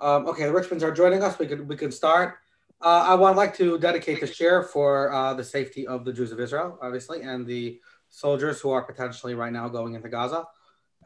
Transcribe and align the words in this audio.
Um, 0.00 0.26
okay, 0.26 0.44
the 0.44 0.52
Richmonds 0.52 0.82
are 0.82 0.92
joining 0.92 1.22
us. 1.22 1.38
We 1.38 1.46
can 1.46 1.66
we 1.66 1.76
can 1.76 1.92
start. 1.92 2.38
Uh, 2.82 3.04
I 3.08 3.14
would 3.14 3.36
like 3.36 3.54
to 3.56 3.78
dedicate 3.78 4.20
the 4.20 4.26
share 4.26 4.62
for 4.62 5.12
uh, 5.12 5.34
the 5.34 5.44
safety 5.44 5.86
of 5.86 6.04
the 6.04 6.12
Jews 6.12 6.32
of 6.32 6.40
Israel, 6.40 6.78
obviously, 6.80 7.20
and 7.22 7.46
the 7.46 7.78
soldiers 8.08 8.60
who 8.60 8.70
are 8.70 8.82
potentially 8.82 9.34
right 9.34 9.52
now 9.52 9.68
going 9.68 9.94
into 9.94 10.08
Gaza. 10.08 10.46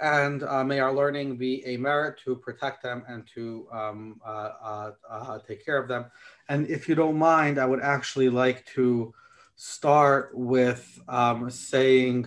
And 0.00 0.42
uh, 0.42 0.64
may 0.64 0.80
our 0.80 0.92
learning 0.92 1.36
be 1.36 1.64
a 1.66 1.76
merit 1.76 2.18
to 2.24 2.36
protect 2.36 2.82
them 2.82 3.04
and 3.08 3.26
to 3.34 3.68
um, 3.72 4.20
uh, 4.24 4.50
uh, 4.62 4.90
uh, 5.08 5.38
take 5.46 5.64
care 5.64 5.78
of 5.78 5.88
them. 5.88 6.06
And 6.48 6.66
if 6.68 6.88
you 6.88 6.94
don't 6.94 7.16
mind, 7.16 7.58
I 7.58 7.66
would 7.66 7.80
actually 7.80 8.28
like 8.28 8.66
to 8.74 9.14
start 9.56 10.30
with 10.34 11.00
um, 11.08 11.48
saying 11.48 12.26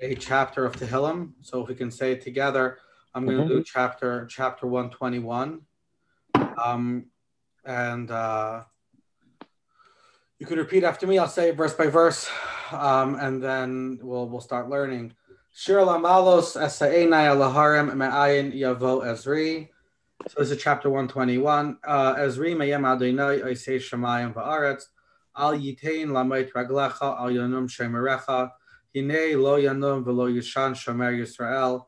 a 0.00 0.14
chapter 0.14 0.64
of 0.64 0.76
Tehillim. 0.76 1.32
So 1.40 1.62
if 1.62 1.68
we 1.68 1.74
can 1.74 1.90
say 1.90 2.12
it 2.12 2.22
together, 2.22 2.78
I'm 3.14 3.24
going 3.24 3.38
to 3.38 3.44
mm-hmm. 3.44 3.54
do 3.54 3.64
chapter 3.64 4.26
chapter 4.26 4.66
121. 4.66 5.60
Um, 6.62 7.06
and 7.64 8.10
uh, 8.10 8.64
you 10.38 10.46
could 10.46 10.58
repeat 10.58 10.84
after 10.84 11.06
me. 11.06 11.18
I'll 11.18 11.28
say 11.28 11.50
it 11.50 11.56
verse 11.56 11.74
by 11.74 11.86
verse, 11.86 12.28
um, 12.72 13.16
and 13.16 13.42
then 13.42 13.98
we'll 14.02 14.28
we'll 14.28 14.40
start 14.40 14.68
learning. 14.68 15.14
Shir 15.52 15.78
lamalos 15.78 16.56
esaenai 16.60 17.28
alaharim 17.34 17.94
me'ayin 17.94 18.52
yavo 18.52 19.04
ezri. 19.04 19.68
So 20.28 20.40
this 20.40 20.50
is 20.50 20.62
chapter 20.62 20.90
121. 20.90 21.78
Uh, 21.82 22.14
ezri 22.16 22.54
meyem 22.54 22.84
adonai 22.84 23.40
oisei 23.42 23.78
shemayim 23.78 24.34
va'aretz 24.34 24.84
al 25.36 25.54
yitain 25.54 26.08
lamait 26.08 26.52
raglecha 26.52 27.20
al 27.20 27.30
yanum 27.30 27.68
shemerecha 27.68 28.50
hine 28.94 29.36
lo 29.36 29.58
yanum 29.58 30.04
velo 30.04 30.28
yishan 30.28 30.72
shomer 30.72 31.16
Yisrael 31.16 31.84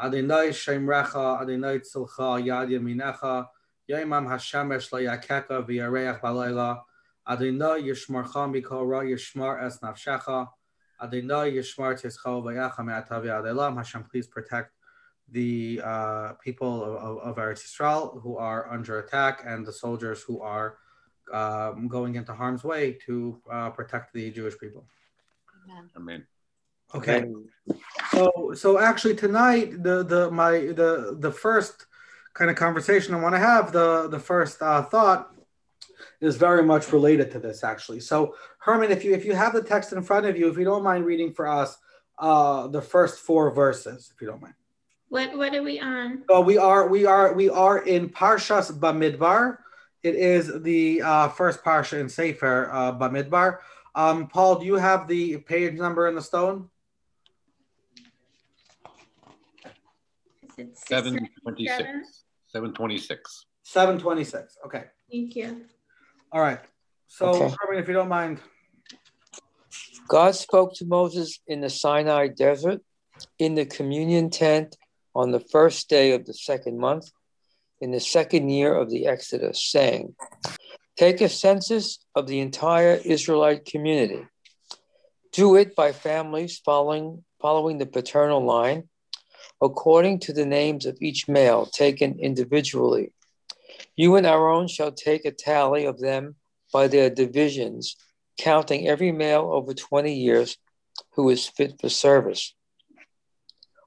Adonai 0.00 0.48
shemrecha 0.48 1.40
Adonai 1.42 1.78
tzilcha 1.80 2.44
yad 2.44 2.70
yaminecha 2.70 3.46
Yomam 3.90 4.26
Hashemesh 4.28 4.90
layakeka 4.90 5.66
v'yareach 5.66 6.20
balayla. 6.20 6.82
Adonai 7.26 7.82
yishmarcha 7.82 8.48
mikol 8.50 8.86
ra 8.86 9.00
yishmar 9.02 9.64
es 9.64 9.78
nafshecha. 9.78 10.48
Adonai 11.00 11.52
yishmar 11.52 11.94
tischo 12.00 12.42
v'yacha 12.42 12.84
me'atavi 12.84 13.26
adelam. 13.26 13.76
Hashem, 13.76 14.04
please 14.04 14.26
protect 14.26 14.72
the 15.30 15.80
uh, 15.84 16.32
people 16.34 16.82
of, 16.82 16.94
of, 16.96 17.18
of 17.18 17.36
Eretz 17.36 17.62
Yisrael 17.62 18.22
who 18.22 18.36
are 18.38 18.72
under 18.72 19.00
attack 19.00 19.42
and 19.44 19.66
the 19.66 19.72
soldiers 19.72 20.22
who 20.22 20.40
are 20.40 20.78
um, 21.32 21.86
going 21.88 22.14
into 22.14 22.32
harm's 22.32 22.64
way 22.64 22.96
to 23.04 23.38
uh, 23.50 23.70
protect 23.70 24.14
the 24.14 24.30
Jewish 24.30 24.58
people. 24.58 24.86
Amen. 25.64 25.90
Amen. 25.96 26.26
Okay. 26.94 27.26
So 28.10 28.52
so 28.54 28.78
actually 28.78 29.14
tonight 29.14 29.82
the 29.82 30.02
the 30.02 30.30
my 30.30 30.52
the 30.52 31.18
the 31.20 31.30
first 31.30 31.84
kind 32.38 32.50
of 32.50 32.56
conversation 32.56 33.14
I 33.14 33.20
want 33.20 33.34
to 33.34 33.40
have, 33.40 33.72
the 33.72 34.08
the 34.08 34.18
first 34.18 34.62
uh, 34.62 34.82
thought 34.82 35.34
is 36.20 36.36
very 36.36 36.62
much 36.62 36.92
related 36.92 37.32
to 37.32 37.40
this 37.40 37.64
actually. 37.64 38.00
So 38.00 38.36
Herman, 38.60 38.92
if 38.92 39.04
you 39.04 39.12
if 39.12 39.24
you 39.24 39.34
have 39.34 39.52
the 39.52 39.62
text 39.62 39.92
in 39.92 40.02
front 40.02 40.24
of 40.26 40.38
you, 40.38 40.48
if 40.48 40.56
you 40.56 40.64
don't 40.64 40.84
mind 40.84 41.04
reading 41.04 41.32
for 41.32 41.48
us 41.48 41.76
uh, 42.18 42.68
the 42.68 42.80
first 42.80 43.18
four 43.18 43.50
verses, 43.50 44.12
if 44.14 44.20
you 44.20 44.28
don't 44.28 44.40
mind. 44.40 44.54
What 45.08 45.36
what 45.36 45.54
are 45.54 45.62
we 45.62 45.80
on? 45.80 46.22
So 46.28 46.40
we 46.40 46.56
are 46.58 46.86
we 46.88 47.06
are 47.06 47.32
we 47.32 47.48
are 47.48 47.78
in 47.78 48.08
Parshas 48.08 48.70
Bamidbar. 48.70 49.58
It 50.04 50.14
is 50.14 50.62
the 50.62 51.02
uh, 51.02 51.28
first 51.28 51.64
parsha 51.64 51.98
in 51.98 52.08
Sefer 52.08 52.70
uh, 52.72 52.92
Bamidbar. 52.92 53.58
Um, 53.96 54.28
Paul, 54.28 54.60
do 54.60 54.66
you 54.66 54.76
have 54.76 55.08
the 55.08 55.38
page 55.38 55.74
number 55.74 56.06
in 56.06 56.14
the 56.14 56.22
stone? 56.22 56.70
726. 60.74 62.27
726. 62.48 63.46
726. 63.62 64.56
Okay. 64.66 64.84
Thank 65.10 65.36
you. 65.36 65.64
All 66.32 66.40
right. 66.40 66.60
So, 67.06 67.26
okay. 67.30 67.54
Herman, 67.60 67.82
if 67.82 67.88
you 67.88 67.94
don't 67.94 68.08
mind. 68.08 68.40
God 70.08 70.34
spoke 70.34 70.74
to 70.76 70.86
Moses 70.86 71.40
in 71.46 71.60
the 71.60 71.70
Sinai 71.70 72.28
desert, 72.28 72.80
in 73.38 73.54
the 73.54 73.66
communion 73.66 74.30
tent 74.30 74.76
on 75.14 75.32
the 75.32 75.40
first 75.40 75.88
day 75.88 76.12
of 76.12 76.24
the 76.24 76.34
second 76.34 76.78
month, 76.78 77.10
in 77.80 77.90
the 77.90 78.00
second 78.00 78.48
year 78.48 78.74
of 78.74 78.90
the 78.90 79.06
Exodus, 79.06 79.62
saying, 79.62 80.14
Take 80.96 81.20
a 81.20 81.28
census 81.28 82.04
of 82.14 82.26
the 82.26 82.40
entire 82.40 82.94
Israelite 82.94 83.64
community. 83.66 84.26
Do 85.32 85.56
it 85.56 85.76
by 85.76 85.92
families 85.92 86.58
following, 86.64 87.24
following 87.40 87.78
the 87.78 87.86
paternal 87.86 88.44
line 88.44 88.88
according 89.60 90.20
to 90.20 90.32
the 90.32 90.46
names 90.46 90.86
of 90.86 90.98
each 91.00 91.28
male 91.28 91.66
taken 91.66 92.18
individually. 92.20 93.12
You 93.96 94.16
and 94.16 94.26
Aaron 94.26 94.68
shall 94.68 94.92
take 94.92 95.24
a 95.24 95.32
tally 95.32 95.84
of 95.84 95.98
them 95.98 96.36
by 96.72 96.86
their 96.88 97.10
divisions, 97.10 97.96
counting 98.38 98.86
every 98.86 99.12
male 99.12 99.50
over 99.52 99.74
20 99.74 100.14
years 100.14 100.56
who 101.14 101.28
is 101.30 101.46
fit 101.46 101.80
for 101.80 101.88
service. 101.88 102.54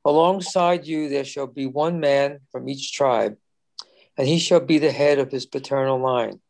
Alongside 0.04 0.88
you, 0.88 1.10
there 1.10 1.26
shall 1.26 1.48
be 1.48 1.68
one 1.68 2.00
man 2.00 2.40
from 2.52 2.68
each 2.68 2.92
tribe, 2.92 3.38
and 4.18 4.28
he 4.28 4.40
shall 4.40 4.60
be 4.60 4.80
the 4.80 4.92
head 4.92 5.20
of 5.20 5.32
his 5.32 5.46
paternal 5.46 6.00
line. 6.00 6.42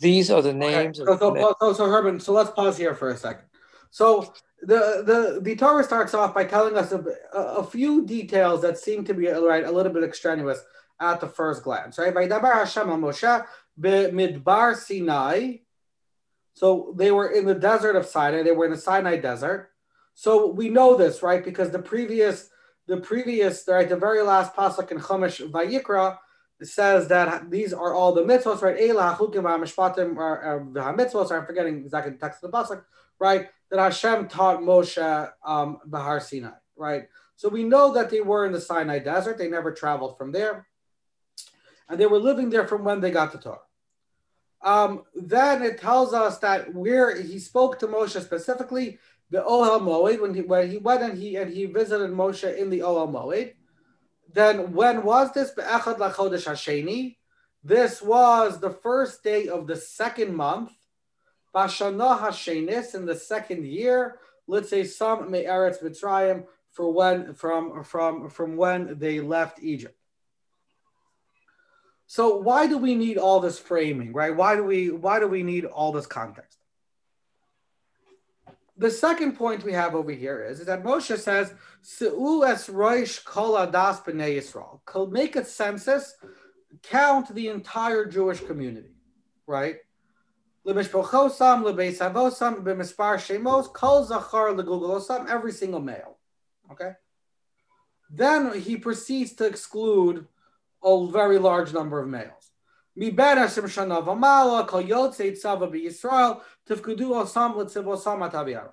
These 0.00 0.30
are 0.30 0.42
the 0.42 0.54
names. 0.54 1.00
Okay. 1.00 1.18
So, 1.18 1.34
so, 1.34 1.54
so, 1.60 1.72
so, 1.72 1.86
Herman, 1.86 2.20
so 2.20 2.32
let's 2.32 2.50
pause 2.50 2.76
here 2.76 2.94
for 2.94 3.10
a 3.10 3.16
second. 3.16 3.46
So 3.90 4.32
the 4.62 5.02
the 5.04 5.40
the 5.42 5.56
Torah 5.56 5.84
starts 5.84 6.14
off 6.14 6.34
by 6.34 6.44
telling 6.44 6.76
us 6.76 6.92
a, 6.92 7.04
a, 7.32 7.64
few 7.64 8.06
details 8.06 8.62
that 8.62 8.78
seem 8.78 9.04
to 9.04 9.14
be 9.14 9.28
right 9.28 9.64
a 9.64 9.70
little 9.70 9.92
bit 9.92 10.02
extraneous 10.02 10.60
at 11.00 11.20
the 11.20 11.28
first 11.28 11.62
glance, 11.62 11.98
right? 11.98 12.14
Vaydabar 12.14 12.54
Hashem 12.54 12.88
Moshe 12.88 13.46
midbar 13.78 14.74
Sinai. 14.74 15.56
So 16.54 16.94
they 16.96 17.10
were 17.10 17.28
in 17.28 17.44
the 17.44 17.54
desert 17.54 17.96
of 17.96 18.06
Sinai. 18.06 18.42
They 18.42 18.52
were 18.52 18.64
in 18.64 18.70
the 18.70 18.78
Sinai 18.78 19.18
desert. 19.18 19.70
So 20.14 20.50
we 20.50 20.70
know 20.70 20.96
this, 20.96 21.22
right? 21.22 21.44
Because 21.44 21.70
the 21.70 21.78
previous 21.78 22.48
the 22.86 22.96
previous 22.96 23.64
right 23.68 23.88
the 23.88 23.96
very 23.96 24.22
last 24.22 24.54
pasuk 24.54 24.90
in 24.90 24.98
Chumash 24.98 25.50
Vayikra 25.50 26.18
says 26.62 27.08
that 27.08 27.50
these 27.50 27.74
are 27.74 27.94
all 27.94 28.14
the 28.14 28.22
mitzvos, 28.22 28.62
right? 28.62 28.80
Elah 28.80 29.16
Chukim 29.18 29.42
Mishpatim 29.42 30.16
or 30.16 30.56
uh, 30.56 30.92
mitzvos. 30.94 31.30
I'm 31.30 31.44
forgetting 31.44 31.76
exactly 31.78 32.12
the 32.12 32.18
text 32.18 32.42
of 32.42 32.50
the 32.50 32.56
pasuk, 32.56 32.82
right? 33.18 33.48
That 33.70 33.78
Hashem 33.78 34.28
taught 34.28 34.60
Moshe 34.60 35.30
um, 35.44 35.78
Bahar 35.84 36.20
Sinai, 36.20 36.50
right? 36.76 37.08
So 37.36 37.48
we 37.48 37.64
know 37.64 37.92
that 37.94 38.10
they 38.10 38.20
were 38.20 38.46
in 38.46 38.52
the 38.52 38.60
Sinai 38.60 38.98
desert. 38.98 39.38
They 39.38 39.48
never 39.48 39.72
traveled 39.72 40.16
from 40.16 40.32
there. 40.32 40.66
And 41.88 42.00
they 42.00 42.06
were 42.06 42.18
living 42.18 42.50
there 42.50 42.66
from 42.66 42.84
when 42.84 43.00
they 43.00 43.10
got 43.10 43.32
the 43.32 43.38
Torah. 43.38 43.58
Um, 44.62 45.04
then 45.14 45.62
it 45.62 45.78
tells 45.78 46.12
us 46.12 46.38
that 46.38 46.74
where 46.74 47.20
he 47.20 47.38
spoke 47.38 47.78
to 47.80 47.86
Moshe 47.86 48.20
specifically, 48.20 48.98
the 49.30 49.42
Ohel 49.42 49.80
Moed, 49.80 50.20
when 50.20 50.34
he, 50.34 50.42
when 50.42 50.70
he 50.70 50.78
went 50.78 51.02
and 51.02 51.18
he 51.18 51.36
and 51.36 51.52
he 51.52 51.66
visited 51.66 52.10
Moshe 52.10 52.56
in 52.56 52.70
the 52.70 52.80
Ohel 52.80 53.12
Moed. 53.12 53.54
Then 54.32 54.72
when 54.72 55.02
was 55.02 55.32
this? 55.32 55.50
Be'echad 55.52 55.98
lachodesh. 55.98 57.16
This 57.62 58.00
was 58.00 58.60
the 58.60 58.70
first 58.70 59.22
day 59.22 59.48
of 59.48 59.66
the 59.66 59.76
second 59.76 60.34
month 60.34 60.72
Bashana 61.56 62.20
Hashenis 62.20 62.94
in 62.94 63.06
the 63.06 63.14
second 63.14 63.64
year, 63.64 64.18
let's 64.46 64.68
say 64.68 64.84
some 64.84 65.30
Me'eretz 65.30 65.82
Mitzrayim 65.82 66.44
for 66.70 66.92
when 66.92 67.32
from 67.32 67.82
from 67.82 68.28
from 68.28 68.58
when 68.58 68.98
they 68.98 69.20
left 69.20 69.62
Egypt. 69.62 69.96
So 72.06 72.36
why 72.36 72.66
do 72.66 72.76
we 72.76 72.94
need 72.94 73.16
all 73.16 73.40
this 73.40 73.58
framing, 73.58 74.12
right? 74.12 74.36
Why 74.36 74.54
do 74.54 74.64
we 74.64 74.90
why 74.90 75.18
do 75.18 75.28
we 75.28 75.42
need 75.42 75.64
all 75.64 75.92
this 75.92 76.06
context? 76.06 76.58
The 78.76 78.90
second 78.90 79.38
point 79.38 79.64
we 79.64 79.72
have 79.72 79.94
over 79.94 80.12
here 80.12 80.44
is, 80.44 80.60
is 80.60 80.66
that 80.66 80.84
Moshe 80.84 81.16
says, 81.16 81.54
"Se'u 81.80 82.44
es 82.44 82.68
roish 82.68 83.24
kol 83.24 83.54
adas 83.54 84.04
b'nei 84.04 84.36
Yisrael." 84.36 85.10
Make 85.10 85.36
a 85.36 85.44
census, 85.46 86.14
count 86.82 87.34
the 87.34 87.48
entire 87.48 88.04
Jewish 88.04 88.40
community, 88.40 88.94
right? 89.46 89.76
Every 95.28 95.52
single 95.52 95.80
male. 95.80 96.18
Okay? 96.72 96.92
Then 98.10 98.60
he 98.60 98.76
proceeds 98.76 99.32
to 99.34 99.46
exclude 99.46 100.26
a 100.82 101.06
very 101.06 101.38
large 101.38 101.72
number 101.72 102.00
of 102.00 102.08
males. 102.08 102.50
B'Yisrael, 105.70 106.40
tifkudu. 106.68 108.72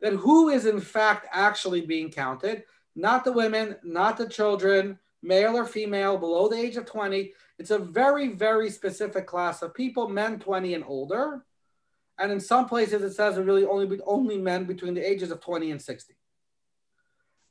Then 0.00 0.16
who 0.16 0.48
is 0.48 0.66
in 0.66 0.80
fact 0.80 1.26
actually 1.32 1.82
being 1.82 2.10
counted? 2.10 2.64
Not 2.94 3.24
the 3.24 3.32
women, 3.32 3.76
not 3.82 4.16
the 4.16 4.28
children, 4.28 4.98
male 5.22 5.56
or 5.56 5.64
female, 5.64 6.18
below 6.18 6.48
the 6.48 6.56
age 6.56 6.76
of 6.76 6.86
20, 6.86 7.32
it's 7.62 7.70
a 7.70 7.78
very, 7.78 8.26
very 8.26 8.70
specific 8.70 9.24
class 9.24 9.62
of 9.62 9.72
people, 9.72 10.08
men 10.08 10.40
20 10.40 10.74
and 10.74 10.84
older. 10.84 11.44
And 12.18 12.32
in 12.32 12.40
some 12.40 12.66
places, 12.68 13.02
it 13.02 13.12
says 13.14 13.38
it 13.38 13.42
really 13.42 13.64
only 13.64 14.00
only 14.04 14.36
men 14.36 14.64
between 14.64 14.94
the 14.94 15.08
ages 15.08 15.30
of 15.30 15.40
20 15.40 15.70
and 15.70 15.80
60. 15.80 16.14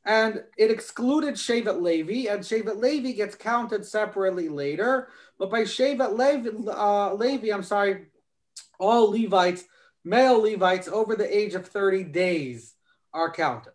and 0.03 0.43
it 0.57 0.69
excluded 0.69 1.35
Shevet 1.35 1.81
Levi, 1.81 2.29
and 2.29 2.43
Shevet 2.43 2.81
Levi 2.81 3.13
gets 3.13 3.35
counted 3.35 3.85
separately 3.85 4.49
later. 4.49 5.07
But 5.39 5.49
by 5.49 5.61
Shevet 5.61 6.17
Levi, 6.17 6.49
uh, 6.69 7.13
Levi, 7.13 7.53
I'm 7.53 7.63
sorry, 7.63 8.07
all 8.79 9.11
Levites, 9.11 9.63
male 10.03 10.41
Levites 10.41 10.89
over 10.89 11.15
the 11.15 11.37
age 11.41 11.53
of 11.53 11.67
30 11.67 12.03
days 12.05 12.75
are 13.13 13.31
counted. 13.31 13.73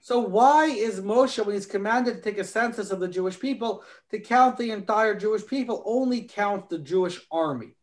So 0.00 0.18
why 0.18 0.66
is 0.66 1.00
Moshe, 1.00 1.44
when 1.44 1.54
he's 1.54 1.66
commanded 1.66 2.16
to 2.16 2.20
take 2.22 2.38
a 2.38 2.44
census 2.44 2.90
of 2.90 3.00
the 3.00 3.08
Jewish 3.08 3.38
people, 3.38 3.84
to 4.10 4.18
count 4.18 4.56
the 4.56 4.70
entire 4.70 5.14
Jewish 5.14 5.46
people, 5.46 5.82
only 5.84 6.22
count 6.22 6.70
the 6.70 6.78
Jewish 6.78 7.20
army, 7.30 7.76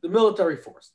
the 0.00 0.08
military 0.08 0.56
force? 0.56 0.90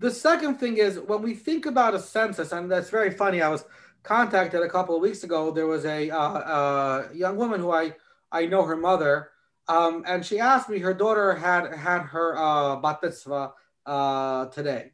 The 0.00 0.10
second 0.10 0.56
thing 0.56 0.76
is 0.76 0.98
when 0.98 1.22
we 1.22 1.34
think 1.34 1.66
about 1.66 1.94
a 1.94 2.00
census, 2.00 2.52
and 2.52 2.70
that's 2.70 2.90
very 2.90 3.10
funny. 3.10 3.40
I 3.40 3.48
was 3.48 3.64
contacted 4.02 4.60
a 4.60 4.68
couple 4.68 4.94
of 4.96 5.02
weeks 5.02 5.24
ago. 5.24 5.50
There 5.50 5.66
was 5.66 5.84
a 5.84 6.10
uh, 6.10 6.18
uh, 6.18 7.08
young 7.14 7.36
woman 7.36 7.60
who 7.60 7.72
I 7.72 7.94
I 8.30 8.46
know 8.46 8.64
her 8.64 8.76
mother, 8.76 9.30
um, 9.68 10.04
and 10.06 10.26
she 10.26 10.38
asked 10.38 10.68
me 10.68 10.80
her 10.80 10.92
daughter 10.92 11.34
had 11.34 11.72
had 11.74 12.02
her 12.02 12.36
uh, 12.36 12.76
bat 12.76 12.98
mitzvah 13.02 13.52
uh, 13.86 14.46
today, 14.46 14.92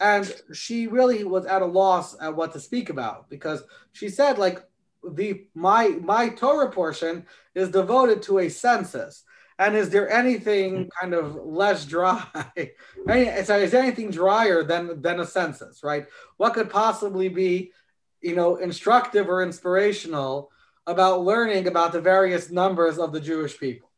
and 0.00 0.32
she 0.52 0.86
really 0.86 1.24
was 1.24 1.44
at 1.46 1.62
a 1.62 1.66
loss 1.66 2.16
at 2.20 2.34
what 2.34 2.52
to 2.52 2.60
speak 2.60 2.90
about 2.90 3.28
because 3.28 3.62
she 3.92 4.08
said 4.08 4.38
like 4.38 4.64
the 5.02 5.46
my 5.54 5.88
my 6.02 6.28
Torah 6.28 6.70
portion 6.70 7.26
is 7.54 7.70
devoted 7.70 8.22
to 8.22 8.38
a 8.38 8.48
census 8.48 9.24
and 9.58 9.74
is 9.74 9.90
there 9.90 10.10
anything 10.10 10.84
hmm. 10.84 10.88
kind 11.00 11.14
of 11.14 11.34
less 11.34 11.84
dry? 11.84 12.24
so 12.34 13.56
is 13.56 13.70
there 13.70 13.82
anything 13.82 14.10
drier 14.10 14.62
than 14.62 15.02
than 15.02 15.20
a 15.20 15.26
census, 15.26 15.82
right? 15.82 16.06
What 16.36 16.54
could 16.54 16.70
possibly 16.70 17.28
be, 17.28 17.72
you 18.20 18.36
know, 18.36 18.56
instructive 18.56 19.28
or 19.28 19.42
inspirational 19.42 20.50
about 20.86 21.22
learning 21.22 21.66
about 21.66 21.92
the 21.92 22.00
various 22.00 22.50
numbers 22.50 22.98
of 22.98 23.12
the 23.12 23.20
Jewish 23.20 23.58
people? 23.58 23.90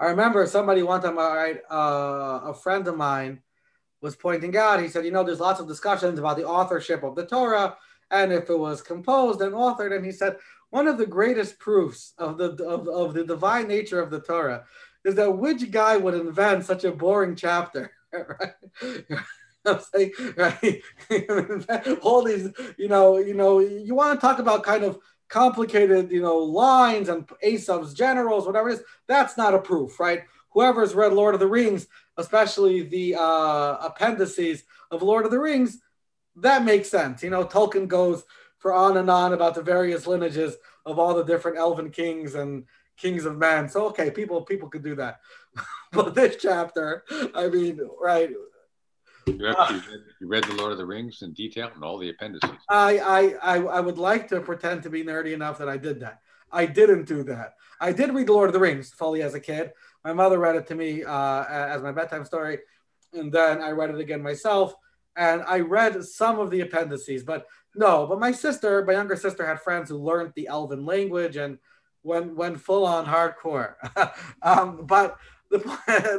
I 0.00 0.06
remember 0.06 0.46
somebody 0.46 0.84
one 0.84 1.02
time, 1.02 1.18
right, 1.18 1.60
uh, 1.68 2.40
a 2.44 2.54
friend 2.54 2.86
of 2.86 2.96
mine 2.96 3.42
was 4.00 4.16
pointing 4.16 4.56
out. 4.56 4.82
He 4.82 4.88
said, 4.88 5.04
you 5.04 5.10
know, 5.10 5.24
there's 5.24 5.40
lots 5.40 5.60
of 5.60 5.68
discussions 5.68 6.18
about 6.18 6.36
the 6.36 6.46
authorship 6.46 7.02
of 7.02 7.14
the 7.14 7.26
Torah 7.26 7.76
and 8.10 8.32
if 8.32 8.48
it 8.48 8.58
was 8.58 8.82
composed 8.82 9.40
and 9.40 9.52
authored. 9.52 9.94
And 9.94 10.04
he 10.04 10.12
said, 10.12 10.36
one 10.70 10.86
of 10.86 10.98
the 10.98 11.06
greatest 11.06 11.58
proofs 11.58 12.12
of 12.18 12.38
the 12.38 12.50
of, 12.64 12.88
of 12.88 13.14
the 13.14 13.24
divine 13.24 13.68
nature 13.68 14.00
of 14.00 14.10
the 14.10 14.20
Torah 14.20 14.64
is 15.04 15.14
that 15.14 15.30
which 15.30 15.70
guy 15.70 15.96
would 15.96 16.14
invent 16.14 16.64
such 16.64 16.84
a 16.84 16.92
boring 16.92 17.36
chapter, 17.36 17.90
right? 18.12 19.04
I'm 19.64 19.80
saying, 19.80 20.12
right? 20.36 20.82
All 22.02 22.22
these, 22.22 22.50
you 22.76 22.88
know, 22.88 23.18
you 23.18 23.34
know, 23.34 23.60
you 23.60 23.94
want 23.94 24.18
to 24.18 24.26
talk 24.26 24.38
about 24.38 24.62
kind 24.62 24.84
of 24.84 24.98
complicated, 25.28 26.10
you 26.10 26.22
know, 26.22 26.38
lines 26.38 27.08
and 27.08 27.28
Aesop's 27.42 27.92
generals, 27.92 28.46
whatever 28.46 28.70
it 28.70 28.74
is. 28.74 28.82
That's 29.06 29.36
not 29.36 29.54
a 29.54 29.58
proof, 29.58 30.00
right? 30.00 30.22
Whoever's 30.52 30.94
read 30.94 31.12
Lord 31.12 31.34
of 31.34 31.40
the 31.40 31.46
Rings, 31.46 31.86
especially 32.16 32.82
the 32.82 33.16
uh, 33.16 33.76
appendices 33.80 34.64
of 34.90 35.02
Lord 35.02 35.24
of 35.24 35.30
the 35.30 35.40
Rings, 35.40 35.78
that 36.36 36.64
makes 36.64 36.88
sense. 36.88 37.22
You 37.22 37.30
know, 37.30 37.44
Tolkien 37.44 37.88
goes 37.88 38.24
for 38.58 38.72
on 38.72 38.96
and 38.96 39.10
on 39.10 39.32
about 39.32 39.54
the 39.54 39.62
various 39.62 40.06
lineages 40.06 40.56
of 40.84 40.98
all 40.98 41.14
the 41.14 41.24
different 41.24 41.58
elven 41.58 41.90
kings 41.90 42.34
and 42.34 42.64
kings 42.96 43.24
of 43.24 43.36
men. 43.36 43.68
So 43.68 43.86
okay, 43.88 44.10
people 44.10 44.42
people 44.42 44.68
could 44.68 44.82
do 44.82 44.94
that. 44.96 45.20
but 45.92 46.14
this 46.14 46.36
chapter, 46.40 47.04
I 47.34 47.48
mean, 47.48 47.80
right. 48.00 48.30
You, 49.26 49.46
actually 49.48 49.80
read, 49.80 50.00
you 50.20 50.26
read 50.26 50.44
the 50.44 50.54
Lord 50.54 50.72
of 50.72 50.78
the 50.78 50.86
Rings 50.86 51.20
in 51.22 51.32
detail 51.34 51.70
and 51.74 51.84
all 51.84 51.98
the 51.98 52.08
appendices. 52.08 52.50
I, 52.68 52.98
I 52.98 53.56
I 53.56 53.56
I 53.58 53.80
would 53.80 53.98
like 53.98 54.28
to 54.28 54.40
pretend 54.40 54.82
to 54.84 54.90
be 54.90 55.04
nerdy 55.04 55.32
enough 55.32 55.58
that 55.58 55.68
I 55.68 55.76
did 55.76 56.00
that. 56.00 56.20
I 56.50 56.66
didn't 56.66 57.04
do 57.04 57.22
that. 57.24 57.54
I 57.80 57.92
did 57.92 58.12
read 58.12 58.26
the 58.26 58.32
Lord 58.32 58.48
of 58.48 58.54
the 58.54 58.60
Rings 58.60 58.90
fully 58.90 59.22
as 59.22 59.34
a 59.34 59.40
kid. 59.40 59.72
My 60.04 60.12
mother 60.12 60.38
read 60.38 60.56
it 60.56 60.66
to 60.68 60.74
me 60.74 61.04
uh, 61.04 61.44
as 61.44 61.82
my 61.82 61.92
bedtime 61.92 62.24
story, 62.24 62.58
and 63.12 63.32
then 63.32 63.60
I 63.60 63.70
read 63.70 63.90
it 63.90 63.98
again 63.98 64.22
myself. 64.22 64.74
And 65.16 65.42
I 65.48 65.60
read 65.60 66.04
some 66.04 66.38
of 66.38 66.50
the 66.50 66.60
appendices, 66.60 67.24
but 67.24 67.46
no, 67.74 68.06
but 68.06 68.20
my 68.20 68.30
sister, 68.30 68.84
my 68.84 68.92
younger 68.92 69.16
sister, 69.16 69.44
had 69.44 69.60
friends 69.60 69.90
who 69.90 69.96
learned 69.96 70.32
the 70.36 70.46
Elven 70.46 70.84
language 70.84 71.36
and 71.36 71.58
went 72.02 72.36
went 72.36 72.60
full 72.60 72.86
on 72.86 73.04
hardcore. 73.04 73.74
um, 74.42 74.86
but 74.86 75.16
the 75.50 75.58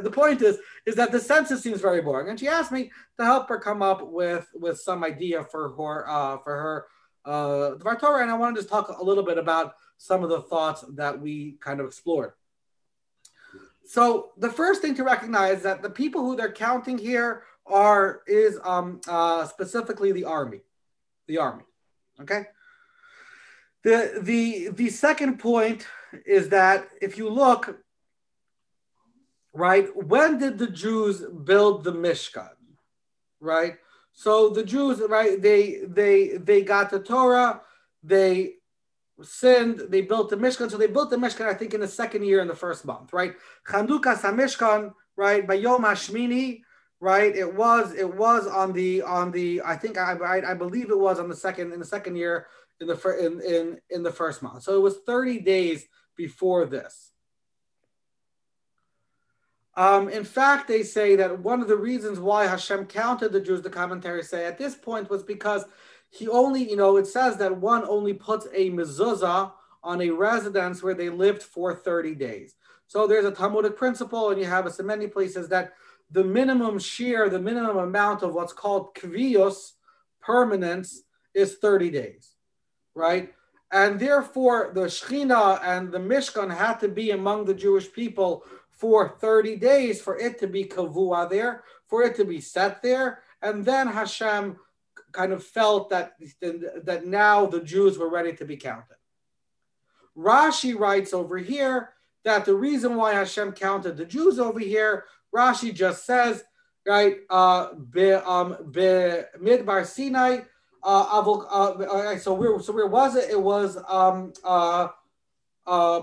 the 0.02 0.10
point 0.10 0.42
is 0.42 0.58
is 0.86 0.94
that 0.96 1.12
the 1.12 1.20
census 1.20 1.62
seems 1.62 1.80
very 1.80 2.02
boring, 2.02 2.28
and 2.28 2.38
she 2.38 2.48
asked 2.48 2.72
me 2.72 2.90
to 3.18 3.24
help 3.24 3.48
her 3.48 3.58
come 3.58 3.82
up 3.82 4.06
with 4.06 4.48
with 4.54 4.78
some 4.78 5.02
idea 5.02 5.44
for 5.44 5.70
her 5.70 6.08
uh, 6.08 6.38
for 6.38 6.56
her 6.56 6.86
uh, 7.24 7.74
the 7.76 7.96
Torah, 8.00 8.22
and 8.22 8.30
I 8.30 8.36
wanted 8.36 8.62
to 8.62 8.66
talk 8.66 8.88
a 8.88 9.04
little 9.04 9.24
bit 9.24 9.38
about 9.38 9.74
some 9.98 10.22
of 10.22 10.30
the 10.30 10.40
thoughts 10.40 10.84
that 10.94 11.20
we 11.20 11.56
kind 11.60 11.80
of 11.80 11.86
explored. 11.86 12.32
So 13.90 14.30
the 14.36 14.52
first 14.52 14.82
thing 14.82 14.94
to 14.94 15.02
recognize 15.02 15.64
that 15.64 15.82
the 15.82 15.90
people 15.90 16.20
who 16.20 16.36
they're 16.36 16.52
counting 16.52 16.96
here 16.96 17.42
are 17.66 18.22
is 18.28 18.56
um, 18.62 19.00
uh, 19.08 19.46
specifically 19.46 20.12
the 20.12 20.26
army 20.26 20.60
the 21.26 21.38
army. 21.38 21.64
Okay. 22.20 22.42
The 23.82 24.20
the 24.22 24.68
the 24.68 24.90
second 24.90 25.38
point 25.38 25.88
is 26.24 26.50
that 26.50 26.88
if 27.02 27.18
you 27.18 27.28
look, 27.28 27.78
right, 29.52 29.88
when 29.96 30.38
did 30.38 30.58
the 30.58 30.68
Jews 30.68 31.24
build 31.50 31.82
the 31.82 31.92
Mishkan? 31.92 32.56
Right? 33.40 33.74
So 34.12 34.50
the 34.50 34.62
Jews, 34.64 35.00
right, 35.08 35.42
they 35.42 35.80
they 35.86 36.36
they 36.36 36.62
got 36.62 36.90
the 36.90 37.00
Torah, 37.00 37.62
they 38.04 38.59
sinned, 39.22 39.82
they 39.88 40.02
built 40.02 40.30
the 40.30 40.36
Mishkan. 40.36 40.70
So 40.70 40.76
they 40.76 40.86
built 40.86 41.10
the 41.10 41.16
Mishkan, 41.16 41.46
I 41.46 41.54
think, 41.54 41.74
in 41.74 41.80
the 41.80 41.88
second 41.88 42.24
year 42.24 42.40
in 42.40 42.48
the 42.48 42.54
first 42.54 42.84
month, 42.84 43.12
right? 43.12 43.34
Chanukas 43.68 44.20
HaMishkan, 44.20 44.92
right, 45.16 45.46
by 45.46 45.54
Yom 45.54 45.82
Hashmini, 45.82 46.62
right? 47.00 47.34
It 47.34 47.54
was 47.54 47.94
it 47.94 48.14
was 48.14 48.46
on 48.46 48.72
the 48.72 49.02
on 49.02 49.32
the 49.32 49.62
I 49.64 49.76
think 49.76 49.98
I, 49.98 50.12
I, 50.12 50.50
I 50.52 50.54
believe 50.54 50.90
it 50.90 50.98
was 50.98 51.18
on 51.18 51.28
the 51.28 51.36
second 51.36 51.72
in 51.72 51.80
the 51.80 51.86
second 51.86 52.16
year 52.16 52.46
in 52.80 52.86
the 52.86 52.96
fir- 52.96 53.18
in, 53.18 53.40
in 53.40 53.78
in 53.90 54.02
the 54.02 54.12
first 54.12 54.42
month. 54.42 54.62
So 54.62 54.76
it 54.76 54.82
was 54.82 54.98
30 55.06 55.40
days 55.40 55.86
before 56.16 56.66
this. 56.66 57.12
Um, 59.76 60.08
in 60.08 60.24
fact, 60.24 60.68
they 60.68 60.82
say 60.82 61.16
that 61.16 61.38
one 61.38 61.62
of 61.62 61.68
the 61.68 61.76
reasons 61.76 62.18
why 62.18 62.46
Hashem 62.46 62.86
counted 62.86 63.32
the 63.32 63.40
Jews, 63.40 63.62
the 63.62 63.70
commentaries 63.70 64.28
say 64.28 64.44
at 64.44 64.58
this 64.58 64.74
point 64.74 65.08
was 65.08 65.22
because 65.22 65.64
he 66.10 66.28
only, 66.28 66.68
you 66.68 66.76
know, 66.76 66.96
it 66.96 67.06
says 67.06 67.36
that 67.38 67.56
one 67.56 67.84
only 67.88 68.12
puts 68.12 68.46
a 68.52 68.70
mezuzah 68.70 69.52
on 69.82 70.02
a 70.02 70.10
residence 70.10 70.82
where 70.82 70.94
they 70.94 71.08
lived 71.08 71.42
for 71.42 71.74
30 71.74 72.14
days. 72.16 72.56
So 72.86 73.06
there's 73.06 73.24
a 73.24 73.30
Talmudic 73.30 73.76
principle, 73.76 74.30
and 74.30 74.40
you 74.40 74.46
have 74.46 74.66
it 74.66 74.78
in 74.78 74.86
many 74.86 75.06
places 75.06 75.48
that 75.48 75.72
the 76.10 76.24
minimum 76.24 76.78
shiur, 76.78 77.30
the 77.30 77.38
minimum 77.38 77.78
amount 77.78 78.22
of 78.22 78.34
what's 78.34 78.52
called 78.52 78.94
kvios, 78.94 79.72
permanence, 80.20 81.02
is 81.32 81.54
30 81.58 81.90
days, 81.90 82.34
right? 82.94 83.32
And 83.70 84.00
therefore, 84.00 84.72
the 84.74 84.86
Shechina 84.86 85.60
and 85.62 85.92
the 85.92 85.98
Mishkan 85.98 86.54
had 86.54 86.80
to 86.80 86.88
be 86.88 87.12
among 87.12 87.44
the 87.44 87.54
Jewish 87.54 87.90
people 87.92 88.44
for 88.68 89.16
30 89.20 89.56
days 89.56 90.02
for 90.02 90.18
it 90.18 90.40
to 90.40 90.48
be 90.48 90.64
kavua 90.64 91.30
there, 91.30 91.62
for 91.86 92.02
it 92.02 92.16
to 92.16 92.24
be 92.24 92.40
set 92.40 92.82
there. 92.82 93.20
And 93.42 93.64
then 93.64 93.86
Hashem 93.86 94.56
kind 95.12 95.32
of 95.32 95.44
felt 95.44 95.90
that, 95.90 96.14
that 96.84 97.06
now 97.06 97.46
the 97.46 97.60
Jews 97.60 97.98
were 97.98 98.10
ready 98.10 98.32
to 98.34 98.44
be 98.44 98.56
counted. 98.56 98.96
Rashi 100.16 100.78
writes 100.78 101.12
over 101.12 101.38
here 101.38 101.90
that 102.24 102.44
the 102.44 102.54
reason 102.54 102.96
why 102.96 103.14
Hashem 103.14 103.52
counted 103.52 103.96
the 103.96 104.04
Jews 104.04 104.38
over 104.38 104.60
here 104.60 105.04
Rashi 105.34 105.74
just 105.74 106.04
says, 106.04 106.44
right, 106.86 107.18
uh, 107.30 107.74
be, 107.74 108.12
um, 108.12 108.54
midbar 108.72 109.86
Sinai, 109.86 110.40
uh, 110.82 111.20
uh, 111.20 112.18
so 112.18 112.34
where, 112.34 112.58
so 112.60 112.72
where 112.72 112.86
was 112.86 113.16
it? 113.16 113.30
It 113.30 113.40
was, 113.40 113.76
um, 113.88 114.32
uh, 114.44 114.88
uh, 115.66 116.00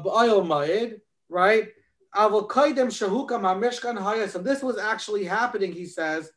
right? 1.30 1.68
Avokaidem 2.16 2.88
Shahukam 2.88 3.42
HaMishkan 3.42 4.00
Haya. 4.00 4.30
So 4.30 4.40
this 4.40 4.64
was 4.64 4.78
actually 4.78 5.26
happening, 5.26 5.72
he 5.72 5.86
says, 5.86 6.32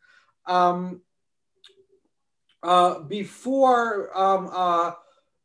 um, 0.46 1.00
uh, 2.62 3.00
before, 3.00 4.16
um, 4.16 4.50
uh, 4.52 4.92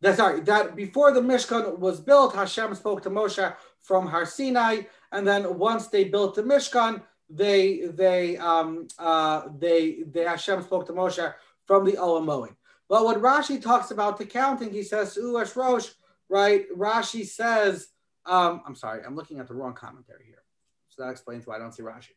that, 0.02 0.18
sorry, 0.18 0.42
that 0.42 0.76
before 0.76 1.12
the 1.12 1.22
Mishkan 1.22 1.80
was 1.80 2.00
built, 2.00 2.36
Hashem 2.36 2.76
spoke 2.76 3.02
to 3.04 3.10
Moshe 3.10 3.56
from 3.82 4.08
Har 4.08 4.26
Sinai, 4.26 4.82
and 5.12 5.28
then 5.28 5.58
once 5.58 5.88
they 5.88 6.06
built 6.06 6.36
the 6.36 6.44
Mishkan, 6.44 7.02
they 7.30 7.82
they 7.94 8.38
um 8.38 8.88
uh 9.00 9.48
they 9.58 10.04
they 10.12 10.24
Hashem 10.24 10.62
spoke 10.62 10.86
to 10.88 10.94
Moshe 10.94 11.34
from 11.66 11.86
the 11.86 11.94
Olam 11.94 12.56
But 12.88 13.06
when 13.06 13.16
Rashi 13.16 13.62
talks 13.62 13.92
about 13.92 14.18
the 14.18 14.26
counting, 14.26 14.72
he 14.72 14.84
says 14.84 15.18
Uash 15.20 15.56
Rosh, 15.56 15.90
right? 16.30 16.66
Rashi 16.76 17.26
says, 17.26 17.90
um, 18.26 18.62
I'm 18.68 18.76
sorry, 18.76 19.04
I'm 19.04 19.16
looking 19.16 19.40
at 19.40 19.48
the 19.48 19.56
wrong 19.56 19.74
commentary 19.74 20.26
here. 20.26 20.44
So 20.90 21.04
that 21.04 21.12
explains 21.12 21.48
why 21.48 21.56
I 21.56 21.60
don't 21.60 21.74
see 21.74 21.84
Rashi. 21.84 22.12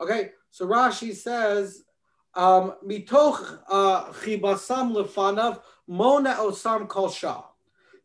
Okay, 0.00 0.30
so 0.50 0.66
Rashi 0.66 1.14
says, 1.14 1.84
mitoch 2.36 3.60
uh, 3.68 4.04
chibasam 4.12 4.94
lefanav 4.94 5.60
mona 5.86 6.34
osam 6.34 6.88
kol 6.88 7.10
shah. 7.10 7.44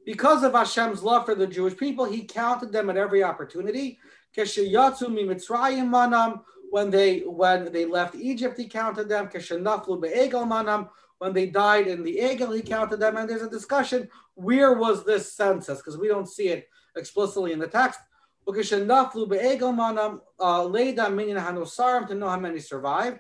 Because 0.06 0.44
of 0.44 0.54
Hashem's 0.54 1.02
love 1.02 1.26
for 1.26 1.36
the 1.36 1.48
Jewish 1.48 1.76
people, 1.76 2.06
He 2.06 2.26
counted 2.26 2.72
them 2.72 2.90
at 2.90 2.98
every 2.98 3.24
opportunity. 3.24 4.00
When 4.36 4.46
they 6.90 7.20
when 7.22 7.72
they 7.72 7.86
left 7.86 8.16
Egypt, 8.16 8.60
He 8.60 8.68
counted 8.68 9.10
them. 9.10 9.30
When 11.18 11.34
they 11.34 11.46
died 11.48 11.88
in 11.88 12.04
the 12.04 12.18
Egel, 12.18 12.56
He 12.56 12.62
counted 12.62 13.00
them. 13.00 13.18
And 13.18 13.30
there's 13.30 13.42
a 13.42 13.50
discussion: 13.50 14.08
where 14.36 14.74
was 14.74 15.06
this 15.06 15.34
census? 15.34 15.80
Because 15.80 15.98
we 15.98 16.08
don't 16.08 16.28
see 16.28 16.50
it 16.50 16.70
explicitly 16.96 17.52
in 17.52 17.60
the 17.60 17.68
text. 17.68 18.00
Hanosarim 21.42 22.08
to 22.08 22.16
know 22.16 22.30
how 22.30 22.40
many 22.40 22.60
survived. 22.60 23.20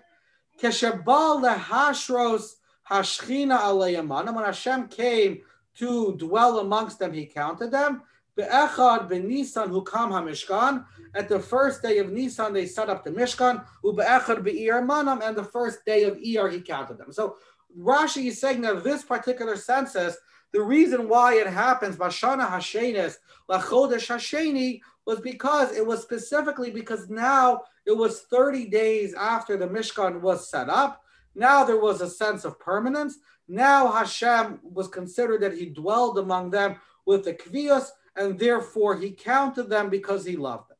Keshabal 0.62 1.44
lehashros 1.44 2.56
hashchina 2.90 3.60
aleyamanam. 3.60 4.36
When 4.36 4.46
Hashem 4.46 4.88
came 4.88 5.42
to 5.78 6.16
dwell 6.18 6.60
amongst 6.60 7.00
them, 7.00 7.14
He 7.14 7.26
counted 7.26 7.72
them. 7.72 8.04
Be'echad 8.36 9.10
be'Nisan 9.10 9.70
hukam 9.70 10.12
hamishkan. 10.12 10.86
At 11.14 11.30
the 11.30 11.40
first 11.40 11.82
day 11.82 12.00
of 12.00 12.12
Nisan, 12.12 12.54
they 12.54 12.66
set 12.66 12.90
up 12.90 13.04
the 13.04 13.12
Mishkan. 13.12 13.66
Ube'echad 13.84 14.44
be'ir 14.44 14.82
manam. 14.82 15.22
And 15.26 15.36
the 15.36 15.44
first 15.44 15.86
day 15.86 16.04
of 16.04 16.18
Iyar, 16.18 16.52
He 16.52 16.62
counted 16.62 16.98
them. 16.98 17.12
So 17.12 17.38
Rashi 17.78 18.28
is 18.28 18.40
saying 18.40 18.62
that 18.62 18.84
this 18.84 19.04
particular 19.04 19.56
census, 19.56 20.18
the 20.52 20.62
reason 20.62 21.10
why 21.10 21.36
it 21.36 21.48
happens, 21.48 21.98
Bashana 21.98 22.50
Hashenis, 22.50 23.18
Lachodesh 23.50 24.08
Hasheni, 24.08 24.82
was 25.06 25.20
because 25.20 25.76
it 25.76 25.86
was 25.86 26.02
specifically 26.02 26.72
because 26.72 27.10
now 27.10 27.62
it 27.86 27.96
was 27.96 28.22
30 28.22 28.66
days 28.68 29.14
after 29.14 29.58
the 29.58 29.68
Mishkan 29.68 30.22
was 30.22 30.50
set 30.50 30.70
up. 30.70 31.04
Now 31.36 31.64
there 31.64 31.80
was 31.80 32.02
a 32.02 32.10
sense 32.10 32.46
of 32.46 32.60
permanence. 32.60 33.18
Now 33.48 33.92
Hashem 33.92 34.60
was 34.64 34.88
considered 34.88 35.42
that 35.42 35.58
he 35.58 35.68
dwelled 35.68 36.18
among 36.18 36.50
them 36.50 36.78
with 37.06 37.24
the 37.26 37.34
Kvios, 37.34 37.90
and 38.16 38.40
therefore 38.40 38.96
he 38.98 39.12
counted 39.12 39.70
them 39.70 39.90
because 39.90 40.26
he 40.26 40.36
loved 40.36 40.70
them. 40.70 40.78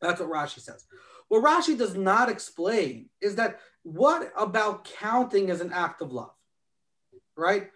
That's 0.00 0.20
what 0.20 0.30
Rashi 0.30 0.60
says. 0.60 0.84
What 1.28 1.44
Rashi 1.44 1.78
does 1.78 1.94
not 1.94 2.28
explain 2.28 3.08
is 3.20 3.36
that 3.36 3.60
what 3.84 4.32
about 4.36 4.84
counting 4.84 5.50
as 5.50 5.60
an 5.60 5.72
act 5.72 6.02
of 6.02 6.12
love, 6.12 6.34
right? 7.36 7.70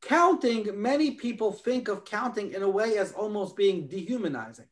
Counting, 0.00 0.80
many 0.80 1.12
people 1.12 1.52
think 1.52 1.88
of 1.88 2.04
counting 2.04 2.52
in 2.52 2.62
a 2.62 2.68
way 2.68 2.98
as 2.98 3.12
almost 3.12 3.56
being 3.56 3.86
dehumanizing, 3.86 4.66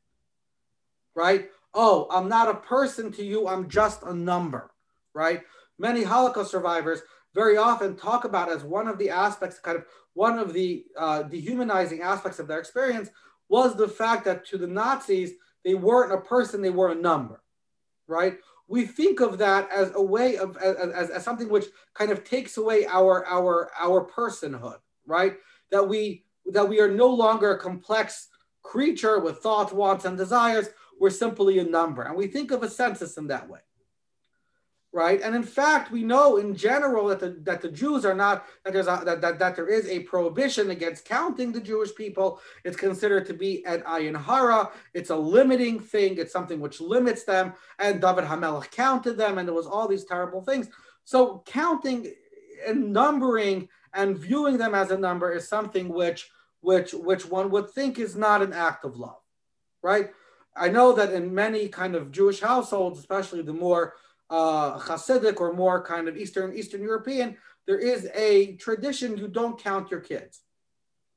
right? 1.14 1.50
Oh, 1.74 2.08
I'm 2.10 2.28
not 2.28 2.48
a 2.48 2.54
person 2.54 3.12
to 3.12 3.24
you, 3.24 3.46
I'm 3.46 3.68
just 3.68 4.02
a 4.02 4.12
number, 4.12 4.70
right? 5.14 5.42
Many 5.78 6.02
Holocaust 6.02 6.50
survivors 6.50 7.00
very 7.34 7.56
often 7.56 7.96
talk 7.96 8.24
about 8.24 8.50
as 8.50 8.64
one 8.64 8.88
of 8.88 8.98
the 8.98 9.10
aspects, 9.10 9.58
kind 9.58 9.76
of 9.78 9.84
one 10.14 10.38
of 10.38 10.52
the 10.52 10.84
uh, 10.98 11.22
dehumanizing 11.22 12.02
aspects 12.02 12.38
of 12.38 12.48
their 12.48 12.58
experience 12.58 13.10
was 13.48 13.76
the 13.76 13.88
fact 13.88 14.24
that 14.24 14.44
to 14.46 14.58
the 14.58 14.66
Nazis, 14.66 15.32
they 15.64 15.74
weren't 15.74 16.12
a 16.12 16.20
person, 16.20 16.60
they 16.60 16.70
were 16.70 16.90
a 16.90 16.94
number, 16.94 17.42
right? 18.06 18.38
We 18.66 18.86
think 18.86 19.20
of 19.20 19.38
that 19.38 19.70
as 19.70 19.92
a 19.94 20.02
way 20.02 20.36
of 20.36 20.56
as, 20.56 20.76
as, 20.76 21.10
as 21.10 21.24
something 21.24 21.48
which 21.48 21.66
kind 21.94 22.10
of 22.10 22.24
takes 22.24 22.56
away 22.56 22.86
our 22.86 23.26
our 23.26 23.70
our 23.78 24.08
personhood, 24.08 24.78
right? 25.06 25.36
That 25.70 25.88
we 25.88 26.24
that 26.46 26.68
we 26.68 26.80
are 26.80 26.90
no 26.90 27.08
longer 27.08 27.52
a 27.52 27.58
complex 27.58 28.28
creature 28.62 29.18
with 29.18 29.38
thoughts, 29.38 29.72
wants, 29.72 30.04
and 30.04 30.16
desires. 30.16 30.68
We're 31.00 31.10
simply 31.10 31.58
a 31.58 31.64
number, 31.64 32.02
and 32.02 32.14
we 32.14 32.28
think 32.28 32.52
of 32.52 32.62
a 32.62 32.70
census 32.70 33.16
in 33.16 33.26
that 33.26 33.48
way 33.48 33.60
right? 34.92 35.20
And 35.22 35.34
in 35.36 35.42
fact, 35.42 35.90
we 35.90 36.02
know 36.02 36.38
in 36.38 36.54
general 36.54 37.08
that 37.08 37.20
the 37.20 37.30
that 37.42 37.60
the 37.60 37.70
Jews 37.70 38.04
are 38.04 38.14
not 38.14 38.46
that 38.64 38.72
there's 38.72 38.88
a, 38.88 39.02
that, 39.04 39.20
that 39.20 39.38
that 39.38 39.56
there 39.56 39.68
is 39.68 39.86
a 39.88 40.00
prohibition 40.00 40.70
against 40.70 41.04
counting 41.04 41.52
the 41.52 41.60
Jewish 41.60 41.94
people. 41.94 42.40
It's 42.64 42.76
considered 42.76 43.26
to 43.26 43.34
be 43.34 43.64
an 43.66 43.82
ayin 43.82 44.20
hara. 44.20 44.70
It's 44.94 45.10
a 45.10 45.16
limiting 45.16 45.78
thing. 45.78 46.18
It's 46.18 46.32
something 46.32 46.60
which 46.60 46.80
limits 46.80 47.24
them. 47.24 47.54
And 47.78 48.00
David 48.00 48.24
Hamelech 48.24 48.70
counted 48.72 49.16
them, 49.16 49.38
and 49.38 49.46
there 49.46 49.54
was 49.54 49.66
all 49.66 49.86
these 49.86 50.04
terrible 50.04 50.42
things. 50.42 50.68
So 51.04 51.42
counting 51.46 52.12
and 52.66 52.92
numbering 52.92 53.68
and 53.94 54.18
viewing 54.18 54.58
them 54.58 54.74
as 54.74 54.90
a 54.90 54.98
number 54.98 55.32
is 55.32 55.48
something 55.48 55.88
which 55.88 56.30
which 56.62 56.92
which 56.92 57.26
one 57.26 57.50
would 57.50 57.70
think 57.70 57.98
is 57.98 58.16
not 58.16 58.42
an 58.42 58.52
act 58.52 58.84
of 58.84 58.96
love, 58.96 59.22
right? 59.82 60.10
I 60.60 60.68
know 60.68 60.92
that 60.92 61.12
in 61.14 61.34
many 61.34 61.68
kind 61.68 61.94
of 61.94 62.12
Jewish 62.12 62.40
households, 62.40 62.98
especially 62.98 63.40
the 63.40 63.54
more 63.54 63.94
uh, 64.28 64.78
Hasidic 64.78 65.40
or 65.40 65.54
more 65.54 65.82
kind 65.82 66.06
of 66.06 66.18
Eastern 66.18 66.54
Eastern 66.54 66.82
European, 66.82 67.36
there 67.66 67.78
is 67.78 68.08
a 68.14 68.56
tradition 68.56 69.16
you 69.16 69.26
don't 69.26 69.58
count 69.58 69.90
your 69.90 70.00
kids, 70.00 70.42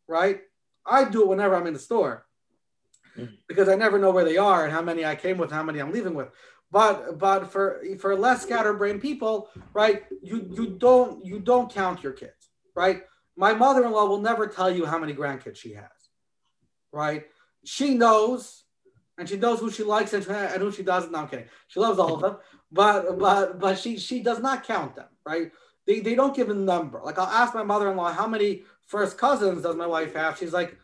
right? 0.08 0.42
I 0.86 1.04
do 1.04 1.24
it 1.24 1.28
whenever 1.28 1.56
I'm 1.56 1.68
in 1.68 1.74
the 1.74 1.80
store 1.80 2.26
mm. 3.18 3.30
because 3.48 3.68
I 3.68 3.76
never 3.76 4.00
know 4.00 4.12
where 4.12 4.24
they 4.24 4.38
are 4.38 4.64
and 4.64 4.74
how 4.74 4.82
many 4.82 5.06
I 5.06 5.16
came 5.16 5.38
with, 5.38 5.52
how 5.52 5.64
many 5.64 5.80
I'm 5.80 5.92
leaving 5.92 6.14
with. 6.14 6.30
But 6.72 7.20
but 7.20 7.52
for 7.52 7.84
for 8.00 8.16
less 8.16 8.44
scatterbrained 8.44 9.02
people, 9.02 9.50
right? 9.74 10.06
You 10.22 10.48
you 10.52 10.78
don't 10.78 11.24
you 11.26 11.40
don't 11.40 11.72
count 11.72 12.02
your 12.02 12.14
kids, 12.14 12.50
right? 12.76 13.04
My 13.36 13.54
mother-in-law 13.54 14.06
will 14.06 14.22
never 14.22 14.48
tell 14.48 14.72
you 14.72 14.86
how 14.86 14.98
many 14.98 15.14
grandkids 15.14 15.58
she 15.58 15.74
has, 15.74 15.98
right? 16.92 17.26
She 17.66 17.96
knows, 17.96 18.63
and 19.18 19.30
she 19.30 19.38
knows 19.38 19.60
who 19.60 19.72
she 19.72 19.84
likes 19.84 20.14
and, 20.14 20.24
who 20.26 20.72
she 20.72 20.84
doesn't. 20.84 21.12
No, 21.12 21.20
I'm 21.20 21.28
kidding. 21.28 21.46
She 21.68 21.80
loves 21.80 22.00
all 22.00 22.16
of 22.16 22.22
them, 22.22 22.38
but 22.72 23.20
but 23.20 23.60
but 23.60 23.78
she 23.78 23.98
she 23.98 24.22
does 24.22 24.40
not 24.40 24.66
count 24.66 24.96
them, 24.96 25.08
right? 25.26 25.52
They, 25.86 26.00
they 26.00 26.16
don't 26.16 26.36
give 26.36 26.50
a 26.50 26.54
number. 26.54 27.02
Like 27.04 27.20
I'll 27.20 27.28
ask 27.28 27.54
my 27.54 27.64
mother-in-law 27.64 28.14
how 28.14 28.28
many 28.28 28.64
first 28.88 29.18
cousins 29.18 29.64
does 29.64 29.76
my 29.76 29.88
wife 29.88 30.16
have? 30.16 30.38
She's 30.38 30.54
like, 30.54 30.78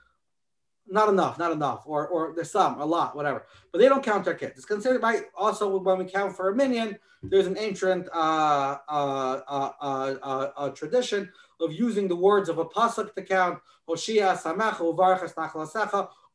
not 0.88 1.09
enough, 1.09 1.39
not 1.39 1.51
enough, 1.51 1.83
or 1.86 2.07
or 2.07 2.33
there's 2.36 2.51
some, 2.51 2.81
a 2.81 2.86
lot, 2.86 3.15
whatever. 3.15 3.45
But 3.71 3.79
they 3.79 3.88
don't 3.88 4.03
count 4.03 4.25
their 4.25 4.33
kids. 4.33 4.57
It's 4.57 4.65
considered 4.65 5.01
by 5.01 5.21
also 5.36 5.77
when 5.77 5.98
we 5.98 6.05
count 6.05 6.36
for 6.36 6.50
a 6.50 6.55
minyan. 6.55 6.98
There's 7.21 7.48
an 7.48 7.57
ancient 7.57 8.07
uh, 8.13 8.77
uh, 8.88 9.41
uh, 9.48 9.71
uh, 9.81 10.51
uh, 10.55 10.69
tradition 10.69 11.29
of 11.59 11.74
using 11.74 12.07
the 12.07 12.15
words 12.15 12.48
of 12.48 12.59
a 12.59 12.65
pasuk 12.65 13.13
to 13.15 13.21
count. 13.21 13.59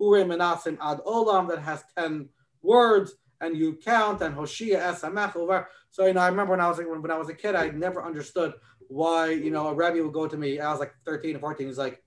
Ure 0.00 0.24
menasim 0.24 0.78
ad 0.80 1.00
olam 1.06 1.48
that 1.48 1.60
has 1.60 1.82
ten 1.96 2.28
words 2.62 3.14
and 3.40 3.56
you 3.56 3.78
count 3.84 4.22
and 4.22 4.34
Hoshia 4.34 4.80
Esamech 4.80 5.36
over. 5.36 5.68
So 5.90 6.06
you 6.06 6.14
know, 6.14 6.20
I 6.20 6.28
remember 6.28 6.52
when 6.52 6.60
I 6.60 6.68
was 6.68 6.78
when, 6.78 7.02
when 7.02 7.10
I 7.10 7.18
was 7.18 7.28
a 7.28 7.34
kid, 7.34 7.54
I 7.54 7.68
never 7.68 8.04
understood 8.04 8.54
why 8.88 9.30
you 9.30 9.50
know 9.50 9.68
a 9.68 9.74
rabbi 9.74 10.00
would 10.00 10.12
go 10.12 10.26
to 10.26 10.36
me. 10.36 10.60
I 10.60 10.70
was 10.70 10.80
like 10.80 10.94
13 11.06 11.36
or 11.36 11.38
14. 11.40 11.66
He's 11.66 11.78
like, 11.78 12.02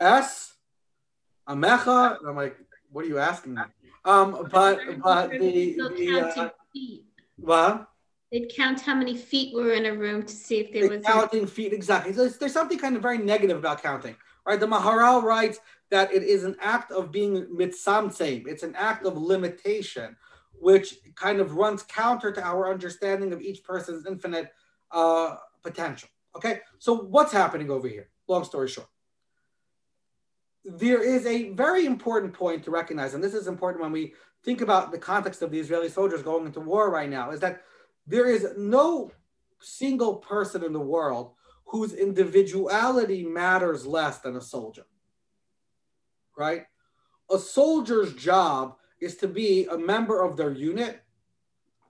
S 0.00 0.54
Amecha. 1.48 2.18
And 2.18 2.28
I'm 2.28 2.36
like, 2.36 2.56
what 2.90 3.04
are 3.04 3.08
you 3.08 3.18
asking 3.18 3.54
me? 3.54 3.62
Um, 4.04 4.48
but 4.50 4.78
but 5.02 5.30
the, 5.30 5.74
the 5.76 6.32
uh, 6.36 6.48
what? 7.36 7.88
They'd 8.32 8.52
count 8.54 8.80
how 8.80 8.94
many 8.94 9.16
feet 9.16 9.54
were 9.54 9.72
in 9.72 9.86
a 9.86 9.94
room 9.94 10.22
to 10.24 10.32
see 10.32 10.58
if 10.58 10.72
there 10.72 10.88
was 10.88 11.02
counting 11.04 11.44
a... 11.44 11.46
feet 11.46 11.72
exactly. 11.72 12.12
So 12.12 12.22
there's, 12.22 12.38
there's 12.38 12.52
something 12.52 12.78
kind 12.78 12.96
of 12.96 13.02
very 13.02 13.18
negative 13.18 13.56
about 13.56 13.82
counting, 13.82 14.16
right? 14.46 14.60
The 14.60 14.66
Maharal 14.66 15.22
writes 15.22 15.58
that 15.90 16.12
it 16.12 16.22
is 16.22 16.44
an 16.44 16.56
act 16.60 16.92
of 16.92 17.12
being 17.12 17.46
mitzamtseim. 17.46 18.46
It's 18.46 18.62
an 18.62 18.74
act 18.76 19.04
of 19.04 19.16
limitation 19.16 20.16
which 20.58 20.96
kind 21.14 21.40
of 21.40 21.54
runs 21.54 21.82
counter 21.82 22.32
to 22.32 22.42
our 22.42 22.70
understanding 22.70 23.32
of 23.32 23.42
each 23.42 23.62
person's 23.62 24.06
infinite 24.06 24.52
uh, 24.90 25.36
potential. 25.62 26.08
Okay, 26.34 26.60
so 26.78 26.94
what's 26.94 27.32
happening 27.32 27.70
over 27.70 27.88
here? 27.88 28.08
Long 28.26 28.44
story 28.44 28.68
short, 28.68 28.88
there 30.64 31.02
is 31.02 31.26
a 31.26 31.50
very 31.50 31.86
important 31.86 32.32
point 32.32 32.64
to 32.64 32.70
recognize, 32.70 33.14
and 33.14 33.22
this 33.22 33.34
is 33.34 33.46
important 33.46 33.82
when 33.82 33.92
we 33.92 34.14
think 34.42 34.60
about 34.60 34.92
the 34.92 34.98
context 34.98 35.42
of 35.42 35.50
the 35.50 35.58
Israeli 35.58 35.88
soldiers 35.88 36.22
going 36.22 36.46
into 36.46 36.60
war 36.60 36.90
right 36.90 37.08
now, 37.08 37.30
is 37.30 37.40
that 37.40 37.62
there 38.06 38.26
is 38.26 38.46
no 38.56 39.10
single 39.60 40.16
person 40.16 40.64
in 40.64 40.72
the 40.72 40.80
world 40.80 41.32
whose 41.66 41.92
individuality 41.92 43.24
matters 43.24 43.86
less 43.86 44.18
than 44.18 44.36
a 44.36 44.40
soldier. 44.40 44.86
Right? 46.36 46.64
A 47.30 47.38
soldier's 47.38 48.14
job 48.14 48.76
is 49.00 49.16
to 49.16 49.28
be 49.28 49.66
a 49.66 49.76
member 49.76 50.22
of 50.22 50.36
their 50.36 50.52
unit, 50.52 51.02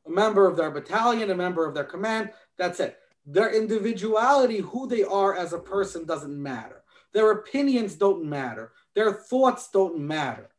a 0.07 0.11
member 0.11 0.47
of 0.47 0.57
their 0.57 0.71
battalion, 0.71 1.31
a 1.31 1.35
member 1.35 1.67
of 1.67 1.75
their 1.75 1.85
command. 1.85 2.31
That's 2.57 2.81
it. 2.81 2.99
Their 3.27 3.53
individuality, 3.53 4.59
who 4.59 4.87
they 4.89 5.03
are 5.03 5.37
as 5.37 5.53
a 5.53 5.59
person, 5.59 6.07
doesn't 6.07 6.43
matter. 6.43 6.83
Their 7.13 7.33
opinions 7.33 7.95
don't 7.95 8.25
matter. 8.25 8.73
Their 8.95 9.13
thoughts 9.13 9.69
don't 9.71 9.99
matter. 9.99 10.51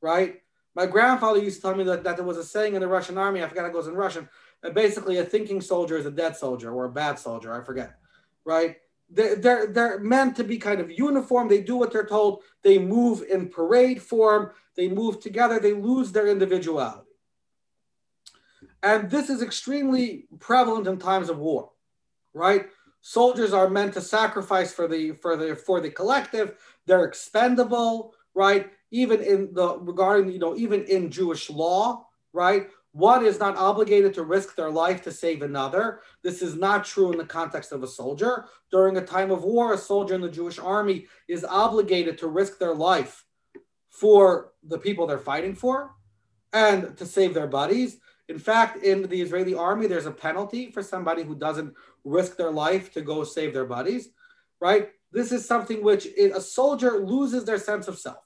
Right? 0.00 0.42
My 0.74 0.86
grandfather 0.86 1.42
used 1.42 1.56
to 1.56 1.62
tell 1.62 1.74
me 1.74 1.84
that, 1.84 2.04
that 2.04 2.16
there 2.16 2.24
was 2.24 2.36
a 2.36 2.44
saying 2.44 2.74
in 2.74 2.80
the 2.80 2.88
Russian 2.88 3.18
army, 3.18 3.42
I 3.42 3.48
forgot 3.48 3.66
it 3.66 3.72
goes 3.72 3.88
in 3.88 3.94
Russian, 3.94 4.28
that 4.62 4.74
basically 4.74 5.18
a 5.18 5.24
thinking 5.24 5.60
soldier 5.60 5.96
is 5.96 6.06
a 6.06 6.10
dead 6.10 6.36
soldier 6.36 6.72
or 6.72 6.84
a 6.84 6.92
bad 6.92 7.18
soldier, 7.18 7.52
I 7.52 7.64
forget. 7.64 7.98
Right? 8.46 8.76
They're, 9.10 9.36
they're, 9.36 9.66
they're 9.66 9.98
meant 10.00 10.36
to 10.36 10.44
be 10.44 10.56
kind 10.56 10.80
of 10.80 10.90
uniform. 10.90 11.48
They 11.48 11.60
do 11.60 11.76
what 11.76 11.92
they're 11.92 12.06
told. 12.06 12.42
They 12.62 12.78
move 12.78 13.22
in 13.28 13.50
parade 13.50 14.00
form. 14.00 14.52
They 14.76 14.88
move 14.88 15.20
together. 15.20 15.60
They 15.60 15.74
lose 15.74 16.12
their 16.12 16.28
individuality. 16.28 17.02
And 18.82 19.10
this 19.10 19.30
is 19.30 19.42
extremely 19.42 20.26
prevalent 20.38 20.86
in 20.86 20.98
times 20.98 21.28
of 21.28 21.38
war, 21.38 21.70
right? 22.34 22.66
Soldiers 23.00 23.52
are 23.52 23.68
meant 23.68 23.94
to 23.94 24.00
sacrifice 24.00 24.72
for 24.72 24.86
the 24.88 25.12
for 25.12 25.36
the 25.36 25.56
for 25.56 25.80
the 25.80 25.90
collective. 25.90 26.54
They're 26.86 27.04
expendable, 27.04 28.14
right? 28.34 28.70
Even 28.90 29.22
in 29.22 29.54
the 29.54 29.78
regarding, 29.78 30.30
you 30.30 30.38
know, 30.38 30.56
even 30.56 30.84
in 30.84 31.10
Jewish 31.10 31.50
law, 31.50 32.06
right? 32.32 32.68
One 32.96 33.26
is 33.26 33.38
not 33.38 33.58
obligated 33.58 34.14
to 34.14 34.22
risk 34.22 34.56
their 34.56 34.70
life 34.70 35.02
to 35.02 35.12
save 35.12 35.42
another. 35.42 36.00
This 36.22 36.40
is 36.40 36.56
not 36.56 36.86
true 36.86 37.12
in 37.12 37.18
the 37.18 37.26
context 37.26 37.70
of 37.70 37.82
a 37.82 37.86
soldier. 37.86 38.46
During 38.70 38.96
a 38.96 39.04
time 39.04 39.30
of 39.30 39.44
war, 39.44 39.74
a 39.74 39.78
soldier 39.78 40.14
in 40.14 40.22
the 40.22 40.30
Jewish 40.30 40.58
army 40.58 41.06
is 41.28 41.44
obligated 41.44 42.16
to 42.16 42.26
risk 42.26 42.58
their 42.58 42.74
life 42.74 43.26
for 43.90 44.52
the 44.66 44.78
people 44.78 45.06
they're 45.06 45.18
fighting 45.18 45.54
for 45.54 45.90
and 46.54 46.96
to 46.96 47.04
save 47.04 47.34
their 47.34 47.46
buddies. 47.46 47.98
In 48.30 48.38
fact, 48.38 48.82
in 48.82 49.02
the 49.02 49.20
Israeli 49.20 49.54
army, 49.54 49.86
there's 49.86 50.06
a 50.06 50.10
penalty 50.10 50.70
for 50.70 50.82
somebody 50.82 51.22
who 51.22 51.34
doesn't 51.34 51.74
risk 52.02 52.38
their 52.38 52.50
life 52.50 52.94
to 52.94 53.02
go 53.02 53.24
save 53.24 53.52
their 53.52 53.66
buddies, 53.66 54.08
right? 54.58 54.88
This 55.12 55.32
is 55.32 55.44
something 55.44 55.84
which 55.84 56.06
a 56.16 56.40
soldier 56.40 57.04
loses 57.04 57.44
their 57.44 57.58
sense 57.58 57.88
of 57.88 57.98
self 57.98 58.25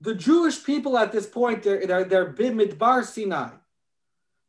the 0.00 0.14
Jewish 0.14 0.64
people 0.64 0.96
at 0.96 1.12
this 1.12 1.26
point, 1.26 1.62
they're, 1.62 2.04
they're, 2.04 2.32
Bimidbar 2.32 3.04
Sinai, 3.04 3.50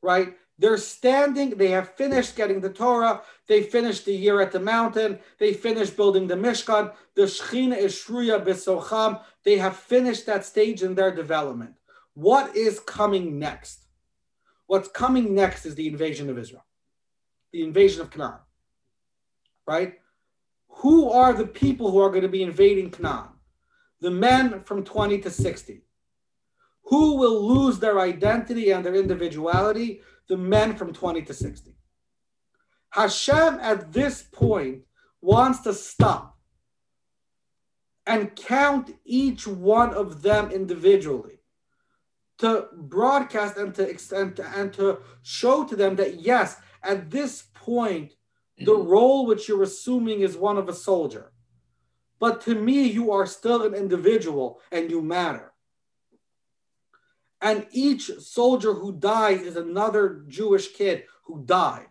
right? 0.02 0.36
They're 0.60 0.78
standing, 0.78 1.52
they 1.52 1.70
have 1.70 1.96
finished 1.96 2.36
getting 2.36 2.60
the 2.60 2.70
Torah, 2.70 3.22
they 3.48 3.64
finished 3.64 4.06
the 4.06 4.14
year 4.14 4.42
at 4.42 4.52
the 4.52 4.60
mountain, 4.60 5.20
they 5.40 5.54
finished 5.54 5.96
building 5.96 6.28
the 6.28 6.36
Mishkan, 6.36 6.94
the 7.16 7.24
Shechina 7.24 7.78
is 7.78 7.96
Shruya 7.96 8.44
Besocham, 8.46 9.22
they 9.44 9.58
have 9.58 9.76
finished 9.76 10.26
that 10.26 10.46
stage 10.46 10.84
in 10.84 10.96
their 10.96 11.16
development. 11.16 11.76
What 12.14 12.56
is 12.56 12.80
coming 12.82 13.40
next? 13.40 13.86
What's 14.68 14.90
coming 14.90 15.34
next 15.34 15.66
is 15.66 15.76
the 15.76 15.88
invasion 15.88 16.30
of 16.30 16.38
Israel, 16.38 16.66
the 17.54 17.64
invasion 17.64 18.02
of 18.02 18.12
Canaan, 18.12 18.40
right? 19.66 19.96
Who 20.68 21.10
are 21.10 21.34
the 21.34 21.48
people 21.48 21.90
who 21.90 22.00
are 22.00 22.10
going 22.10 22.22
to 22.22 22.28
be 22.28 22.44
invading 22.44 22.92
Canaan? 22.92 23.30
The 24.02 24.12
men 24.12 24.64
from 24.64 24.84
20 24.84 25.20
to 25.20 25.30
60. 25.30 25.82
Who 26.86 27.18
will 27.18 27.46
lose 27.46 27.80
their 27.80 28.00
identity 28.00 28.72
and 28.72 28.84
their 28.84 28.96
individuality? 28.96 30.02
The 30.28 30.38
men 30.38 30.76
from 30.76 30.94
20 30.94 31.22
to 31.24 31.34
60. 31.34 31.76
Hashem 32.92 33.60
at 33.62 33.92
this 33.94 34.24
point 34.24 34.84
wants 35.22 35.60
to 35.62 35.74
stop 35.74 36.38
and 38.08 38.36
count 38.36 38.96
each 39.06 39.46
one 39.46 39.94
of 39.94 40.24
them 40.24 40.50
individually 40.52 41.40
to 42.40 42.68
broadcast 42.74 43.58
and 43.58 43.76
to 43.76 43.88
extend 43.88 44.40
and 44.40 44.74
to 44.74 45.00
show 45.22 45.66
to 45.66 45.76
them 45.76 45.96
that 45.98 46.22
yes, 46.22 46.56
at 46.82 47.12
this 47.12 47.44
point, 47.54 48.14
the 48.58 48.72
mm-hmm. 48.72 48.90
role 48.90 49.26
which 49.26 49.48
you're 49.48 49.64
assuming 49.64 50.22
is 50.22 50.36
one 50.36 50.58
of 50.58 50.68
a 50.70 50.74
soldier 50.74 51.32
but 52.20 52.42
to 52.42 52.56
me, 52.56 52.84
you 52.84 53.12
are 53.12 53.26
still 53.26 53.64
an 53.64 53.74
individual 53.74 54.60
and 54.72 54.92
you 54.92 55.02
matter. 55.02 55.54
And 57.42 57.66
each 57.72 58.12
soldier 58.20 58.74
who 58.74 58.92
dies 58.92 59.42
is 59.42 59.56
another 59.56 60.26
Jewish 60.28 60.74
kid 60.74 61.06
who 61.24 61.44
died. 61.46 61.88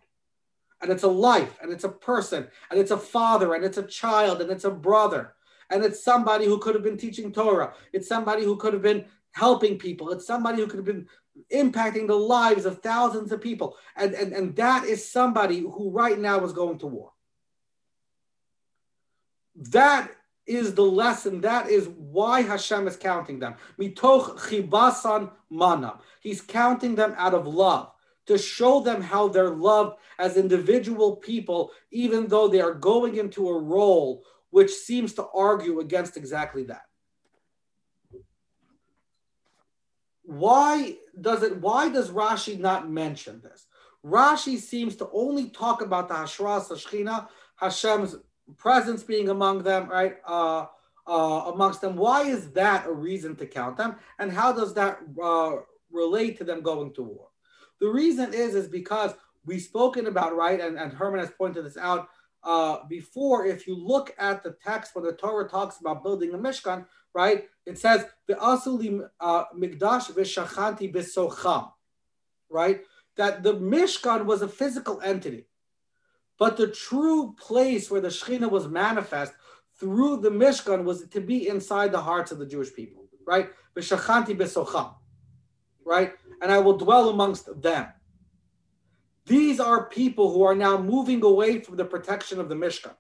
And 0.81 0.93
it's 0.93 1.03
a 1.03 1.09
life, 1.09 1.59
and 1.61 1.73
it's 1.73 1.85
a 1.85 1.89
person, 1.89 2.47
and 2.71 2.79
it's 2.79 2.93
a 2.93 2.97
father, 2.97 3.55
and 3.55 3.65
it's 3.65 3.79
a 3.79 3.83
child, 3.83 4.41
and 4.41 4.49
it's 4.49 4.65
a 4.65 4.71
brother, 4.71 5.35
and 5.71 5.83
it's 5.85 6.05
somebody 6.05 6.45
who 6.45 6.59
could 6.59 6.75
have 6.77 6.85
been 6.85 6.97
teaching 6.97 7.33
Torah. 7.33 7.73
It's 7.93 8.07
somebody 8.07 8.45
who 8.45 8.57
could 8.57 8.75
have 8.75 8.83
been 8.83 9.07
helping 9.33 9.77
people. 9.77 10.11
It's 10.11 10.27
somebody 10.27 10.59
who 10.59 10.69
could 10.69 10.77
have 10.77 10.85
been 10.85 11.09
impacting 11.53 12.07
the 12.07 12.15
lives 12.15 12.65
of 12.65 12.81
thousands 12.81 13.33
of 13.33 13.41
people. 13.41 13.77
And, 13.97 14.15
and, 14.15 14.33
and 14.33 14.57
that 14.57 14.85
is 14.85 15.11
somebody 15.11 15.61
who 15.61 15.91
right 15.91 16.19
now 16.19 16.45
is 16.45 16.53
going 16.53 16.79
to 16.79 16.87
war. 16.87 17.13
That 19.71 20.11
is 20.49 20.75
the 20.75 20.83
lesson. 20.83 21.41
That 21.43 21.69
is 21.71 21.89
why 21.89 22.43
Hashem 22.43 22.89
is 22.89 22.97
counting 22.97 23.39
them. 23.39 23.55
Mitoch 23.79 24.39
chibasan 24.39 25.31
mana. 25.51 26.01
He's 26.21 26.41
counting 26.41 26.95
them 26.95 27.15
out 27.17 27.35
of 27.35 27.47
love 27.47 27.93
to 28.27 28.39
show 28.39 28.81
them 28.81 29.03
how 29.03 29.29
they're 29.29 29.51
loved 29.51 29.97
as 30.19 30.37
individual 30.37 31.17
people, 31.17 31.71
even 31.91 32.27
though 32.27 32.49
they 32.49 32.61
are 32.61 32.75
going 32.75 33.17
into 33.17 33.49
a 33.49 33.59
role 33.59 34.25
which 34.51 34.71
seems 34.71 35.13
to 35.15 35.27
argue 35.35 35.81
against 35.81 36.17
exactly 36.17 36.65
that. 36.65 36.83
Why 40.23 40.97
does 41.19 41.43
it? 41.43 41.59
Why 41.61 41.89
does 41.89 42.11
Rashi 42.11 42.59
not 42.59 42.91
mention 42.91 43.41
this? 43.41 43.67
Rashi 44.05 44.59
seems 44.59 44.97
to 44.97 45.09
only 45.13 45.51
talk 45.51 45.81
about 45.83 46.09
the 46.09 46.15
Hashras 46.15 46.69
Hashchina, 46.69 47.29
Hashem's 47.57 48.17
presence 48.57 49.03
being 49.03 49.29
among 49.29 49.63
them, 49.63 49.89
right? 49.89 50.17
Uh, 50.27 50.67
uh, 51.07 51.51
amongst 51.53 51.81
them. 51.81 51.97
Why 51.97 52.23
is 52.23 52.51
that 52.53 52.87
a 52.87 52.93
reason 52.93 53.35
to 53.37 53.47
count 53.47 53.77
them? 53.77 53.97
And 54.19 54.31
how 54.31 54.53
does 54.53 54.75
that 54.75 55.01
uh, 55.23 55.57
relate 55.91 56.37
to 56.39 56.45
them 56.45 56.61
going 56.61 56.93
to 56.95 57.03
war? 57.03 57.29
The 57.81 57.89
reason 57.89 58.35
is 58.35 58.55
is 58.55 58.69
because 58.69 59.15
we've 59.45 59.63
spoken 59.63 60.07
about 60.07 60.37
right, 60.37 60.61
and, 60.61 60.79
and 60.79 60.93
Herman 60.93 61.21
has 61.21 61.31
pointed 61.31 61.65
this 61.65 61.77
out 61.77 62.09
uh, 62.45 62.79
before. 62.89 63.47
If 63.47 63.67
you 63.67 63.77
look 63.77 64.15
at 64.19 64.43
the 64.43 64.57
text 64.63 64.95
when 64.95 65.05
the 65.05 65.13
Torah 65.13 65.49
talks 65.49 65.81
about 65.81 66.03
building 66.03 66.33
the 66.33 66.39
Mishkan, 66.39 66.87
right, 67.15 67.47
it 67.65 67.79
says 67.79 68.05
the 68.27 68.35
asuli 68.35 69.01
uh, 69.21 69.45
mikdash 69.57 70.13
v'shachanti 70.13 70.93
b'socham, 70.93 71.71
right, 72.51 72.83
that 73.17 73.43
the 73.43 73.55
Mishkan 73.55 74.27
was 74.27 74.43
a 74.43 74.49
physical 74.49 75.01
entity. 75.01 75.48
But 76.39 76.57
the 76.57 76.69
true 76.69 77.35
place 77.39 77.91
where 77.91 78.01
the 78.01 78.09
Shekhinah 78.09 78.51
was 78.51 78.69
manifest 78.69 79.33
through 79.79 80.19
the 80.19 80.31
Mishkan 80.31 80.85
was 80.85 81.07
to 81.09 81.21
be 81.21 81.49
inside 81.49 81.93
the 81.93 82.01
hearts 82.01 82.31
of 82.31 82.39
the 82.39 82.47
Jewish 82.47 82.73
people, 82.75 83.09
right? 83.27 83.51
B'shachanti 83.77 84.37
b'socham, 84.37 84.95
right? 85.85 86.13
And 86.41 86.53
I 86.53 86.59
will 86.59 86.77
dwell 86.77 87.11
amongst 87.11 87.61
them. 87.61 87.89
These 89.27 89.61
are 89.61 89.89
people 89.89 90.33
who 90.33 90.43
are 90.45 90.55
now 90.55 90.81
moving 90.81 91.23
away 91.23 91.61
from 91.61 91.77
the 91.77 91.85
protection 91.85 92.41
of 92.41 92.49
the 92.49 92.55
Mishkan. 92.55 92.95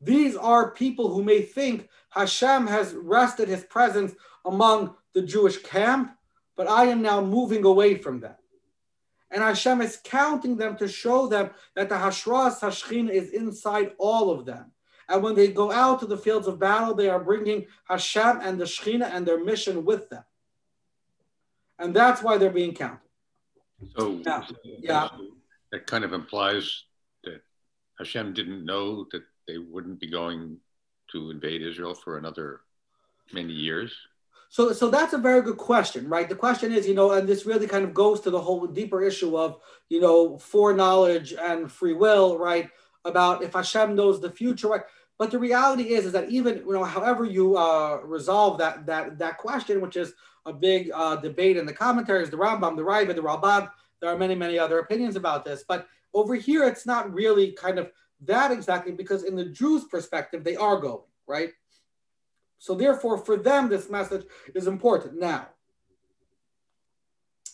These 0.00 0.36
are 0.36 0.72
people 0.72 1.14
who 1.14 1.22
may 1.22 1.42
think 1.42 1.88
Hashem 2.10 2.66
has 2.66 2.92
rested 2.94 3.48
his 3.48 3.64
presence 3.64 4.14
among 4.44 4.96
the 5.14 5.22
Jewish 5.22 5.62
camp, 5.62 6.16
but 6.56 6.68
I 6.68 6.84
am 6.86 7.00
now 7.00 7.20
moving 7.20 7.64
away 7.64 7.94
from 7.94 8.20
them. 8.20 8.34
And 9.32 9.42
Hashem 9.42 9.80
is 9.80 9.98
counting 10.04 10.56
them 10.56 10.76
to 10.76 10.86
show 10.86 11.26
them 11.26 11.50
that 11.74 11.88
the 11.88 11.94
Hashras 11.94 12.60
Hashchin 12.60 13.08
is 13.08 13.30
inside 13.30 13.92
all 13.98 14.30
of 14.30 14.44
them. 14.44 14.72
And 15.08 15.22
when 15.22 15.34
they 15.34 15.48
go 15.48 15.72
out 15.72 16.00
to 16.00 16.06
the 16.06 16.18
fields 16.18 16.46
of 16.46 16.58
battle, 16.58 16.94
they 16.94 17.08
are 17.08 17.18
bringing 17.18 17.66
Hashem 17.88 18.40
and 18.42 18.60
the 18.60 18.64
Shechina 18.64 19.10
and 19.12 19.26
their 19.26 19.42
mission 19.42 19.84
with 19.84 20.08
them. 20.10 20.22
And 21.78 21.94
that's 21.94 22.22
why 22.22 22.36
they're 22.38 22.50
being 22.50 22.74
counted. 22.74 23.00
So, 23.96 24.20
yeah. 24.24 24.44
yeah. 24.64 25.08
that 25.72 25.86
kind 25.86 26.04
of 26.04 26.12
implies 26.12 26.84
that 27.24 27.42
Hashem 27.98 28.34
didn't 28.34 28.64
know 28.64 29.06
that 29.12 29.22
they 29.48 29.58
wouldn't 29.58 29.98
be 29.98 30.10
going 30.10 30.58
to 31.10 31.30
invade 31.30 31.62
Israel 31.62 31.94
for 31.94 32.18
another 32.18 32.60
many 33.32 33.52
years. 33.52 33.92
So, 34.52 34.74
so 34.74 34.90
that's 34.90 35.14
a 35.14 35.18
very 35.18 35.40
good 35.40 35.56
question, 35.56 36.10
right? 36.10 36.28
The 36.28 36.34
question 36.34 36.74
is, 36.74 36.86
you 36.86 36.92
know, 36.92 37.12
and 37.12 37.26
this 37.26 37.46
really 37.46 37.66
kind 37.66 37.86
of 37.86 37.94
goes 37.94 38.20
to 38.20 38.30
the 38.30 38.38
whole 38.38 38.66
deeper 38.66 39.02
issue 39.02 39.34
of, 39.34 39.56
you 39.88 39.98
know, 39.98 40.36
foreknowledge 40.36 41.32
and 41.32 41.72
free 41.72 41.94
will, 41.94 42.36
right? 42.36 42.68
About 43.06 43.42
if 43.42 43.54
Hashem 43.54 43.94
knows 43.94 44.20
the 44.20 44.30
future, 44.30 44.68
right? 44.68 44.82
But 45.18 45.30
the 45.30 45.38
reality 45.38 45.94
is, 45.94 46.04
is 46.04 46.12
that 46.12 46.28
even, 46.28 46.58
you 46.66 46.72
know, 46.74 46.84
however 46.84 47.24
you 47.24 47.56
uh, 47.56 48.00
resolve 48.04 48.58
that 48.58 48.84
that 48.84 49.18
that 49.18 49.38
question, 49.38 49.80
which 49.80 49.96
is 49.96 50.12
a 50.44 50.52
big 50.52 50.90
uh, 50.94 51.16
debate 51.16 51.56
in 51.56 51.64
the 51.64 51.72
commentaries, 51.72 52.28
the 52.28 52.36
Rambam, 52.36 52.76
the 52.76 52.82
Raavad, 52.82 53.14
the 53.14 53.22
Ralbag, 53.22 53.70
there 54.02 54.10
are 54.10 54.18
many, 54.18 54.34
many 54.34 54.58
other 54.58 54.80
opinions 54.80 55.16
about 55.16 55.46
this. 55.46 55.64
But 55.66 55.88
over 56.12 56.34
here, 56.34 56.64
it's 56.64 56.84
not 56.84 57.10
really 57.10 57.52
kind 57.52 57.78
of 57.78 57.90
that 58.20 58.52
exactly 58.52 58.92
because 58.92 59.24
in 59.24 59.34
the 59.34 59.46
Jews' 59.46 59.84
perspective, 59.84 60.44
they 60.44 60.56
are 60.56 60.76
going, 60.76 61.08
right? 61.26 61.52
So 62.62 62.76
therefore, 62.76 63.18
for 63.18 63.36
them, 63.36 63.68
this 63.68 63.90
message 63.90 64.24
is 64.54 64.68
important. 64.68 65.18
Now, 65.18 65.48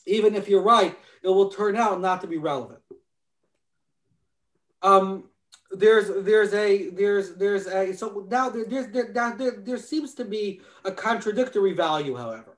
even 0.07 0.35
if 0.35 0.51
you're 0.51 0.61
right, 0.61 0.95
it 1.23 1.29
will 1.29 1.49
turn 1.49 1.77
out 1.77 2.03
not 2.03 2.21
to 2.21 2.27
be 2.27 2.37
relevant. 2.37 2.81
Um, 4.83 5.31
there's 5.71 6.11
there's 6.27 6.53
a 6.53 6.91
there's 6.91 7.37
there's 7.37 7.67
a 7.69 7.95
so 7.95 8.27
now 8.31 8.51
there, 8.51 8.67
there's 8.67 8.89
there, 8.89 9.11
there, 9.39 9.63
there 9.65 9.79
seems 9.79 10.13
to 10.17 10.27
be 10.27 10.61
a 10.85 10.93
contradictory 10.93 11.73
value 11.73 12.17
however 12.17 12.57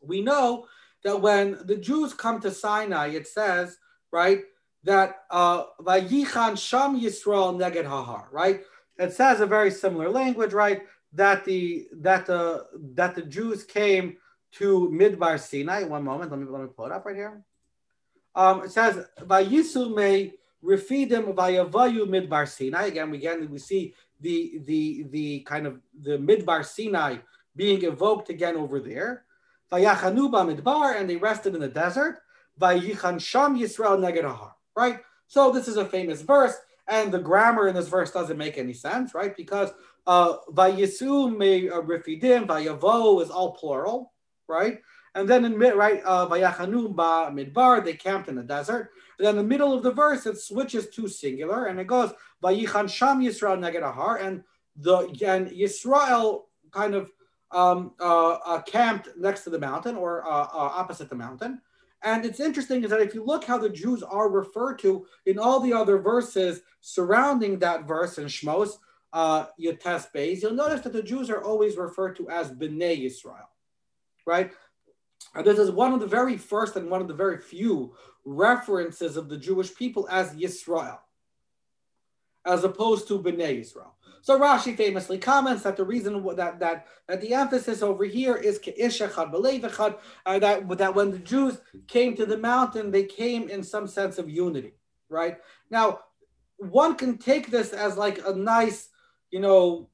we 0.00 0.22
know 0.22 0.66
that 1.02 1.20
when 1.20 1.58
the 1.64 1.76
jews 1.76 2.14
come 2.14 2.40
to 2.40 2.52
sinai 2.52 3.08
it 3.08 3.26
says 3.26 3.78
right 4.12 4.42
that 4.84 5.24
uh 5.32 5.64
vayichan 5.80 6.56
sham 6.56 7.00
yisrael 7.00 7.58
neged 7.58 7.84
hahar 7.84 8.26
right 8.30 8.62
it 8.96 9.12
says 9.12 9.40
a 9.40 9.46
very 9.46 9.72
similar 9.72 10.08
language 10.08 10.52
right 10.52 10.82
that 11.14 11.44
the 11.44 11.88
that 11.92 12.26
the 12.26 12.66
that 12.94 13.14
the 13.14 13.22
Jews 13.22 13.64
came 13.64 14.16
to 14.52 14.90
Midbar 14.92 15.40
Sinai. 15.40 15.84
One 15.84 16.04
moment, 16.04 16.30
let 16.30 16.40
me 16.40 16.46
let 16.48 16.62
me 16.62 16.68
pull 16.74 16.86
it 16.86 16.92
up 16.92 17.06
right 17.06 17.16
here. 17.16 17.42
Um, 18.34 18.64
it 18.64 18.70
says 18.70 19.06
Vayisu 19.20 19.94
me 19.94 20.34
refidim 20.64 21.34
vayavayu 21.34 22.06
Midbar 22.06 22.48
Sinai. 22.48 22.86
Again, 22.86 23.10
we 23.10 23.18
again 23.18 23.48
we 23.50 23.58
see 23.58 23.94
the 24.20 24.60
the 24.64 25.06
the 25.10 25.40
kind 25.40 25.66
of 25.66 25.80
the 26.00 26.18
Midbar 26.18 26.64
Sinai 26.64 27.18
being 27.56 27.84
evoked 27.84 28.30
again 28.30 28.56
over 28.56 28.80
there. 28.80 29.24
Vayachanu 29.70 30.30
Midbar, 30.30 30.98
and 30.98 31.08
they 31.08 31.16
rested 31.16 31.54
in 31.54 31.60
the 31.60 31.68
desert. 31.68 32.20
Vayichan 32.60 33.20
Sham 33.20 33.58
Yisrael 33.58 33.98
Neged 33.98 34.50
Right. 34.76 35.00
So 35.26 35.50
this 35.50 35.68
is 35.68 35.76
a 35.76 35.86
famous 35.86 36.22
verse, 36.22 36.54
and 36.86 37.10
the 37.10 37.18
grammar 37.18 37.68
in 37.68 37.74
this 37.74 37.88
verse 37.88 38.10
doesn't 38.10 38.36
make 38.36 38.58
any 38.58 38.74
sense, 38.74 39.14
right? 39.14 39.36
Because 39.36 39.70
uh, 40.06 40.36
Vayisu 40.52 41.36
me 41.36 41.68
uh, 41.68 41.80
refidim 41.80 42.46
vayavo 42.46 43.22
is 43.22 43.30
all 43.30 43.54
plural 43.54 44.12
right? 44.48 44.78
And 45.14 45.28
then 45.28 45.44
in 45.44 45.56
mid, 45.56 45.74
right, 45.74 46.02
uh, 46.04 46.26
Vayachanu 46.28 46.94
ba 46.94 47.30
midbar, 47.32 47.84
they 47.84 47.94
camped 47.94 48.28
in 48.28 48.34
the 48.34 48.42
desert. 48.42 48.90
And 49.18 49.26
then 49.26 49.38
in 49.38 49.42
the 49.42 49.48
middle 49.48 49.72
of 49.72 49.82
the 49.82 49.92
verse, 49.92 50.26
it 50.26 50.38
switches 50.38 50.88
to 50.90 51.08
singular, 51.08 51.66
and 51.66 51.78
it 51.78 51.86
goes 51.86 52.12
Vayichan 52.42 52.90
Sham 52.90 53.20
Yisrael 53.20 53.58
Neged 53.58 53.82
Ahar, 53.82 54.20
and 54.20 54.42
the 54.76 54.98
and 55.24 55.48
Yisrael 55.48 56.42
kind 56.72 56.94
of 56.94 57.12
um, 57.52 57.92
uh, 58.00 58.32
uh, 58.44 58.62
camped 58.62 59.08
next 59.16 59.44
to 59.44 59.50
the 59.50 59.58
mountain 59.58 59.96
or 59.96 60.26
uh, 60.26 60.28
uh, 60.28 60.48
opposite 60.52 61.08
the 61.08 61.14
mountain. 61.14 61.60
And 62.02 62.26
it's 62.26 62.40
interesting 62.40 62.82
is 62.82 62.90
that 62.90 63.00
if 63.00 63.14
you 63.14 63.24
look 63.24 63.44
how 63.44 63.56
the 63.56 63.70
Jews 63.70 64.02
are 64.02 64.28
referred 64.28 64.78
to 64.80 65.06
in 65.24 65.38
all 65.38 65.60
the 65.60 65.72
other 65.72 65.98
verses 65.98 66.60
surrounding 66.80 67.60
that 67.60 67.86
verse 67.86 68.18
in 68.18 68.26
Shmos, 68.26 68.72
uh, 69.14 69.46
Yotes 69.58 70.12
base, 70.12 70.42
you'll 70.42 70.52
notice 70.52 70.82
that 70.82 70.92
the 70.92 71.02
Jews 71.02 71.30
are 71.30 71.42
always 71.42 71.78
referred 71.78 72.16
to 72.16 72.28
as 72.28 72.50
Bnei 72.50 73.02
Yisrael 73.02 73.46
right? 74.26 74.52
And 75.34 75.46
this 75.46 75.58
is 75.58 75.70
one 75.70 75.92
of 75.92 76.00
the 76.00 76.06
very 76.06 76.36
first 76.36 76.76
and 76.76 76.90
one 76.90 77.00
of 77.00 77.08
the 77.08 77.14
very 77.14 77.38
few 77.38 77.94
references 78.24 79.16
of 79.16 79.28
the 79.28 79.36
Jewish 79.36 79.74
people 79.74 80.08
as 80.10 80.34
Yisrael, 80.34 80.98
as 82.44 82.64
opposed 82.64 83.08
to 83.08 83.18
Bnei 83.18 83.60
Yisrael. 83.60 83.90
So 84.22 84.40
Rashi 84.40 84.74
famously 84.74 85.18
comments 85.18 85.64
that 85.64 85.76
the 85.76 85.84
reason 85.84 86.24
that 86.36 86.58
that, 86.58 86.86
that 87.08 87.20
the 87.20 87.34
emphasis 87.34 87.82
over 87.82 88.04
here 88.04 88.36
is 88.36 88.58
uh, 88.58 90.38
that 90.38 90.78
that 90.78 90.94
when 90.94 91.10
the 91.10 91.18
Jews 91.18 91.58
came 91.86 92.16
to 92.16 92.24
the 92.24 92.38
mountain, 92.38 92.90
they 92.90 93.04
came 93.04 93.50
in 93.50 93.62
some 93.62 93.86
sense 93.86 94.16
of 94.16 94.30
unity, 94.30 94.72
right? 95.10 95.36
Now, 95.70 96.00
one 96.56 96.94
can 96.94 97.18
take 97.18 97.50
this 97.50 97.74
as 97.74 97.98
like 97.98 98.26
a 98.26 98.32
nice 98.32 98.88
you 99.34 99.40
know, 99.40 99.88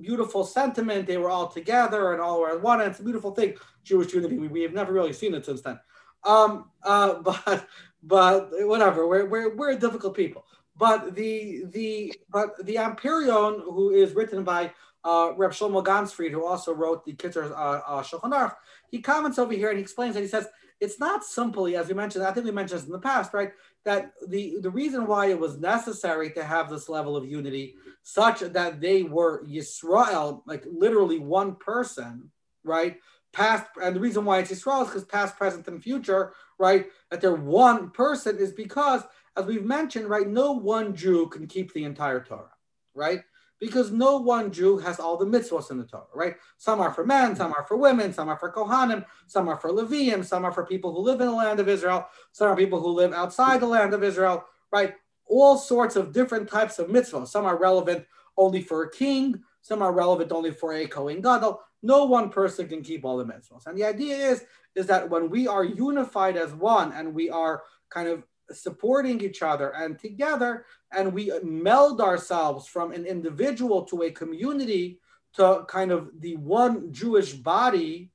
beautiful 0.00 0.44
sentiment. 0.44 1.06
They 1.06 1.16
were 1.16 1.30
all 1.30 1.46
together 1.46 2.12
and 2.12 2.20
all 2.20 2.40
were 2.40 2.58
one. 2.58 2.80
And 2.80 2.90
it's 2.90 2.98
a 2.98 3.04
beautiful 3.04 3.30
thing, 3.30 3.54
Jewish 3.84 4.12
unity. 4.12 4.36
We, 4.36 4.48
we 4.48 4.62
have 4.62 4.72
never 4.72 4.92
really 4.92 5.12
seen 5.12 5.32
it 5.32 5.46
since 5.46 5.60
then. 5.60 5.78
Um, 6.24 6.70
uh, 6.82 7.14
but 7.22 7.68
but 8.02 8.48
whatever. 8.66 9.06
We're, 9.06 9.26
we're, 9.26 9.54
we're 9.54 9.78
difficult 9.78 10.16
people. 10.16 10.44
But 10.76 11.14
the 11.14 11.62
the 11.66 12.12
but 12.30 12.48
the 12.66 12.74
Apiryon, 12.74 13.62
who 13.62 13.90
is 13.90 14.14
written 14.14 14.42
by 14.42 14.72
uh, 15.04 15.34
Reb 15.36 15.52
Shlomo 15.52 15.84
Ganzfried, 15.84 16.32
who 16.32 16.44
also 16.44 16.74
wrote 16.74 17.04
the 17.04 17.12
Kitzur 17.12 17.52
uh, 17.52 17.54
uh, 17.54 18.02
Shulchan 18.02 18.32
Aruch, 18.32 18.56
he 18.90 19.00
comments 19.00 19.38
over 19.38 19.52
here 19.52 19.68
and 19.68 19.78
he 19.78 19.82
explains 19.84 20.14
that 20.14 20.22
he 20.22 20.26
says 20.26 20.48
it's 20.80 20.98
not 20.98 21.22
simply, 21.22 21.76
as 21.76 21.88
we 21.88 21.94
mentioned, 21.94 22.24
I 22.24 22.32
think 22.32 22.46
we 22.46 22.52
mentioned 22.52 22.80
this 22.80 22.86
in 22.86 22.92
the 22.92 22.98
past, 22.98 23.34
right? 23.34 23.52
That 23.84 24.12
the, 24.26 24.56
the 24.60 24.70
reason 24.70 25.06
why 25.06 25.26
it 25.26 25.38
was 25.38 25.58
necessary 25.58 26.30
to 26.32 26.42
have 26.42 26.70
this 26.70 26.88
level 26.88 27.16
of 27.16 27.28
unity, 27.28 27.74
such 28.02 28.40
that 28.40 28.80
they 28.80 29.02
were 29.02 29.44
Yisrael, 29.44 30.42
like 30.46 30.64
literally 30.70 31.18
one 31.18 31.56
person, 31.56 32.30
right? 32.64 32.96
Past, 33.32 33.66
and 33.80 33.94
the 33.94 34.00
reason 34.00 34.24
why 34.24 34.38
it's 34.38 34.50
Yisrael 34.50 34.82
is 34.82 34.88
because 34.88 35.04
past, 35.04 35.36
present, 35.36 35.68
and 35.68 35.82
future, 35.82 36.32
right? 36.58 36.86
That 37.10 37.20
they're 37.20 37.34
one 37.34 37.90
person 37.90 38.38
is 38.38 38.52
because, 38.52 39.02
as 39.36 39.46
we've 39.46 39.64
mentioned, 39.64 40.08
right, 40.08 40.28
no 40.28 40.52
one 40.52 40.94
Jew 40.94 41.28
can 41.28 41.46
keep 41.46 41.72
the 41.72 41.84
entire 41.84 42.24
Torah, 42.24 42.54
right? 42.94 43.20
because 43.60 43.92
no 43.92 44.16
one 44.16 44.50
Jew 44.50 44.78
has 44.78 44.98
all 44.98 45.16
the 45.18 45.26
mitzvahs 45.26 45.70
in 45.70 45.78
the 45.78 45.84
Torah, 45.84 46.06
right? 46.14 46.36
Some 46.56 46.80
are 46.80 46.90
for 46.90 47.04
men, 47.04 47.36
some 47.36 47.52
are 47.52 47.64
for 47.68 47.76
women, 47.76 48.12
some 48.12 48.28
are 48.28 48.38
for 48.38 48.50
Kohanim, 48.50 49.04
some 49.26 49.48
are 49.48 49.56
for 49.56 49.70
Leviim, 49.70 50.24
some 50.24 50.44
are 50.44 50.52
for 50.52 50.64
people 50.64 50.92
who 50.92 51.02
live 51.02 51.20
in 51.20 51.26
the 51.26 51.32
land 51.32 51.60
of 51.60 51.68
Israel, 51.68 52.08
some 52.32 52.48
are 52.48 52.56
people 52.56 52.80
who 52.80 52.88
live 52.88 53.12
outside 53.12 53.60
the 53.60 53.66
land 53.66 53.92
of 53.92 54.02
Israel, 54.02 54.44
right? 54.72 54.94
All 55.30 55.56
sorts 55.56 55.96
of 55.96 56.12
different 56.12 56.48
types 56.48 56.78
of 56.78 56.88
mitzvahs. 56.88 57.28
Some 57.28 57.46
are 57.46 57.56
relevant 57.56 58.04
only 58.36 58.62
for 58.62 58.82
a 58.82 58.90
king, 58.90 59.42
some 59.62 59.80
are 59.80 59.92
relevant 59.92 60.32
only 60.32 60.50
for 60.50 60.72
a 60.72 60.86
Kohen 60.86 61.20
Gadol. 61.20 61.60
No 61.82 62.04
one 62.04 62.30
person 62.30 62.68
can 62.68 62.82
keep 62.82 63.04
all 63.04 63.16
the 63.16 63.24
mitzvahs. 63.24 63.66
And 63.66 63.78
the 63.78 63.84
idea 63.84 64.16
is, 64.16 64.44
is 64.74 64.86
that 64.86 65.08
when 65.08 65.30
we 65.30 65.46
are 65.46 65.64
unified 65.64 66.36
as 66.36 66.52
one 66.52 66.92
and 66.92 67.14
we 67.14 67.30
are 67.30 67.62
kind 67.88 68.08
of 68.08 68.24
supporting 68.52 69.20
each 69.20 69.42
other 69.42 69.70
and 69.70 69.98
together 69.98 70.66
and 70.92 71.12
we 71.12 71.32
meld 71.42 72.00
ourselves 72.00 72.66
from 72.66 72.92
an 72.92 73.06
individual 73.06 73.84
to 73.84 74.02
a 74.02 74.10
community 74.10 74.98
to 75.34 75.64
kind 75.68 75.92
of 75.92 76.10
the 76.20 76.36
one 76.36 76.92
Jewish 76.92 77.32
body, 77.34 78.10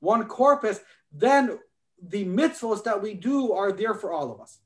one 0.00 0.26
corpus, 0.26 0.80
then 1.12 1.58
the 2.00 2.24
mitzvahs 2.24 2.84
that 2.84 3.00
we 3.00 3.14
do 3.14 3.52
are 3.52 3.72
there 3.72 3.94
for 3.94 4.12
all 4.12 4.30
of 4.30 4.40
us. 4.40 4.58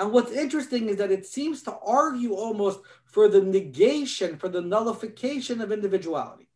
And 0.00 0.12
what's 0.12 0.32
interesting 0.32 0.88
is 0.88 0.96
that 0.96 1.12
it 1.12 1.26
seems 1.26 1.62
to 1.64 1.76
argue 1.84 2.32
almost 2.32 2.80
for 3.04 3.28
the 3.28 3.42
negation, 3.42 4.38
for 4.38 4.48
the 4.48 4.62
nullification 4.62 5.60
of 5.60 5.70
individuality. 5.70 6.48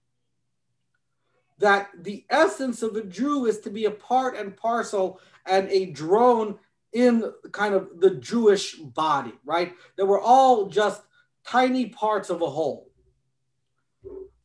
That 1.59 1.91
the 2.01 2.25
essence 2.31 2.83
of 2.83 2.97
a 2.97 3.05
Jew 3.05 3.45
is 3.45 3.61
to 3.61 3.71
be 3.71 3.85
a 3.85 3.91
part 3.91 4.35
and 4.35 4.57
parcel 4.57 5.21
and 5.45 5.69
a 5.69 5.91
drone 5.91 6.59
in 6.95 7.31
kind 7.53 7.75
of 7.75 8.01
the 8.01 8.15
Jewish 8.15 8.77
body, 8.77 9.35
right? 9.45 9.75
That 9.99 10.07
we're 10.07 10.23
all 10.23 10.69
just 10.69 11.03
tiny 11.47 11.91
parts 11.91 12.31
of 12.31 12.41
a 12.41 12.49
whole. 12.49 12.91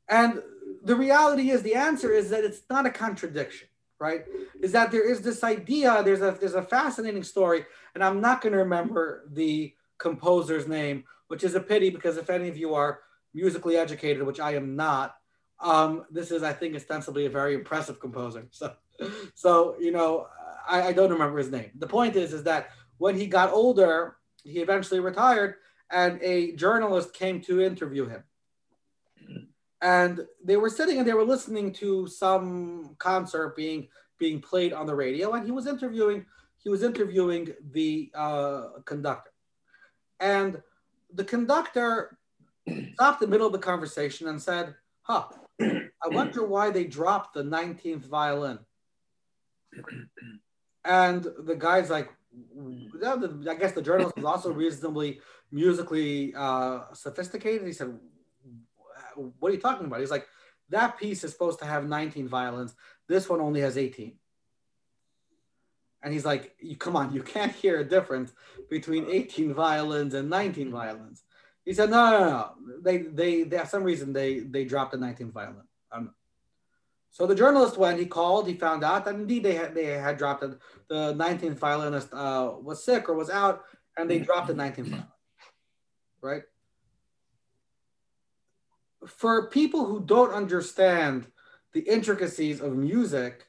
And 0.09 0.41
the 0.83 0.97
reality 0.97 1.51
is, 1.51 1.61
the 1.61 1.75
answer 1.75 2.11
is 2.11 2.31
that 2.31 2.43
it's 2.43 2.63
not 2.69 2.85
a 2.85 2.91
contradiction, 2.91 3.69
right? 3.99 4.25
Is 4.61 4.71
that 4.71 4.91
there 4.91 5.07
is 5.07 5.21
this 5.21 5.43
idea, 5.43 6.01
there's 6.03 6.21
a 6.21 6.37
there's 6.39 6.53
a 6.53 6.63
fascinating 6.63 7.23
story, 7.23 7.65
and 7.93 8.03
I'm 8.03 8.21
not 8.21 8.41
going 8.41 8.53
to 8.53 8.59
remember 8.59 9.25
the 9.31 9.73
composer's 9.97 10.67
name, 10.67 11.03
which 11.27 11.43
is 11.43 11.55
a 11.55 11.59
pity 11.59 11.89
because 11.89 12.17
if 12.17 12.29
any 12.29 12.47
of 12.47 12.57
you 12.57 12.73
are 12.73 13.01
musically 13.33 13.77
educated, 13.77 14.23
which 14.23 14.39
I 14.39 14.55
am 14.55 14.75
not, 14.75 15.15
um, 15.59 16.05
this 16.09 16.31
is, 16.31 16.41
I 16.41 16.53
think, 16.53 16.75
ostensibly 16.75 17.25
a 17.25 17.29
very 17.29 17.53
impressive 17.55 17.99
composer. 17.99 18.47
So, 18.59 18.73
so 19.33 19.75
you 19.79 19.91
know, 19.91 20.27
I, 20.67 20.87
I 20.87 20.93
don't 20.93 21.11
remember 21.11 21.37
his 21.37 21.49
name. 21.49 21.71
The 21.77 21.87
point 21.87 22.17
is, 22.17 22.33
is 22.33 22.43
that 22.43 22.71
when 22.97 23.15
he 23.15 23.27
got 23.27 23.53
older, 23.53 24.17
he 24.43 24.59
eventually 24.59 24.99
retired, 24.99 25.55
and 25.89 26.21
a 26.21 26.53
journalist 26.53 27.13
came 27.13 27.39
to 27.41 27.61
interview 27.61 28.07
him. 28.07 28.23
And 29.81 30.21
they 30.43 30.57
were 30.57 30.69
sitting 30.69 30.99
and 30.99 31.07
they 31.07 31.13
were 31.13 31.23
listening 31.23 31.71
to 31.73 32.07
some 32.07 32.95
concert 32.99 33.55
being 33.55 33.87
being 34.17 34.41
played 34.41 34.73
on 34.73 34.85
the 34.85 34.95
radio, 34.95 35.33
and 35.33 35.45
he 35.45 35.51
was 35.51 35.65
interviewing 35.65 36.25
he 36.61 36.69
was 36.69 36.83
interviewing 36.83 37.53
the 37.71 38.11
uh, 38.13 38.81
conductor, 38.85 39.31
and 40.19 40.61
the 41.13 41.23
conductor 41.23 42.17
stopped 42.95 43.23
in 43.23 43.29
the 43.29 43.31
middle 43.31 43.47
of 43.47 43.53
the 43.53 43.59
conversation 43.59 44.27
and 44.27 44.41
said, 44.41 44.75
"Huh, 45.03 45.27
I 45.61 45.89
wonder 46.07 46.45
why 46.45 46.69
they 46.69 46.83
dropped 46.83 47.33
the 47.33 47.43
19th 47.43 48.05
violin." 48.05 48.59
And 50.85 51.27
the 51.43 51.55
guy's 51.55 51.89
like, 51.89 52.09
I 53.05 53.55
guess 53.55 53.73
the 53.73 53.81
journalist 53.81 54.15
was 54.15 54.25
also 54.25 54.51
reasonably 54.51 55.19
musically 55.51 56.33
uh, 56.35 56.93
sophisticated. 56.93 57.65
He 57.65 57.73
said, 57.73 57.97
What 59.15 59.51
are 59.51 59.55
you 59.55 59.61
talking 59.61 59.87
about? 59.87 59.99
He's 59.99 60.11
like, 60.11 60.27
That 60.69 60.97
piece 60.97 61.23
is 61.23 61.31
supposed 61.31 61.59
to 61.59 61.65
have 61.65 61.87
19 61.87 62.27
violins. 62.27 62.75
This 63.07 63.29
one 63.29 63.41
only 63.41 63.61
has 63.61 63.77
18. 63.77 64.13
And 66.01 66.13
he's 66.13 66.25
like, 66.25 66.55
you, 66.59 66.75
Come 66.77 66.95
on, 66.95 67.13
you 67.13 67.23
can't 67.23 67.51
hear 67.51 67.79
a 67.79 67.83
difference 67.87 68.33
between 68.69 69.09
18 69.09 69.53
violins 69.53 70.13
and 70.13 70.29
19 70.29 70.71
violins. 70.71 71.23
He 71.65 71.73
said, 71.73 71.89
No, 71.89 72.11
no, 72.11 72.19
no. 72.19 72.51
They, 72.81 72.97
they, 72.97 73.43
they, 73.43 73.65
some 73.65 73.83
reason, 73.83 74.13
they, 74.13 74.39
they 74.39 74.65
dropped 74.65 74.91
the 74.91 74.97
19th 74.97 75.31
violin. 75.31 75.67
Um, 75.91 76.13
so 77.11 77.25
the 77.25 77.35
journalist 77.35 77.77
went, 77.77 77.99
he 77.99 78.05
called, 78.05 78.47
he 78.47 78.53
found 78.53 78.83
out 78.83 79.05
that 79.05 79.15
indeed 79.15 79.43
they 79.43 79.55
had, 79.55 79.73
they 79.73 79.85
had 79.85 80.17
dropped 80.17 80.43
it. 80.43 80.57
The 80.87 81.13
19th 81.15 81.57
violinist 81.57 82.13
uh, 82.13 82.53
was 82.61 82.83
sick 82.83 83.09
or 83.09 83.15
was 83.15 83.29
out, 83.29 83.63
and 83.97 84.09
they 84.09 84.19
dropped 84.19 84.47
the 84.47 84.53
19th 84.53 84.85
violin. 84.85 85.07
Right? 86.21 86.43
For 89.07 89.49
people 89.49 89.85
who 89.85 90.01
don't 90.01 90.33
understand 90.33 91.27
the 91.73 91.81
intricacies 91.81 92.61
of 92.61 92.75
music 92.75 93.45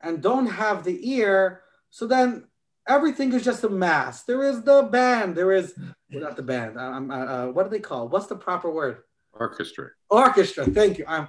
and 0.00 0.22
don't 0.22 0.46
have 0.46 0.84
the 0.84 1.10
ear, 1.10 1.62
so 1.90 2.06
then 2.06 2.44
everything 2.86 3.32
is 3.32 3.44
just 3.44 3.64
a 3.64 3.68
mass. 3.68 4.24
There 4.24 4.42
is 4.42 4.62
the 4.62 4.82
band, 4.82 5.36
there 5.36 5.52
is, 5.52 5.74
well, 6.12 6.22
not 6.22 6.36
the 6.36 6.42
band, 6.42 6.76
uh, 6.76 7.14
uh, 7.14 7.46
what 7.48 7.64
do 7.64 7.70
they 7.70 7.80
call? 7.80 8.08
What's 8.08 8.26
the 8.26 8.36
proper 8.36 8.70
word? 8.70 8.98
Orchestra. 9.32 9.90
Orchestra, 10.10 10.66
thank 10.66 10.98
you. 10.98 11.04
I'm 11.06 11.28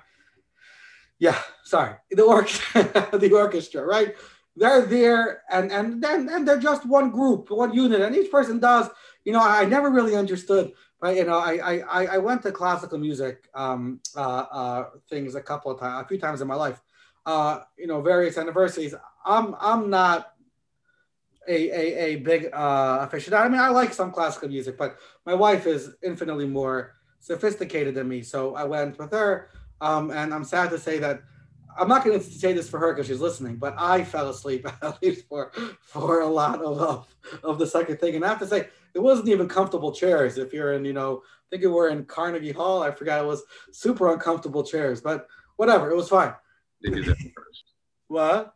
Yeah, 1.20 1.40
sorry, 1.64 1.96
the 2.12 2.24
orchestra, 2.24 2.84
the 3.14 3.32
orchestra, 3.34 3.86
right? 3.86 4.16
They're 4.56 4.86
there, 4.86 5.44
and 5.50 5.72
and 5.72 6.02
then 6.04 6.28
and 6.28 6.46
they're 6.48 6.60
just 6.60 6.86
one 6.86 7.12
group, 7.12 7.50
one 7.50 7.74
unit, 7.74 8.02
and 8.02 8.16
each 8.16 8.32
person 8.32 8.60
does. 8.60 8.90
You 9.24 9.32
know, 9.34 9.42
I 9.42 9.66
never 9.66 9.90
really 9.90 10.16
understood, 10.16 10.74
but 11.02 11.16
you 11.16 11.24
know, 11.24 11.38
I 11.38 11.82
I 11.90 12.06
I 12.06 12.18
went 12.18 12.44
to 12.44 12.52
classical 12.52 12.98
music 12.98 13.50
um, 13.54 14.02
uh, 14.16 14.46
uh, 14.52 14.90
things 15.10 15.36
a 15.36 15.42
couple 15.42 15.72
of 15.72 15.80
times, 15.80 16.06
a 16.06 16.08
few 16.08 16.20
times 16.20 16.42
in 16.42 16.48
my 16.48 16.56
life. 16.56 16.82
Uh, 17.26 17.62
you 17.78 17.88
know, 17.88 18.02
various 18.02 18.38
anniversaries. 18.38 18.96
I'm 19.26 19.56
I'm 19.60 19.90
not 19.90 20.34
a, 21.48 21.70
a, 21.70 22.06
a 22.06 22.16
big 22.18 22.50
uh, 22.54 23.08
aficionado. 23.08 23.46
I 23.46 23.50
mean, 23.50 23.62
I 23.62 23.70
like 23.70 23.94
some 23.94 24.12
classical 24.12 24.50
music, 24.50 24.78
but 24.78 24.98
my 25.26 25.34
wife 25.34 25.68
is 25.68 25.92
infinitely 26.04 26.48
more 26.48 26.96
sophisticated 27.20 27.96
than 27.96 28.08
me. 28.08 28.22
So 28.22 28.56
I 28.56 28.64
went 28.64 28.98
with 28.98 29.12
her. 29.12 29.50
Um, 29.82 30.12
and 30.12 30.34
I'm 30.34 30.44
sad 30.44 30.70
to 30.72 30.78
say 30.78 31.00
that 31.00 31.22
I'm 31.80 31.88
not 31.88 32.04
going 32.04 32.20
to 32.20 32.26
say 32.26 32.54
this 32.54 32.70
for 32.70 32.80
her 32.80 32.94
because 32.94 33.08
she's 33.08 33.22
listening, 33.22 33.56
but 33.56 33.74
I 33.78 34.04
fell 34.04 34.30
asleep 34.30 34.68
at 34.82 35.02
least 35.02 35.28
for 35.28 35.52
for 35.82 36.22
a 36.22 36.28
lot 36.28 36.62
of, 36.62 36.80
of, 36.80 37.16
of 37.44 37.60
the 37.60 37.68
second 37.68 37.98
thing. 37.98 38.16
And 38.16 38.26
I 38.26 38.30
have 38.30 38.40
to 38.40 38.48
say, 38.48 38.68
it 38.94 39.00
wasn't 39.00 39.30
even 39.30 39.48
comfortable 39.48 39.92
chairs. 39.92 40.38
If 40.38 40.54
you're 40.54 40.74
in, 40.74 40.86
you 40.86 40.94
know, 40.94 41.22
I 41.24 41.46
think 41.50 41.64
you 41.64 41.72
were 41.72 41.90
in 41.90 42.06
Carnegie 42.06 42.52
Hall. 42.52 42.84
I 42.84 42.92
forgot 42.92 43.24
it 43.24 43.28
was 43.28 43.44
super 43.72 44.12
uncomfortable 44.12 44.64
chairs, 44.64 45.02
but 45.02 45.28
whatever, 45.56 45.90
it 45.90 45.96
was 45.96 46.10
fine. 46.10 46.34
They 46.84 46.92
do 46.92 47.04
that 47.04 47.18
first. 47.18 47.64
what? 48.08 48.54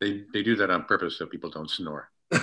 They, 0.00 0.24
they 0.32 0.42
do 0.42 0.54
that 0.56 0.70
on 0.70 0.84
purpose 0.84 1.18
so 1.18 1.26
people 1.26 1.50
don't 1.50 1.70
snore. 1.70 2.10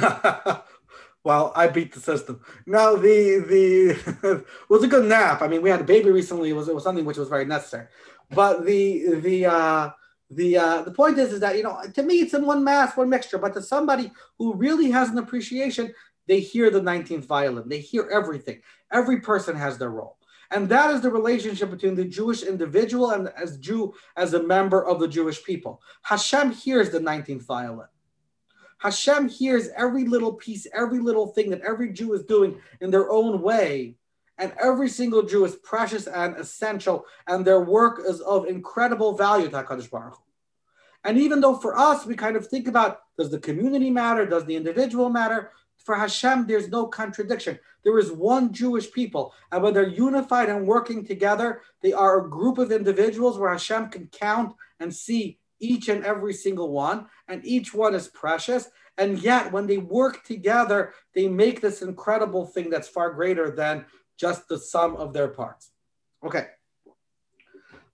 well, 1.23 1.53
I 1.55 1.67
beat 1.67 1.93
the 1.93 1.99
system. 1.99 2.41
No, 2.65 2.97
the 2.97 3.39
the 3.47 4.37
it 4.37 4.45
was 4.69 4.83
a 4.83 4.87
good 4.87 5.05
nap. 5.05 5.41
I 5.41 5.47
mean, 5.47 5.61
we 5.61 5.69
had 5.69 5.81
a 5.81 5.85
baby 5.85 6.09
recently. 6.09 6.49
It 6.49 6.53
was 6.53 6.67
it 6.67 6.75
was 6.75 6.83
something 6.83 7.05
which 7.05 7.17
was 7.17 7.29
very 7.29 7.45
necessary. 7.45 7.87
But 8.31 8.65
the 8.65 9.19
the 9.19 9.45
uh, 9.45 9.89
the 10.29 10.57
uh, 10.57 10.81
the 10.83 10.91
point 10.91 11.17
is 11.17 11.33
is 11.33 11.39
that 11.39 11.57
you 11.57 11.63
know 11.63 11.81
to 11.93 12.03
me 12.03 12.15
it's 12.15 12.33
in 12.33 12.45
one 12.45 12.63
mass, 12.63 12.97
one 12.97 13.09
mixture. 13.09 13.37
But 13.37 13.53
to 13.53 13.61
somebody 13.61 14.11
who 14.37 14.55
really 14.55 14.91
has 14.91 15.09
an 15.09 15.17
appreciation, 15.17 15.93
they 16.27 16.39
hear 16.39 16.69
the 16.69 16.81
19th 16.81 17.25
violin. 17.25 17.69
They 17.69 17.79
hear 17.79 18.09
everything. 18.11 18.61
Every 18.91 19.21
person 19.21 19.55
has 19.55 19.77
their 19.77 19.89
role. 19.89 20.17
And 20.51 20.69
that 20.69 20.91
is 20.91 21.01
the 21.01 21.09
relationship 21.09 21.71
between 21.71 21.95
the 21.95 22.05
Jewish 22.05 22.43
individual 22.43 23.11
and 23.11 23.29
as 23.29 23.57
Jew 23.57 23.93
as 24.15 24.33
a 24.33 24.43
member 24.43 24.85
of 24.85 24.99
the 24.99 25.07
Jewish 25.07 25.43
people. 25.43 25.81
Hashem 26.03 26.51
hears 26.51 26.91
the 26.91 26.99
19th 26.99 27.45
violin. 27.45 27.87
Hashem 28.77 29.29
hears 29.29 29.69
every 29.75 30.05
little 30.05 30.33
piece, 30.33 30.67
every 30.73 30.99
little 30.99 31.27
thing 31.27 31.49
that 31.49 31.61
every 31.61 31.91
Jew 31.91 32.13
is 32.13 32.23
doing 32.23 32.59
in 32.81 32.91
their 32.91 33.09
own 33.09 33.41
way. 33.41 33.95
And 34.37 34.53
every 34.61 34.89
single 34.89 35.23
Jew 35.23 35.45
is 35.45 35.55
precious 35.55 36.07
and 36.07 36.35
essential, 36.35 37.05
and 37.27 37.45
their 37.45 37.61
work 37.61 38.01
is 38.05 38.19
of 38.21 38.47
incredible 38.47 39.15
value 39.15 39.49
to 39.49 39.63
HaKadosh 39.63 39.89
Baruch 39.89 40.15
Hu. 40.15 40.21
And 41.05 41.17
even 41.17 41.39
though 41.39 41.55
for 41.55 41.77
us, 41.77 42.05
we 42.05 42.15
kind 42.15 42.35
of 42.35 42.47
think 42.47 42.67
about 42.67 42.99
does 43.17 43.31
the 43.31 43.39
community 43.39 43.89
matter? 43.89 44.25
Does 44.25 44.45
the 44.45 44.55
individual 44.55 45.09
matter? 45.09 45.51
For 45.77 45.95
Hashem, 45.95 46.47
there's 46.47 46.67
no 46.67 46.87
contradiction. 46.87 47.59
There 47.83 47.99
is 47.99 48.11
one 48.11 48.51
Jewish 48.51 48.91
people, 48.91 49.33
and 49.51 49.61
when 49.61 49.73
they're 49.73 49.87
unified 49.87 50.49
and 50.49 50.65
working 50.65 51.05
together, 51.05 51.61
they 51.81 51.93
are 51.93 52.25
a 52.25 52.29
group 52.29 52.57
of 52.57 52.71
individuals 52.71 53.37
where 53.37 53.51
Hashem 53.51 53.89
can 53.89 54.07
count 54.07 54.55
and 54.79 54.93
see 54.93 55.37
each 55.59 55.87
and 55.87 56.03
every 56.03 56.33
single 56.33 56.71
one, 56.71 57.05
and 57.27 57.45
each 57.45 57.73
one 57.73 57.93
is 57.93 58.07
precious. 58.07 58.69
And 58.97 59.19
yet, 59.19 59.51
when 59.51 59.67
they 59.67 59.77
work 59.77 60.23
together, 60.23 60.93
they 61.13 61.27
make 61.27 61.61
this 61.61 61.81
incredible 61.81 62.45
thing 62.45 62.69
that's 62.69 62.87
far 62.87 63.11
greater 63.11 63.51
than 63.51 63.85
just 64.17 64.47
the 64.47 64.57
sum 64.57 64.95
of 64.95 65.13
their 65.13 65.27
parts. 65.27 65.71
Okay. 66.23 66.47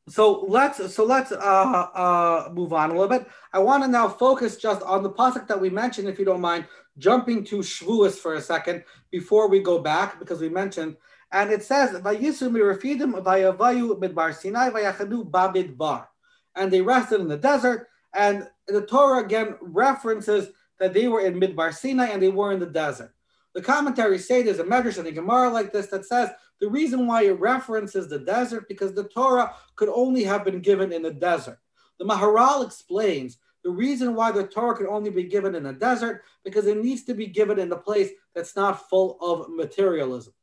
So 0.10 0.46
let's 0.48 0.94
so 0.94 1.06
let's 1.06 1.32
uh, 1.32 1.36
uh, 1.36 2.50
move 2.52 2.74
on 2.74 2.90
a 2.90 2.94
little 2.94 3.08
bit. 3.08 3.28
I 3.54 3.60
want 3.60 3.84
to 3.84 3.90
now 3.90 4.10
focus 4.10 4.58
just 4.58 4.82
on 4.82 5.04
the 5.04 5.12
pasuk 5.12 5.48
that 5.48 5.60
we 5.60 5.70
mentioned, 5.70 6.10
if 6.10 6.18
you 6.20 6.26
don't 6.26 6.42
mind, 6.42 6.66
jumping 6.98 7.44
to 7.46 7.58
Shavuos 7.58 8.16
for 8.16 8.34
a 8.34 8.42
second 8.42 8.84
before 9.12 9.48
we 9.48 9.60
go 9.60 9.80
back, 9.80 10.20
because 10.20 10.42
we 10.42 10.50
mentioned, 10.50 10.98
and 11.32 11.52
it 11.52 11.64
says, 11.64 11.92
"Vayisu 11.92 12.50
mirafidim 12.50 13.24
vayavayu 13.24 13.98
midbar 14.00 14.36
Sinai 14.36 14.70
vayachadu 14.70 15.30
babid 15.30 15.78
bar," 15.78 16.10
and 16.56 16.74
they 16.74 16.82
rested 16.82 17.22
in 17.22 17.28
the 17.28 17.38
desert. 17.38 17.88
And 18.14 18.50
the 18.68 18.86
Torah 18.86 19.24
again 19.24 19.56
references 19.62 20.50
that 20.80 20.94
they 20.94 21.08
were 21.08 21.22
in 21.22 21.40
Midbar 21.40 21.74
Sinai 21.74 22.08
and 22.08 22.22
they 22.22 22.30
were 22.30 22.52
in 22.52 22.60
the 22.60 22.66
desert. 22.66 23.14
The 23.54 23.62
commentaries 23.62 24.28
say 24.28 24.42
there's 24.42 24.60
a 24.60 24.64
medrash 24.64 24.98
and 24.98 25.08
a 25.08 25.12
Gemara 25.12 25.50
like 25.50 25.74
this 25.74 25.88
that 25.88 26.06
says 26.06 26.30
the 26.60 26.70
reason 26.70 27.08
why 27.08 27.24
it 27.24 27.40
references 27.40 28.08
the 28.08 28.20
desert 28.20 28.68
because 28.68 28.94
the 28.94 29.06
Torah 29.06 29.54
could 29.76 29.90
only 29.90 30.24
have 30.24 30.46
been 30.46 30.62
given 30.62 30.94
in 30.94 31.02
the 31.02 31.12
desert. 31.12 31.60
The 32.00 32.06
Maharal 32.06 32.66
explains 32.66 33.38
the 33.64 33.70
reason 33.70 34.16
why 34.16 34.32
the 34.32 34.48
Torah 34.48 34.76
could 34.76 34.88
only 34.88 35.10
be 35.10 35.24
given 35.24 35.56
in 35.56 35.64
the 35.64 35.74
desert 35.74 36.24
because 36.44 36.66
it 36.66 36.82
needs 36.82 37.04
to 37.04 37.14
be 37.14 37.28
given 37.28 37.60
in 37.60 37.72
a 37.72 37.78
place 37.78 38.10
that's 38.34 38.56
not 38.56 38.90
full 38.90 39.18
of 39.22 39.50
materialism. 39.50 40.34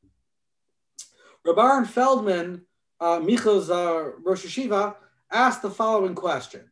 Rabban 1.47 1.87
Feldman, 1.87 2.63
uh, 3.01 3.21
Michel's 3.21 3.71
uh, 3.71 4.11
Rosh 4.23 4.45
Hashiva, 4.45 4.97
asked 5.33 5.63
the 5.63 5.71
following 5.71 6.15
question. 6.15 6.71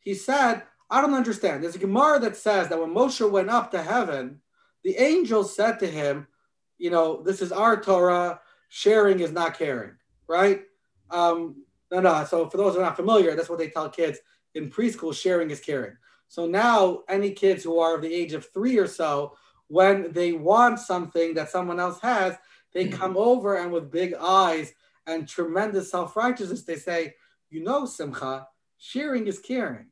He 0.00 0.14
said, 0.14 0.62
I 0.90 1.00
don't 1.00 1.14
understand. 1.14 1.62
There's 1.62 1.74
a 1.74 1.78
Gemara 1.78 2.20
that 2.20 2.36
says 2.36 2.68
that 2.68 2.80
when 2.80 2.94
Moshe 2.94 3.28
went 3.28 3.50
up 3.50 3.70
to 3.70 3.82
heaven, 3.82 4.40
the 4.84 4.96
angel 4.96 5.42
said 5.42 5.78
to 5.80 5.86
him, 5.86 6.28
You 6.78 6.90
know, 6.90 7.22
this 7.22 7.42
is 7.42 7.50
our 7.50 7.80
Torah, 7.80 8.40
sharing 8.68 9.20
is 9.20 9.32
not 9.32 9.58
caring, 9.58 9.92
right? 10.28 10.62
Um, 11.10 11.64
no, 11.90 12.00
no. 12.00 12.24
So 12.24 12.48
for 12.48 12.58
those 12.58 12.74
who 12.74 12.80
are 12.80 12.84
not 12.84 12.96
familiar, 12.96 13.34
that's 13.34 13.48
what 13.48 13.58
they 13.58 13.70
tell 13.70 13.88
kids 13.88 14.18
in 14.54 14.70
preschool 14.70 15.14
sharing 15.14 15.50
is 15.50 15.60
caring. 15.60 15.96
So 16.28 16.46
now, 16.46 17.02
any 17.08 17.30
kids 17.30 17.62
who 17.64 17.78
are 17.78 17.94
of 17.94 18.02
the 18.02 18.12
age 18.12 18.32
of 18.32 18.48
three 18.52 18.78
or 18.78 18.86
so, 18.86 19.36
when 19.68 20.12
they 20.12 20.32
want 20.32 20.78
something 20.80 21.34
that 21.34 21.50
someone 21.50 21.80
else 21.80 22.00
has, 22.00 22.36
they 22.72 22.86
mm-hmm. 22.86 22.98
come 22.98 23.16
over 23.16 23.56
and 23.56 23.72
with 23.72 23.90
big 23.90 24.14
eyes 24.14 24.72
and 25.06 25.28
tremendous 25.28 25.90
self 25.90 26.16
righteousness, 26.16 26.64
they 26.64 26.76
say, 26.76 27.14
You 27.50 27.62
know, 27.62 27.86
Simcha, 27.86 28.48
sharing 28.78 29.26
is 29.26 29.38
caring. 29.38 29.86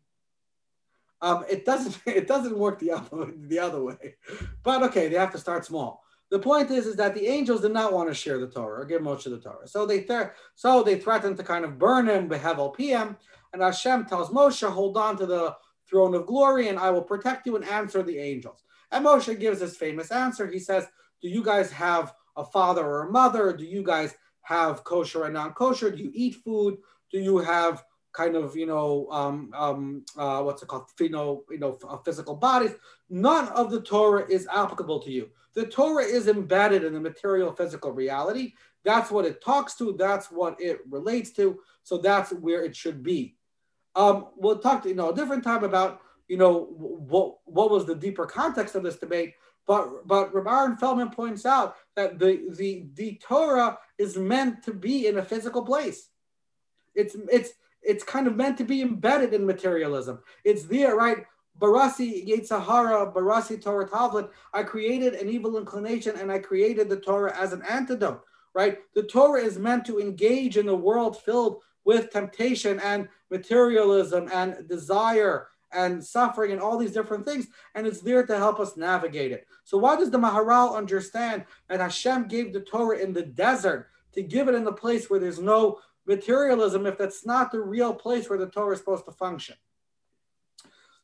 Um, 1.23 1.45
it 1.49 1.65
doesn't 1.65 1.99
it 2.07 2.27
doesn't 2.27 2.59
work 2.59 2.79
the 2.79 2.91
other 2.91 3.33
the 3.47 3.59
other 3.59 3.83
way, 3.83 4.17
but 4.63 4.83
okay, 4.83 5.09
they 5.09 5.17
have 5.17 5.33
to 5.33 5.39
start 5.39 5.65
small. 5.65 6.03
The 6.31 6.39
point 6.39 6.71
is, 6.71 6.87
is 6.87 6.97
that 6.97 7.15
the 7.15 7.27
angels 7.27 7.61
did 7.61 7.73
not 7.73 7.93
want 7.93 8.09
to 8.09 8.15
share 8.15 8.39
the 8.39 8.49
Torah 8.49 8.81
or 8.81 8.85
give 8.85 9.03
Moshe 9.03 9.25
the 9.25 9.39
Torah, 9.39 9.69
so 9.69 9.87
they 9.87 10.01
th- 10.03 10.29
so 10.55 10.83
they 10.83 10.99
threatened 10.99 11.37
to 11.37 11.45
kind 11.45 11.65
of 11.65 11.79
burn 11.79 12.09
him, 12.09 12.29
behevel 12.29 12.75
PM, 12.75 13.17
and 13.53 13.63
Hashem 13.63 14.07
tells 14.07 14.31
Moshe, 14.31 14.69
hold 14.69 14.97
on 14.97 15.17
to 15.19 15.27
the 15.27 15.57
throne 15.89 16.15
of 16.15 16.27
glory, 16.27 16.69
and 16.69 16.79
I 16.79 16.91
will 16.91 17.03
protect 17.03 17.47
you 17.47 17.57
and 17.57 17.65
answer 17.67 18.03
the 18.03 18.19
angels. 18.19 18.65
And 18.91 19.05
Moshe 19.05 19.39
gives 19.39 19.61
this 19.61 19.77
famous 19.77 20.11
answer. 20.11 20.47
He 20.47 20.59
says, 20.59 20.87
"Do 21.21 21.29
you 21.29 21.45
guys 21.45 21.71
have 21.71 22.15
a 22.37 22.45
father 22.45 22.85
or 22.85 23.09
a 23.09 23.11
mother? 23.11 23.55
Do 23.55 23.65
you 23.65 23.83
guys 23.83 24.15
have 24.41 24.85
kosher 24.85 25.25
and 25.25 25.35
non-kosher? 25.35 25.91
Do 25.91 26.03
you 26.03 26.11
eat 26.15 26.37
food? 26.37 26.79
Do 27.11 27.19
you 27.21 27.39
have 27.39 27.85
kind 28.13 28.37
of 28.37 28.57
you 28.57 28.67
know 28.67 29.09
um, 29.11 29.51
um, 29.55 30.05
uh, 30.17 30.43
what's 30.43 30.63
it 30.63 30.69
called? 30.69 30.87
You 31.01 31.11
know 31.11 31.45
you 31.51 31.59
know 31.59 31.79
uh, 31.89 31.99
physical 31.99 32.35
bodies. 32.35 32.73
None 33.11 33.49
of 33.49 33.71
the 33.71 33.81
torah 33.81 34.27
is 34.29 34.47
applicable 34.53 35.01
to 35.01 35.11
you. 35.11 35.31
The 35.55 35.67
torah 35.67 36.05
is 36.05 36.29
embedded 36.29 36.85
in 36.85 36.95
the 36.95 37.01
material 37.01 37.53
physical 37.53 37.93
reality. 37.93 38.55
That's 38.85 39.11
what 39.11 39.25
it 39.25 39.43
talks 39.43 39.75
to. 39.77 39.95
That's 39.99 40.31
what 40.31 40.61
it 40.61 40.81
relates 40.89 41.31
to. 41.33 41.61
So 41.83 41.99
that's 41.99 42.33
where 42.33 42.65
it 42.65 42.75
should 42.75 43.03
be. 43.03 43.37
Um, 43.95 44.29
we'll 44.37 44.59
talk 44.59 44.83
to 44.83 44.89
you 44.89 44.95
know 44.95 45.11
a 45.11 45.15
different 45.15 45.45
time 45.45 45.65
about 45.65 46.01
you 46.29 46.37
know 46.37 46.67
what 46.79 47.39
what 47.45 47.71
was 47.71 47.87
the 47.87 47.95
deeper 47.95 48.27
context 48.27 48.75
of 48.75 48.83
this 48.83 48.97
debate. 48.97 49.35
But 49.67 50.07
but 50.07 50.33
Rabban 50.33 50.79
Feldman 50.79 51.11
points 51.11 51.47
out 51.47 51.77
that 51.95 52.19
the 52.19 52.49
the 52.57 52.87
the 52.95 53.21
Torah 53.23 53.79
is 53.99 54.17
meant 54.17 54.65
to 54.65 54.73
be 54.73 55.07
in 55.07 55.19
a 55.19 55.25
physical 55.25 55.65
place. 55.65 56.09
It's 56.95 57.17
it's 57.31 57.51
it's 57.83 58.05
kind 58.05 58.27
of 58.27 58.37
meant 58.37 58.59
to 58.59 58.65
be 58.65 58.83
embedded 58.83 59.35
in 59.35 59.47
materialism. 59.47 60.21
It's 60.45 60.65
there, 60.65 60.97
right? 60.97 61.19
Barasi 61.61 62.27
Yetzahara, 62.27 63.13
Barasi 63.13 63.63
Torah 63.63 63.89
Tavlet. 63.89 64.31
I 64.53 64.63
created 64.63 65.15
an 65.15 65.29
evil 65.29 65.59
inclination 65.59 66.17
and 66.17 66.31
I 66.33 66.39
created 66.39 66.89
the 66.89 66.97
Torah 66.97 67.37
as 67.37 67.53
an 67.53 67.63
antidote, 67.69 68.23
right? 68.55 68.79
The 68.95 69.03
Torah 69.03 69.43
is 69.43 69.59
meant 69.59 69.85
to 69.87 70.01
engage 70.01 70.57
in 70.57 70.69
a 70.69 70.75
world 70.75 71.21
filled 71.21 71.63
with 71.85 72.11
temptation 72.11 72.81
and 72.81 73.09
materialism 73.31 74.29
and 74.33 74.67
desire 74.69 75.49
and 75.73 76.05
suffering 76.05 76.53
and 76.53 76.61
all 76.61 76.79
these 76.79 76.93
different 76.93 77.27
things. 77.27 77.47
And 77.75 77.87
it's 77.87 78.01
there 78.01 78.25
to 78.27 78.39
help 78.39 78.61
us 78.61 78.77
navigate 78.77 79.33
it. 79.33 79.47
So, 79.65 79.79
why 79.79 79.97
does 79.97 80.11
the 80.11 80.19
Maharal 80.19 80.77
understand 80.77 81.45
that 81.69 81.81
Hashem 81.81 82.29
gave 82.29 82.53
the 82.53 82.61
Torah 82.61 82.99
in 82.99 83.13
the 83.13 83.23
desert 83.23 83.89
to 84.15 84.23
give 84.23 84.49
it 84.49 84.55
in 84.55 84.65
the 84.65 84.73
place 84.73 85.09
where 85.09 85.21
there's 85.21 85.41
no 85.41 85.81
materialism 86.07 86.87
if 86.87 86.99
that's 86.99 87.25
not 87.25 87.53
the 87.53 87.61
real 87.61 87.95
place 87.95 88.29
where 88.29 88.39
the 88.39 88.47
Torah 88.47 88.75
is 88.75 88.79
supposed 88.79 89.05
to 89.07 89.13
function. 89.13 89.57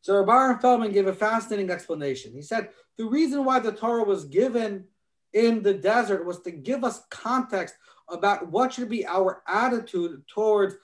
So 0.00 0.12
Rabban 0.12 0.60
Feldman 0.60 0.92
gave 0.92 1.06
a 1.06 1.14
fascinating 1.14 1.70
explanation. 1.70 2.32
He 2.32 2.42
said 2.42 2.70
the 2.96 3.04
reason 3.04 3.44
why 3.44 3.58
the 3.58 3.72
Torah 3.72 4.04
was 4.04 4.24
given 4.24 4.84
in 5.32 5.62
the 5.62 5.74
desert 5.74 6.24
was 6.24 6.40
to 6.42 6.50
give 6.50 6.84
us 6.84 7.02
context 7.10 7.74
about 8.08 8.50
what 8.50 8.72
should 8.72 8.88
be 8.88 9.06
our 9.06 9.42
attitude 9.46 10.22
towards 10.28 10.76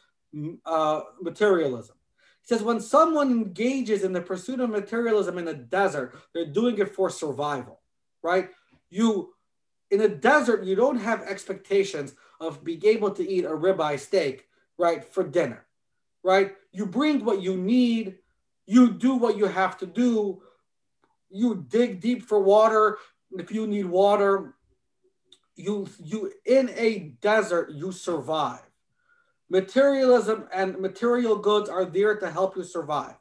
uh, 0.67 1.01
materialism. 1.23 1.97
He 2.43 2.55
says 2.55 2.63
when 2.63 2.81
someone 2.81 3.31
engages 3.31 4.03
in 4.03 4.13
the 4.13 4.21
pursuit 4.21 4.61
of 4.61 4.69
materialism 4.69 5.39
in 5.39 5.47
the 5.47 5.55
desert, 5.55 6.15
they're 6.35 6.45
doing 6.45 6.77
it 6.79 6.95
for 6.95 7.09
survival, 7.09 7.81
right? 8.23 8.51
You 8.91 9.35
in 9.91 10.01
a 10.01 10.09
desert, 10.09 10.65
you 10.65 10.75
don't 10.75 10.99
have 10.99 11.23
expectations 11.23 12.15
of 12.41 12.65
being 12.65 12.85
able 12.85 13.11
to 13.13 13.29
eat 13.29 13.45
a 13.45 13.51
ribeye 13.51 13.99
steak, 13.99 14.49
right, 14.79 15.05
for 15.05 15.25
dinner, 15.25 15.67
right? 16.23 16.53
You 16.73 16.87
bring 16.87 17.25
what 17.25 17.43
you 17.43 17.57
need, 17.57 18.19
you 18.67 18.93
do 18.93 19.15
what 19.15 19.37
you 19.37 19.47
have 19.47 19.79
to 19.79 19.87
do, 19.87 20.43
you 21.31 21.67
dig 21.69 22.01
deep 22.01 22.23
for 22.23 22.41
water 22.41 22.99
if 23.33 23.51
you 23.51 23.67
need 23.67 23.87
water. 23.87 24.55
You 25.57 25.89
you 26.03 26.33
in 26.45 26.71
a 26.77 27.15
desert, 27.21 27.73
you 27.73 27.93
survive. 27.93 28.63
Materialism 29.49 30.49
and 30.53 30.79
material 30.79 31.37
goods 31.37 31.69
are 31.69 31.85
there 31.85 32.17
to 32.17 32.31
help 32.31 32.57
you 32.57 32.65
survive. 32.65 33.15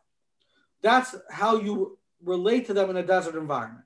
That's 0.82 1.16
how 1.30 1.58
you 1.58 1.98
relate 2.24 2.66
to 2.68 2.74
them 2.74 2.90
in 2.90 2.98
a 2.98 3.04
desert 3.04 3.36
environment. 3.36 3.86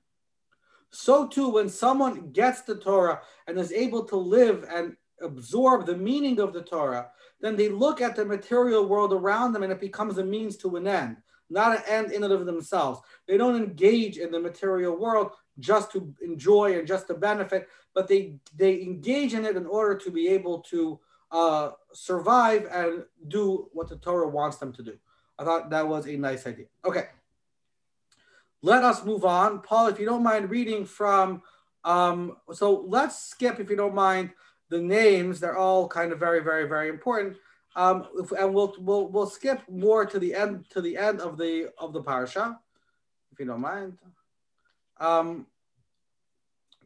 So 0.90 1.26
too, 1.26 1.50
when 1.50 1.68
someone 1.68 2.30
gets 2.30 2.62
the 2.62 2.76
Torah 2.76 3.20
and 3.46 3.58
is 3.58 3.72
able 3.72 4.04
to 4.04 4.16
live 4.16 4.64
and 4.72 4.96
absorb 5.22 5.86
the 5.86 5.96
meaning 5.96 6.40
of 6.40 6.52
the 6.52 6.62
Torah, 6.62 7.10
then 7.40 7.56
they 7.56 7.68
look 7.68 8.00
at 8.00 8.16
the 8.16 8.24
material 8.24 8.86
world 8.86 9.12
around 9.12 9.52
them 9.52 9.62
and 9.62 9.72
it 9.72 9.80
becomes 9.80 10.18
a 10.18 10.24
means 10.24 10.56
to 10.58 10.76
an 10.76 10.86
end, 10.86 11.16
not 11.50 11.76
an 11.76 11.82
end 11.86 12.12
in 12.12 12.24
and 12.24 12.32
of 12.32 12.46
themselves. 12.46 13.00
They 13.26 13.36
don't 13.36 13.56
engage 13.56 14.18
in 14.18 14.30
the 14.30 14.40
material 14.40 14.96
world 14.96 15.32
just 15.58 15.92
to 15.92 16.14
enjoy 16.20 16.78
and 16.78 16.86
just 16.86 17.06
to 17.08 17.14
benefit, 17.14 17.68
but 17.94 18.08
they 18.08 18.38
they 18.56 18.80
engage 18.82 19.34
in 19.34 19.44
it 19.44 19.56
in 19.56 19.66
order 19.66 19.96
to 19.96 20.10
be 20.10 20.28
able 20.28 20.60
to 20.60 21.00
uh, 21.30 21.70
survive 21.92 22.66
and 22.72 23.04
do 23.28 23.68
what 23.72 23.88
the 23.88 23.96
Torah 23.96 24.28
wants 24.28 24.56
them 24.56 24.72
to 24.74 24.82
do. 24.82 24.96
I 25.38 25.44
thought 25.44 25.70
that 25.70 25.86
was 25.86 26.06
a 26.06 26.16
nice 26.16 26.46
idea. 26.46 26.66
Okay. 26.84 27.06
Let 28.62 28.82
us 28.82 29.04
move 29.04 29.24
on. 29.24 29.60
Paul, 29.60 29.86
if 29.86 30.00
you 30.00 30.06
don't 30.06 30.22
mind 30.24 30.50
reading 30.50 30.84
from, 30.84 31.42
um, 31.84 32.36
so 32.52 32.84
let's 32.88 33.16
skip, 33.16 33.60
if 33.60 33.70
you 33.70 33.76
don't 33.76 33.94
mind, 33.94 34.30
the 34.68 34.80
names. 34.80 35.40
They're 35.40 35.56
all 35.56 35.88
kind 35.88 36.12
of 36.12 36.18
very, 36.18 36.42
very, 36.42 36.68
very 36.68 36.88
important. 36.88 37.36
Um, 37.76 38.06
and 38.38 38.54
we'll, 38.54 38.74
we'll, 38.78 39.08
we'll 39.08 39.26
skip 39.26 39.60
more 39.68 40.04
to 40.04 40.18
the 40.18 40.34
end, 40.34 40.64
to 40.70 40.80
the 40.80 40.96
end 40.96 41.20
of 41.20 41.38
the, 41.38 41.70
of 41.78 41.92
the 41.92 42.02
parsha, 42.02 42.58
if 43.32 43.38
you 43.38 43.46
don't 43.46 43.60
mind. 43.60 43.98
Um, 44.98 45.46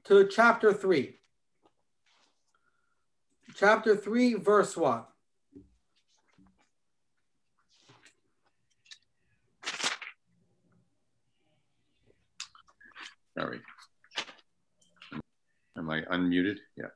to 0.04 0.26
chapter 0.26 0.72
three. 0.72 1.16
Chapter 3.54 3.96
three, 3.96 4.34
verse 4.34 4.76
one. 4.76 5.04
Sorry. 13.38 13.60
Am 15.78 15.88
I 15.88 16.02
unmuted? 16.02 16.58
Yeah. 16.76 16.86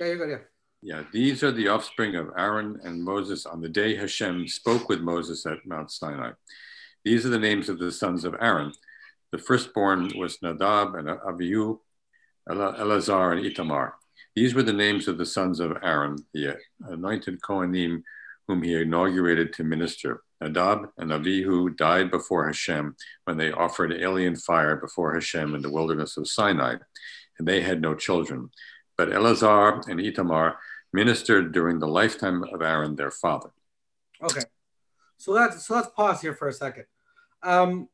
Yeah, 0.00 0.06
you're 0.06 0.16
good. 0.16 0.30
Yeah. 0.30 0.38
Yeah, 0.86 1.04
these 1.12 1.42
are 1.42 1.50
the 1.50 1.68
offspring 1.68 2.14
of 2.14 2.30
Aaron 2.36 2.78
and 2.84 3.02
Moses 3.02 3.46
on 3.46 3.62
the 3.62 3.70
day 3.70 3.96
Hashem 3.96 4.46
spoke 4.48 4.90
with 4.90 5.00
Moses 5.00 5.46
at 5.46 5.64
Mount 5.64 5.90
Sinai. 5.90 6.32
These 7.06 7.24
are 7.24 7.30
the 7.30 7.38
names 7.38 7.70
of 7.70 7.78
the 7.78 7.90
sons 7.90 8.26
of 8.26 8.34
Aaron. 8.38 8.70
The 9.32 9.38
firstborn 9.38 10.12
was 10.18 10.42
Nadab 10.42 10.94
and 10.94 11.08
Abihu, 11.08 11.78
Eleazar 12.50 13.32
and 13.32 13.46
Itamar. 13.46 13.92
These 14.36 14.54
were 14.54 14.62
the 14.62 14.74
names 14.74 15.08
of 15.08 15.16
the 15.16 15.24
sons 15.24 15.58
of 15.58 15.78
Aaron, 15.82 16.16
the 16.34 16.58
anointed 16.82 17.40
Kohanim, 17.40 18.02
whom 18.46 18.62
he 18.62 18.74
inaugurated 18.74 19.54
to 19.54 19.64
minister. 19.64 20.22
Nadab 20.42 20.90
and 20.98 21.10
Abihu 21.12 21.70
died 21.70 22.10
before 22.10 22.46
Hashem 22.46 22.94
when 23.24 23.38
they 23.38 23.52
offered 23.52 23.92
alien 23.92 24.36
fire 24.36 24.76
before 24.76 25.14
Hashem 25.14 25.54
in 25.54 25.62
the 25.62 25.72
wilderness 25.72 26.18
of 26.18 26.28
Sinai, 26.28 26.76
and 27.38 27.48
they 27.48 27.62
had 27.62 27.80
no 27.80 27.94
children. 27.94 28.50
But 28.96 29.12
Eleazar 29.12 29.82
and 29.88 30.00
Itamar 30.00 30.56
ministered 30.92 31.52
during 31.52 31.78
the 31.78 31.88
lifetime 31.88 32.44
of 32.44 32.62
Aaron, 32.62 32.96
their 32.96 33.10
father. 33.10 33.50
Okay, 34.22 34.42
so 35.16 35.32
let's 35.32 35.66
so 35.66 35.74
let's 35.74 35.88
pause 35.88 36.20
here 36.20 36.34
for 36.34 36.48
a 36.48 36.52
second. 36.52 36.86
Um, 37.42 37.88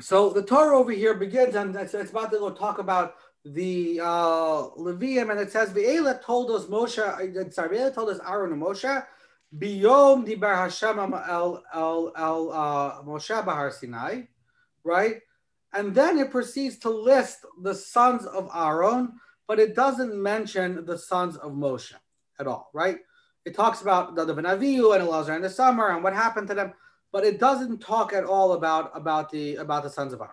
so 0.00 0.30
the 0.30 0.42
Torah 0.42 0.78
over 0.78 0.92
here 0.92 1.14
begins, 1.14 1.54
and 1.54 1.76
it's, 1.76 1.94
it's 1.94 2.10
about 2.10 2.32
to 2.32 2.38
go 2.38 2.50
talk 2.50 2.78
about 2.78 3.14
the 3.44 4.00
uh, 4.02 4.70
Leviim, 4.76 5.30
and 5.30 5.38
it 5.38 5.52
says, 5.52 5.70
"Ve'ela 5.72 6.22
told 6.22 6.50
us 6.50 6.64
Moshe." 6.64 7.52
Sorry, 7.52 7.68
Ve'ela 7.68 7.94
told 7.94 8.08
us 8.08 8.20
Aaron 8.26 8.52
and 8.52 8.62
Moshe 8.62 9.04
Biyom 9.56 10.26
dibar 10.26 10.56
Hashem 10.56 10.98
el 10.98 11.62
el 11.72 12.12
el 12.16 12.52
uh, 12.52 13.02
Moshe 13.02 13.44
Bahar 13.44 13.70
Sinai, 13.70 14.22
right? 14.82 15.20
And 15.72 15.94
then 15.94 16.18
it 16.18 16.30
proceeds 16.30 16.78
to 16.78 16.90
list 16.90 17.38
the 17.62 17.74
sons 17.74 18.26
of 18.26 18.50
Aaron, 18.54 19.12
but 19.46 19.58
it 19.58 19.74
doesn't 19.74 20.14
mention 20.14 20.84
the 20.84 20.98
sons 20.98 21.36
of 21.36 21.52
Moshe 21.52 21.94
at 22.38 22.46
all, 22.46 22.70
right? 22.72 22.98
It 23.44 23.54
talks 23.54 23.82
about 23.82 24.14
the 24.14 24.24
Benaviu 24.26 24.94
and 24.94 25.06
Elazar 25.06 25.36
in 25.36 25.42
the 25.42 25.50
summer 25.50 25.90
and 25.90 26.02
what 26.02 26.14
happened 26.14 26.48
to 26.48 26.54
them, 26.54 26.72
but 27.12 27.24
it 27.24 27.38
doesn't 27.38 27.78
talk 27.78 28.12
at 28.12 28.24
all 28.24 28.54
about 28.54 28.90
about 28.94 29.30
the 29.30 29.56
about 29.56 29.82
the 29.82 29.90
sons 29.90 30.12
of 30.12 30.20
Aaron. 30.20 30.32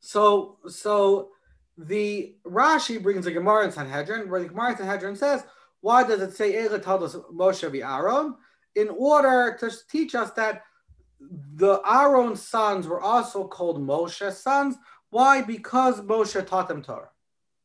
So 0.00 0.58
so 0.68 1.30
the 1.78 2.36
Rashi 2.44 3.02
brings 3.02 3.24
the 3.24 3.32
Gemara 3.32 3.64
in 3.64 3.72
Sanhedrin, 3.72 4.28
where 4.28 4.40
the 4.40 4.48
Gemara 4.48 4.72
in 4.72 4.76
Sanhedrin 4.76 5.16
says 5.16 5.44
why 5.84 6.02
does 6.02 6.22
it 6.22 6.34
say 6.34 6.54
Moshe 6.54 7.84
Aaron? 7.84 8.36
In 8.74 8.88
order 8.88 9.54
to 9.60 9.70
teach 9.90 10.14
us 10.14 10.30
that 10.30 10.62
the 11.20 11.80
Aaron's 11.86 12.40
sons 12.40 12.86
were 12.86 13.02
also 13.02 13.46
called 13.46 13.78
Moshe's 13.86 14.38
sons. 14.38 14.76
Why? 15.10 15.42
Because 15.42 16.00
Moshe 16.00 16.46
taught 16.46 16.68
them 16.68 16.82
Torah, 16.82 17.10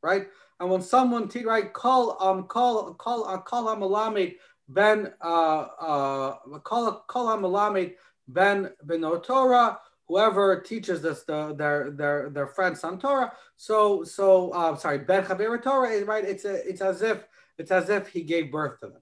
right? 0.02 0.28
And 0.60 0.70
when 0.70 0.82
someone 0.82 1.30
right 1.46 1.72
call 1.74 2.22
um 2.22 2.44
call 2.48 2.94
call 2.96 3.26
uh, 3.26 3.38
call 3.38 3.68
Hamalamed 3.68 4.36
ben 4.68 5.14
uh 5.22 5.60
uh 5.60 6.36
call 6.64 7.04
call 7.08 7.28
Hamalamed 7.28 7.94
ben 8.28 8.72
ben 8.84 9.02
Torah, 9.22 9.80
whoever 10.08 10.60
teaches 10.62 11.02
this 11.02 11.24
the, 11.24 11.54
their 11.56 11.92
their 11.92 12.30
their 12.30 12.48
friends 12.48 12.84
on 12.84 13.00
Torah. 13.00 13.32
So 13.58 14.04
so 14.04 14.52
uh, 14.52 14.76
sorry 14.76 15.00
ben 15.00 15.24
Chaver 15.24 15.62
Torah, 15.62 15.90
is 15.90 16.08
right? 16.08 16.26
It's 16.26 16.46
a, 16.46 16.68
it's 16.68 16.82
as 16.82 17.02
if 17.02 17.26
it's 17.58 17.72
as 17.72 17.90
if 17.90 18.08
he 18.08 18.24
gave 18.24 18.52
birth 18.52 18.80
to 18.82 18.88
them. 18.88 19.02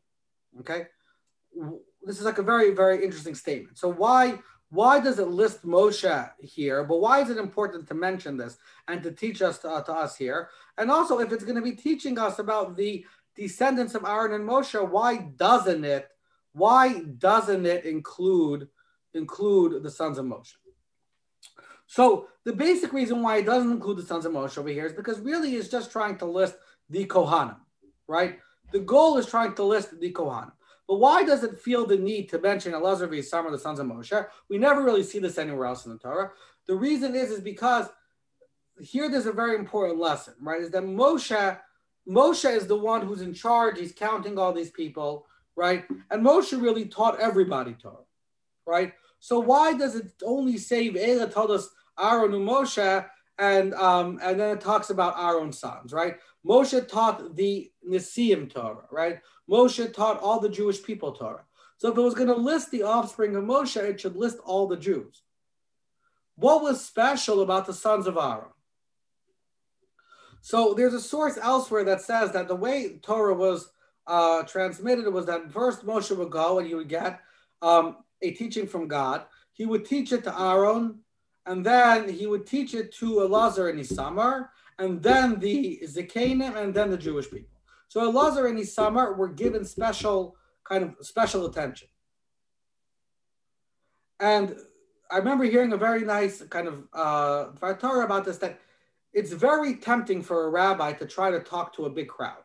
Okay, 0.59 0.87
this 2.03 2.19
is 2.19 2.25
like 2.25 2.37
a 2.37 2.43
very 2.43 2.71
very 2.73 3.03
interesting 3.03 3.35
statement. 3.35 3.77
So 3.77 3.91
why 3.91 4.39
why 4.69 4.99
does 4.99 5.17
it 5.19 5.27
list 5.27 5.65
Moshe 5.65 6.31
here? 6.39 6.83
But 6.83 6.99
why 6.99 7.21
is 7.21 7.29
it 7.29 7.37
important 7.37 7.87
to 7.87 7.93
mention 7.93 8.35
this 8.35 8.57
and 8.87 9.01
to 9.03 9.11
teach 9.11 9.41
us 9.41 9.59
to, 9.59 9.69
uh, 9.69 9.83
to 9.83 9.93
us 9.93 10.17
here? 10.17 10.49
And 10.77 10.91
also, 10.91 11.19
if 11.19 11.31
it's 11.31 11.45
going 11.45 11.55
to 11.55 11.61
be 11.61 11.71
teaching 11.71 12.19
us 12.19 12.39
about 12.39 12.75
the 12.75 13.05
descendants 13.35 13.95
of 13.95 14.03
Aaron 14.03 14.33
and 14.33 14.47
Moshe, 14.47 14.89
why 14.89 15.17
doesn't 15.17 15.85
it? 15.85 16.09
Why 16.51 16.99
doesn't 16.99 17.65
it 17.65 17.85
include 17.85 18.67
include 19.13 19.83
the 19.83 19.91
sons 19.91 20.17
of 20.17 20.25
Moshe? 20.25 20.55
So 21.85 22.27
the 22.43 22.53
basic 22.53 22.91
reason 22.91 23.21
why 23.21 23.37
it 23.37 23.45
doesn't 23.45 23.71
include 23.71 23.97
the 23.97 24.05
sons 24.05 24.25
of 24.25 24.33
Moshe 24.33 24.57
over 24.57 24.69
here 24.69 24.85
is 24.85 24.93
because 24.93 25.19
really 25.21 25.55
it's 25.55 25.69
just 25.69 25.91
trying 25.91 26.17
to 26.17 26.25
list 26.25 26.55
the 26.89 27.05
Kohanim, 27.05 27.57
right? 28.07 28.39
The 28.73 28.79
goal 28.79 29.17
is 29.17 29.27
trying 29.27 29.55
to 29.55 29.63
list 29.63 29.97
the 29.97 30.11
Kohanim. 30.11 30.51
But 30.87 30.99
why 30.99 31.23
does 31.23 31.43
it 31.43 31.59
feel 31.59 31.85
the 31.85 31.97
need 31.97 32.29
to 32.29 32.39
mention 32.39 32.73
Elazar 32.73 33.09
V'Samar, 33.09 33.51
the 33.51 33.59
sons 33.59 33.79
of 33.79 33.87
Moshe? 33.87 34.25
We 34.49 34.57
never 34.57 34.83
really 34.83 35.03
see 35.03 35.19
this 35.19 35.37
anywhere 35.37 35.65
else 35.65 35.85
in 35.85 35.91
the 35.91 35.97
Torah. 35.97 36.31
The 36.65 36.75
reason 36.75 37.15
is, 37.15 37.31
is 37.31 37.41
because 37.41 37.87
here 38.79 39.09
there's 39.09 39.25
a 39.25 39.31
very 39.31 39.55
important 39.55 39.99
lesson, 39.99 40.35
right? 40.41 40.61
Is 40.61 40.71
that 40.71 40.83
Moshe, 40.83 41.59
Moshe 42.07 42.55
is 42.55 42.67
the 42.67 42.77
one 42.77 43.05
who's 43.05 43.21
in 43.21 43.33
charge. 43.33 43.79
He's 43.79 43.91
counting 43.91 44.37
all 44.37 44.53
these 44.53 44.71
people, 44.71 45.25
right? 45.55 45.85
And 46.09 46.25
Moshe 46.25 46.59
really 46.59 46.85
taught 46.85 47.19
everybody 47.19 47.73
Torah, 47.73 48.05
right? 48.65 48.93
So 49.19 49.39
why 49.39 49.73
does 49.73 49.95
it 49.95 50.13
only 50.23 50.57
say 50.57 50.89
Ela 50.89 51.29
told 51.29 51.51
us 51.51 51.69
Aaron 51.99 52.33
and 52.33 52.47
Moshe, 52.47 53.05
and 53.39 53.73
um, 53.73 54.19
and 54.21 54.39
then 54.39 54.55
it 54.55 54.61
talks 54.61 54.89
about 54.89 55.19
Aaron's 55.19 55.59
sons, 55.59 55.91
right? 55.93 56.17
Moshe 56.45 56.87
taught 56.87 57.35
the 57.35 57.71
Nisim 57.87 58.51
Torah, 58.51 58.85
right? 58.91 59.19
Moshe 59.49 59.93
taught 59.93 60.19
all 60.19 60.39
the 60.39 60.49
Jewish 60.49 60.83
people 60.83 61.11
Torah. 61.11 61.45
So 61.77 61.91
if 61.91 61.97
it 61.97 62.01
was 62.01 62.15
going 62.15 62.27
to 62.27 62.35
list 62.35 62.71
the 62.71 62.83
offspring 62.83 63.35
of 63.35 63.43
Moshe, 63.43 63.77
it 63.77 63.99
should 63.99 64.15
list 64.15 64.39
all 64.43 64.67
the 64.67 64.77
Jews. 64.77 65.21
What 66.35 66.61
was 66.61 66.83
special 66.83 67.41
about 67.41 67.65
the 67.65 67.73
sons 67.73 68.07
of 68.07 68.17
Aaron? 68.17 68.49
So 70.41 70.73
there's 70.73 70.93
a 70.93 71.01
source 71.01 71.37
elsewhere 71.41 71.83
that 71.85 72.01
says 72.01 72.31
that 72.31 72.47
the 72.47 72.55
way 72.55 72.99
Torah 73.01 73.33
was 73.33 73.69
uh, 74.05 74.43
transmitted 74.43 75.11
was 75.11 75.25
that 75.25 75.51
first 75.51 75.85
Moshe 75.85 76.15
would 76.15 76.31
go 76.31 76.59
and 76.59 76.67
he 76.67 76.75
would 76.75 76.89
get 76.89 77.19
um, 77.61 77.97
a 78.21 78.31
teaching 78.31 78.67
from 78.67 78.87
God. 78.87 79.25
He 79.53 79.65
would 79.65 79.85
teach 79.85 80.11
it 80.13 80.23
to 80.23 80.41
Aaron, 80.41 80.99
and 81.45 81.65
then 81.65 82.07
he 82.07 82.27
would 82.27 82.45
teach 82.45 82.73
it 82.73 82.91
to 82.93 83.15
Elazar 83.15 83.69
and 83.69 83.79
Isamar, 83.79 84.49
and 84.77 85.01
then 85.01 85.39
the 85.39 85.81
Zekanim, 85.83 86.55
and 86.55 86.73
then 86.73 86.91
the 86.91 86.97
Jewish 86.97 87.29
people. 87.29 87.56
So 87.87 88.11
Elazar 88.11 88.49
and 88.49 88.59
Isamar 88.59 89.17
were 89.17 89.29
given 89.29 89.65
special 89.65 90.35
kind 90.63 90.83
of 90.83 91.05
special 91.05 91.45
attention. 91.45 91.87
And 94.19 94.55
I 95.09 95.17
remember 95.17 95.45
hearing 95.45 95.73
a 95.73 95.77
very 95.77 96.01
nice 96.01 96.41
kind 96.43 96.67
of 96.67 96.83
uh, 96.93 97.47
about 97.61 98.25
this 98.25 98.37
that 98.37 98.59
it's 99.13 99.31
very 99.31 99.75
tempting 99.75 100.21
for 100.21 100.45
a 100.45 100.49
rabbi 100.49 100.93
to 100.93 101.05
try 101.05 101.31
to 101.31 101.39
talk 101.39 101.73
to 101.75 101.85
a 101.85 101.89
big 101.89 102.07
crowd, 102.07 102.43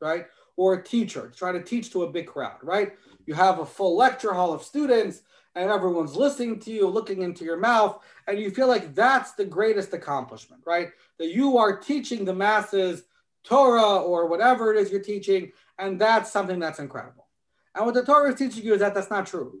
right? 0.00 0.26
Or 0.56 0.74
a 0.74 0.82
teacher 0.82 1.28
to 1.28 1.36
try 1.36 1.52
to 1.52 1.62
teach 1.62 1.92
to 1.92 2.04
a 2.04 2.10
big 2.10 2.26
crowd, 2.26 2.56
right? 2.62 2.92
You 3.26 3.34
have 3.34 3.58
a 3.58 3.66
full 3.66 3.96
lecture 3.96 4.32
hall 4.32 4.52
of 4.52 4.62
students 4.62 5.22
and 5.54 5.70
everyone's 5.70 6.16
listening 6.16 6.58
to 6.60 6.72
you, 6.72 6.88
looking 6.88 7.22
into 7.22 7.44
your 7.44 7.56
mouth, 7.56 8.00
and 8.26 8.38
you 8.38 8.50
feel 8.50 8.66
like 8.66 8.94
that's 8.94 9.32
the 9.32 9.44
greatest 9.44 9.92
accomplishment, 9.92 10.62
right? 10.66 10.90
That 11.18 11.32
you 11.32 11.58
are 11.58 11.78
teaching 11.78 12.24
the 12.24 12.34
masses 12.34 13.04
Torah 13.44 13.98
or 13.98 14.26
whatever 14.26 14.74
it 14.74 14.80
is 14.80 14.90
you're 14.90 15.02
teaching, 15.02 15.52
and 15.78 16.00
that's 16.00 16.32
something 16.32 16.58
that's 16.58 16.78
incredible. 16.78 17.28
And 17.74 17.84
what 17.84 17.94
the 17.94 18.04
Torah 18.04 18.30
is 18.32 18.38
teaching 18.38 18.64
you 18.64 18.74
is 18.74 18.80
that 18.80 18.94
that's 18.94 19.10
not 19.10 19.26
true. 19.26 19.60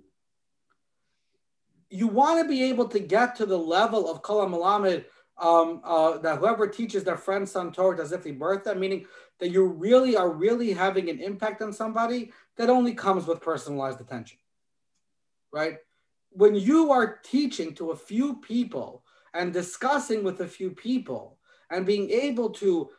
You 1.90 2.08
want 2.08 2.42
to 2.42 2.48
be 2.48 2.64
able 2.64 2.88
to 2.88 2.98
get 2.98 3.36
to 3.36 3.46
the 3.46 3.58
level 3.58 4.10
of 4.10 4.22
Kol 4.22 4.46
Malamed, 4.48 5.04
um, 5.36 5.80
uh, 5.84 6.18
that 6.18 6.38
whoever 6.38 6.66
teaches 6.66 7.04
their 7.04 7.16
friend's 7.16 7.50
son 7.50 7.72
Torah 7.72 8.00
as 8.00 8.12
if 8.12 8.24
he 8.24 8.32
birthed 8.32 8.64
them, 8.64 8.80
meaning 8.80 9.06
that 9.40 9.50
you 9.50 9.66
really 9.66 10.16
are 10.16 10.30
really 10.30 10.72
having 10.72 11.10
an 11.10 11.20
impact 11.20 11.60
on 11.60 11.72
somebody 11.72 12.32
that 12.56 12.70
only 12.70 12.94
comes 12.94 13.26
with 13.26 13.40
personalized 13.40 14.00
attention 14.00 14.38
right? 15.54 15.76
When 16.30 16.56
you 16.56 16.90
are 16.90 17.20
teaching 17.22 17.74
to 17.76 17.92
a 17.92 17.96
few 17.96 18.36
people 18.40 19.04
and 19.32 19.52
discussing 19.52 20.24
with 20.24 20.40
a 20.40 20.48
few 20.48 20.70
people 20.70 21.38
and 21.70 21.86
being 21.86 22.10
able 22.10 22.50
to 22.50 22.90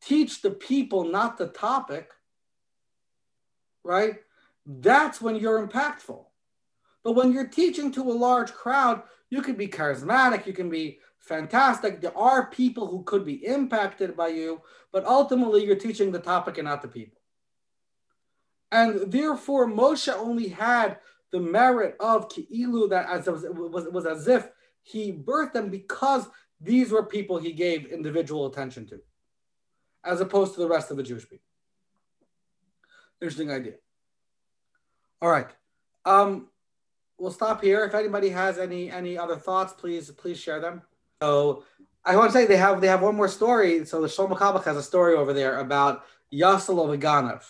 teach 0.00 0.42
the 0.42 0.50
people, 0.50 1.04
not 1.04 1.38
the 1.38 1.48
topic, 1.48 2.10
right? 3.84 4.16
That's 4.66 5.20
when 5.20 5.36
you're 5.36 5.66
impactful. 5.66 6.24
But 7.04 7.12
when 7.12 7.32
you're 7.32 7.48
teaching 7.48 7.90
to 7.92 8.02
a 8.02 8.12
large 8.12 8.52
crowd, 8.52 9.02
you 9.30 9.42
can 9.42 9.56
be 9.56 9.68
charismatic, 9.68 10.46
you 10.46 10.52
can 10.52 10.70
be 10.70 11.00
fantastic. 11.18 12.00
There 12.00 12.16
are 12.16 12.46
people 12.46 12.86
who 12.86 13.02
could 13.04 13.24
be 13.24 13.44
impacted 13.46 14.16
by 14.16 14.28
you, 14.28 14.60
but 14.92 15.04
ultimately 15.04 15.64
you're 15.64 15.76
teaching 15.76 16.12
the 16.12 16.18
topic 16.18 16.58
and 16.58 16.66
not 16.66 16.82
the 16.82 16.88
people. 16.88 17.20
And 18.70 19.12
therefore, 19.12 19.66
Moshe 19.66 20.12
only 20.12 20.48
had 20.48 20.98
the 21.30 21.40
merit 21.40 21.96
of 22.00 22.28
Ki'ilu 22.28 22.88
that 22.90 23.08
as 23.08 23.26
was, 23.26 23.44
was, 23.48 23.86
was 23.88 24.06
as 24.06 24.28
if 24.28 24.48
he 24.82 25.12
birthed 25.12 25.52
them 25.52 25.70
because 25.70 26.26
these 26.60 26.90
were 26.90 27.04
people 27.04 27.38
he 27.38 27.52
gave 27.52 27.86
individual 27.86 28.46
attention 28.46 28.86
to, 28.86 29.00
as 30.04 30.20
opposed 30.20 30.54
to 30.54 30.60
the 30.60 30.68
rest 30.68 30.90
of 30.90 30.96
the 30.96 31.02
Jewish 31.02 31.28
people. 31.28 31.46
Interesting 33.20 33.50
idea. 33.50 33.74
All 35.20 35.30
right. 35.30 35.46
Um, 36.04 36.48
we'll 37.18 37.30
stop 37.30 37.62
here. 37.62 37.84
If 37.84 37.94
anybody 37.94 38.28
has 38.30 38.58
any 38.58 38.90
any 38.90 39.16
other 39.16 39.36
thoughts, 39.36 39.72
please 39.72 40.10
please 40.10 40.38
share 40.38 40.60
them. 40.60 40.82
So 41.22 41.64
I 42.04 42.16
want 42.16 42.32
to 42.32 42.38
say 42.38 42.46
they 42.46 42.56
have 42.56 42.80
they 42.80 42.88
have 42.88 43.02
one 43.02 43.14
more 43.14 43.28
story. 43.28 43.84
So 43.84 44.00
the 44.00 44.08
Shlomo 44.08 44.64
has 44.64 44.76
a 44.76 44.82
story 44.82 45.14
over 45.14 45.32
there 45.32 45.60
about 45.60 46.04
Yassel 46.32 46.82
of 46.82 46.98
Aganav, 46.98 47.44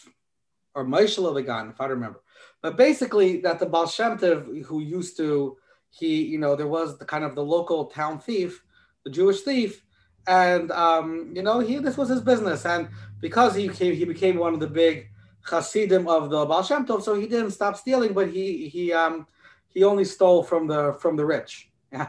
or 0.75 0.85
Michael 0.85 1.27
of 1.29 1.43
Aganav, 1.43 1.71
if 1.71 1.81
I 1.81 1.87
remember. 1.87 2.21
But 2.61 2.77
basically, 2.77 3.41
that 3.41 3.59
the 3.59 3.67
Baal 3.67 3.89
Shem 3.89 4.19
Tov, 4.19 4.63
who 4.65 4.81
used 4.81 5.17
to, 5.17 5.57
he, 5.91 6.23
you 6.25 6.39
know, 6.39 6.55
there 6.55 6.69
was 6.69 6.99
the 6.99 7.05
kind 7.05 7.25
of 7.25 7.35
the 7.35 7.45
local 7.45 7.87
town 7.87 8.19
thief, 8.19 8.63
the 9.05 9.11
Jewish 9.11 9.41
thief, 9.41 9.83
and 10.27 10.71
um, 10.71 11.33
you 11.35 11.43
know, 11.43 11.61
he 11.61 11.79
this 11.79 11.97
was 11.97 12.09
his 12.09 12.21
business, 12.21 12.65
and 12.65 12.89
because 13.21 13.55
he 13.55 13.69
came, 13.69 13.95
he 13.95 14.05
became 14.05 14.37
one 14.37 14.55
of 14.55 14.61
the 14.61 14.67
big 14.67 15.09
Hasidim 15.43 16.07
of 16.09 16.31
the 16.31 16.45
Baal 16.47 16.63
Shem 16.63 16.87
Tov, 16.87 17.03
so 17.03 17.15
he 17.15 17.27
didn't 17.27 17.51
stop 17.51 17.77
stealing, 17.77 18.13
but 18.13 18.29
he 18.29 18.69
he 18.69 18.93
um 18.93 19.27
he 19.69 19.85
only 19.85 20.05
stole 20.05 20.43
from 20.43 20.67
the 20.67 20.95
from 21.01 21.17
the 21.17 21.25
rich, 21.25 21.71
uh, 21.93 22.07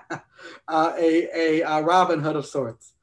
a, 0.68 1.28
a, 1.36 1.62
a 1.62 1.82
Robin 1.82 2.20
Hood 2.20 2.36
of 2.36 2.46
sorts. 2.46 2.94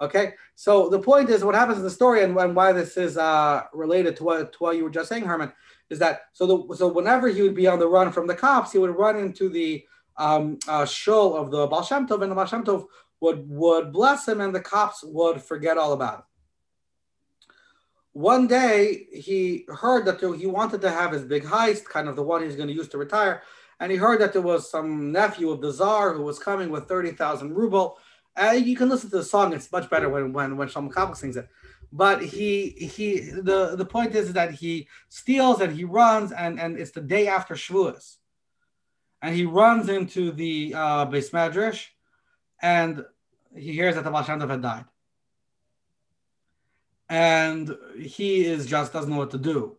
Okay, 0.00 0.32
so 0.54 0.88
the 0.88 0.98
point 0.98 1.28
is, 1.28 1.44
what 1.44 1.54
happens 1.54 1.78
in 1.78 1.84
the 1.84 1.90
story, 1.90 2.22
and, 2.22 2.36
and 2.38 2.56
why 2.56 2.72
this 2.72 2.96
is 2.96 3.18
uh, 3.18 3.64
related 3.74 4.16
to 4.16 4.24
what 4.24 4.52
to 4.52 4.58
what 4.58 4.76
you 4.76 4.84
were 4.84 4.90
just 4.90 5.08
saying, 5.08 5.24
Herman, 5.24 5.52
is 5.90 5.98
that 5.98 6.22
so 6.32 6.46
the 6.46 6.76
so 6.76 6.88
whenever 6.88 7.28
he 7.28 7.42
would 7.42 7.54
be 7.54 7.66
on 7.66 7.78
the 7.78 7.88
run 7.88 8.12
from 8.12 8.26
the 8.26 8.34
cops, 8.34 8.72
he 8.72 8.78
would 8.78 8.96
run 8.96 9.18
into 9.18 9.48
the 9.48 9.84
um, 10.16 10.58
uh, 10.68 10.84
shul 10.86 11.36
of 11.36 11.50
the 11.50 11.66
Baal 11.66 11.82
Shem 11.82 12.06
Tov, 12.06 12.22
and 12.22 12.30
the 12.30 12.36
Baal 12.36 12.46
Shem 12.46 12.64
Tov 12.64 12.86
would 13.20 13.48
would 13.48 13.92
bless 13.92 14.26
him, 14.26 14.40
and 14.40 14.54
the 14.54 14.60
cops 14.60 15.02
would 15.04 15.42
forget 15.42 15.78
all 15.78 15.92
about 15.92 16.20
it. 16.20 16.24
One 18.12 18.46
day, 18.46 19.06
he 19.12 19.66
heard 19.68 20.04
that 20.06 20.20
he 20.38 20.46
wanted 20.46 20.80
to 20.80 20.90
have 20.90 21.12
his 21.12 21.24
big 21.24 21.44
heist, 21.44 21.84
kind 21.84 22.08
of 22.08 22.16
the 22.16 22.22
one 22.22 22.42
he's 22.42 22.56
going 22.56 22.68
to 22.68 22.74
use 22.74 22.88
to 22.88 22.98
retire, 22.98 23.42
and 23.78 23.92
he 23.92 23.98
heard 23.98 24.20
that 24.20 24.32
there 24.32 24.42
was 24.42 24.70
some 24.70 25.12
nephew 25.12 25.50
of 25.50 25.60
the 25.60 25.72
czar 25.72 26.14
who 26.14 26.22
was 26.22 26.38
coming 26.38 26.70
with 26.70 26.88
thirty 26.88 27.12
thousand 27.12 27.54
ruble. 27.54 27.98
Uh, 28.36 28.52
you 28.52 28.76
can 28.76 28.88
listen 28.88 29.10
to 29.10 29.18
the 29.18 29.24
song; 29.24 29.52
it's 29.52 29.70
much 29.70 29.88
better 29.90 30.08
when 30.08 30.32
when 30.32 30.56
when 30.56 30.68
Shlomo 30.68 30.90
Carlebach 30.90 31.16
sings 31.16 31.36
it 31.36 31.48
but 31.92 32.22
he 32.22 32.70
he 32.70 33.20
the 33.20 33.74
the 33.76 33.84
point 33.84 34.14
is 34.14 34.32
that 34.32 34.52
he 34.52 34.88
steals 35.08 35.60
and 35.60 35.74
he 35.74 35.84
runs 35.84 36.32
and 36.32 36.60
and 36.60 36.78
it's 36.78 36.92
the 36.92 37.00
day 37.00 37.26
after 37.26 37.54
Shavuos, 37.54 38.16
and 39.22 39.34
he 39.34 39.44
runs 39.44 39.88
into 39.88 40.30
the 40.30 40.72
uh, 40.74 41.06
beis 41.06 41.30
medrash, 41.30 41.86
and 42.62 43.04
he 43.56 43.72
hears 43.72 43.94
that 43.94 44.04
the 44.04 44.10
Baal 44.10 44.22
had 44.22 44.62
died, 44.62 44.84
and 47.08 47.76
he 47.98 48.46
is 48.46 48.66
just 48.66 48.92
doesn't 48.92 49.10
know 49.10 49.18
what 49.18 49.30
to 49.32 49.38
do, 49.38 49.76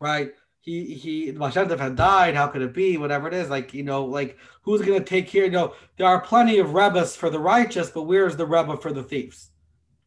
right? 0.00 0.32
He 0.60 0.94
he 0.94 1.30
the 1.30 1.38
Baal 1.38 1.50
had 1.50 1.96
died. 1.96 2.34
How 2.34 2.48
could 2.48 2.62
it 2.62 2.74
be? 2.74 2.96
Whatever 2.96 3.28
it 3.28 3.34
is, 3.34 3.50
like 3.50 3.74
you 3.74 3.82
know, 3.82 4.04
like 4.04 4.38
who's 4.62 4.82
gonna 4.82 5.04
take 5.04 5.28
care? 5.28 5.44
You 5.44 5.50
know, 5.50 5.74
there 5.96 6.06
are 6.06 6.20
plenty 6.20 6.58
of 6.58 6.74
rebbes 6.74 7.16
for 7.16 7.30
the 7.30 7.38
righteous, 7.38 7.90
but 7.90 8.02
where's 8.02 8.36
the 8.36 8.46
rebbe 8.46 8.76
for 8.76 8.92
the 8.92 9.02
thieves, 9.02 9.50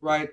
right? 0.01 0.29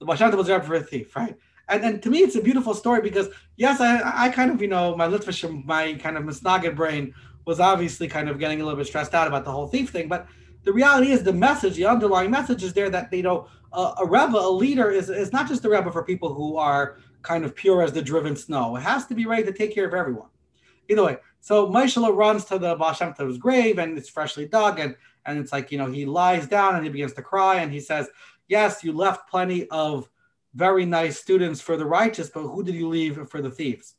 the 0.00 0.06
Bashanta 0.06 0.34
was 0.34 0.48
there 0.48 0.60
for 0.60 0.74
a 0.74 0.82
thief, 0.82 1.14
right? 1.14 1.36
And, 1.68 1.84
and 1.84 2.02
to 2.02 2.10
me, 2.10 2.18
it's 2.18 2.34
a 2.34 2.42
beautiful 2.42 2.74
story 2.74 3.00
because 3.00 3.28
yes, 3.56 3.80
I, 3.80 4.26
I 4.26 4.28
kind 4.30 4.50
of, 4.50 4.60
you 4.60 4.68
know, 4.68 4.96
my 4.96 5.06
Litvish, 5.06 5.64
my 5.64 5.94
kind 5.94 6.16
of 6.16 6.24
Misnagid 6.24 6.74
brain 6.74 7.14
was 7.44 7.60
obviously 7.60 8.08
kind 8.08 8.28
of 8.28 8.38
getting 8.38 8.60
a 8.60 8.64
little 8.64 8.78
bit 8.78 8.86
stressed 8.86 9.14
out 9.14 9.28
about 9.28 9.44
the 9.44 9.52
whole 9.52 9.68
thief 9.68 9.90
thing. 9.90 10.08
But 10.08 10.26
the 10.64 10.72
reality 10.72 11.10
is 11.10 11.22
the 11.22 11.32
message, 11.32 11.76
the 11.76 11.86
underlying 11.86 12.30
message 12.30 12.62
is 12.62 12.72
there 12.72 12.90
that, 12.90 13.12
you 13.12 13.22
know, 13.22 13.48
a, 13.72 13.94
a 13.98 14.06
Rebbe, 14.06 14.36
a 14.36 14.50
leader 14.50 14.90
is, 14.90 15.10
is 15.10 15.32
not 15.32 15.48
just 15.48 15.64
a 15.64 15.70
Rebbe 15.70 15.90
for 15.90 16.04
people 16.04 16.34
who 16.34 16.56
are 16.56 16.98
kind 17.22 17.44
of 17.44 17.54
pure 17.54 17.82
as 17.82 17.92
the 17.92 18.02
driven 18.02 18.36
snow. 18.36 18.76
It 18.76 18.82
has 18.82 19.06
to 19.06 19.14
be 19.14 19.26
ready 19.26 19.44
to 19.44 19.52
take 19.52 19.74
care 19.74 19.86
of 19.86 19.94
everyone. 19.94 20.28
Either 20.88 21.04
way, 21.04 21.16
so 21.40 21.68
Maishala 21.68 22.14
runs 22.14 22.44
to 22.46 22.58
the 22.58 22.74
Baal 22.74 22.92
Shem 22.92 23.14
grave 23.38 23.78
and 23.78 23.96
it's 23.96 24.08
freshly 24.08 24.46
dug 24.46 24.78
and 24.80 24.96
and 25.26 25.38
it's 25.38 25.52
like, 25.52 25.70
you 25.70 25.78
know, 25.78 25.86
he 25.86 26.06
lies 26.06 26.46
down 26.46 26.76
and 26.76 26.84
he 26.84 26.90
begins 26.90 27.12
to 27.12 27.22
cry 27.22 27.56
and 27.56 27.70
he 27.70 27.78
says, 27.78 28.08
yes, 28.48 28.82
you 28.82 28.92
left 28.92 29.28
plenty 29.30 29.68
of 29.68 30.08
very 30.54 30.84
nice 30.84 31.18
students 31.18 31.60
for 31.60 31.76
the 31.76 31.84
righteous, 31.84 32.30
but 32.30 32.42
who 32.42 32.62
did 32.62 32.74
you 32.74 32.88
leave 32.88 33.28
for 33.28 33.42
the 33.42 33.50
thieves? 33.50 33.94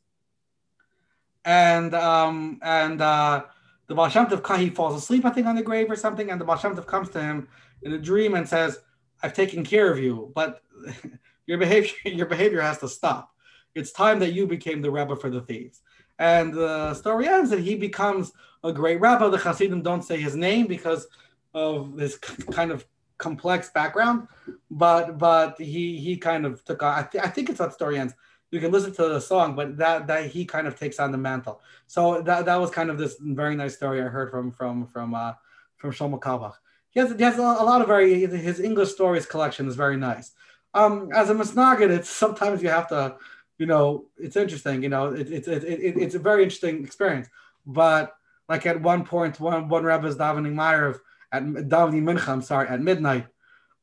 And 1.44 1.94
um, 1.94 2.58
and 2.62 3.00
uh, 3.00 3.44
the 3.92 3.96
Baal 3.96 4.56
he 4.58 4.70
falls 4.70 4.96
asleep, 5.02 5.24
I 5.26 5.30
think, 5.30 5.46
on 5.46 5.54
the 5.54 5.62
grave 5.62 5.90
or 5.90 5.96
something, 5.96 6.30
and 6.30 6.40
the 6.40 6.44
Baal 6.44 6.56
comes 6.56 7.10
to 7.10 7.22
him 7.22 7.48
in 7.82 7.92
a 7.92 7.98
dream 7.98 8.34
and 8.34 8.48
says, 8.48 8.80
"I've 9.22 9.34
taken 9.34 9.64
care 9.64 9.92
of 9.92 9.98
you, 9.98 10.32
but 10.34 10.62
your 11.46 11.58
behavior 11.58 11.92
your 12.04 12.26
behavior 12.26 12.62
has 12.62 12.78
to 12.78 12.88
stop. 12.88 13.30
It's 13.74 13.92
time 13.92 14.18
that 14.20 14.32
you 14.32 14.46
became 14.46 14.80
the 14.80 14.90
rebbe 14.90 15.16
for 15.16 15.30
the 15.30 15.42
thieves." 15.42 15.82
And 16.18 16.54
the 16.54 16.94
story 16.94 17.28
ends 17.28 17.50
that 17.50 17.60
he 17.60 17.74
becomes 17.74 18.32
a 18.64 18.72
great 18.72 19.00
rabbi. 19.00 19.28
The 19.28 19.38
Hasidim 19.38 19.82
don't 19.82 20.02
say 20.02 20.18
his 20.18 20.36
name 20.36 20.66
because 20.66 21.06
of 21.52 21.96
this 21.96 22.16
kind 22.16 22.70
of 22.70 22.86
complex 23.18 23.70
background, 23.70 24.28
but 24.70 25.18
but 25.18 25.60
he 25.60 25.98
he 25.98 26.16
kind 26.16 26.46
of 26.46 26.64
took. 26.64 26.82
I, 26.82 27.06
th- 27.10 27.24
I 27.24 27.28
think 27.28 27.50
it's 27.50 27.58
the 27.58 27.70
story 27.70 27.98
ends. 27.98 28.14
You 28.52 28.60
can 28.60 28.70
listen 28.70 28.92
to 28.94 29.08
the 29.08 29.20
song, 29.20 29.56
but 29.56 29.76
that 29.78 30.06
that 30.06 30.26
he 30.26 30.44
kind 30.44 30.66
of 30.66 30.78
takes 30.78 31.00
on 31.00 31.10
the 31.10 31.18
mantle. 31.18 31.60
So 31.86 32.22
that 32.22 32.44
that 32.44 32.60
was 32.60 32.70
kind 32.70 32.90
of 32.90 32.98
this 32.98 33.16
very 33.18 33.56
nice 33.56 33.74
story 33.74 34.00
I 34.00 34.04
heard 34.04 34.30
from 34.30 34.52
from 34.52 34.86
from 34.86 35.14
uh, 35.14 35.32
from 35.78 35.90
Shlomo 35.90 36.20
Carlebach. 36.20 36.54
He 36.90 37.00
has 37.00 37.12
he 37.16 37.22
has 37.24 37.38
a, 37.38 37.42
lot 37.42 37.80
of 37.80 37.88
very 37.88 38.26
his 38.26 38.60
English 38.60 38.90
stories 38.90 39.24
collection 39.24 39.66
is 39.66 39.74
very 39.74 39.96
nice. 39.96 40.32
Um, 40.74 41.08
as 41.14 41.30
a 41.30 41.34
Misnagid, 41.34 41.90
it's 41.90 42.10
sometimes 42.10 42.62
you 42.62 42.68
have 42.68 42.88
to, 42.88 43.16
you 43.58 43.66
know, 43.66 44.06
it's 44.18 44.36
interesting. 44.36 44.82
You 44.82 44.90
know, 44.90 45.06
it, 45.12 45.30
it, 45.30 45.48
it, 45.48 45.64
it, 45.64 45.96
it's 45.96 46.14
a 46.14 46.18
very 46.18 46.42
interesting 46.42 46.84
experience. 46.84 47.28
But 47.64 48.14
like 48.48 48.66
at 48.66 48.82
one 48.82 49.04
point, 49.04 49.40
one 49.40 49.68
one 49.68 49.84
Rebbe 49.84 50.06
is 50.06 50.16
davening 50.16 50.54
Meyer 50.54 51.00
at 51.32 51.42
davening 51.42 52.02
mincha. 52.02 52.28
I'm 52.28 52.42
sorry, 52.42 52.68
at 52.68 52.82
midnight, 52.82 53.26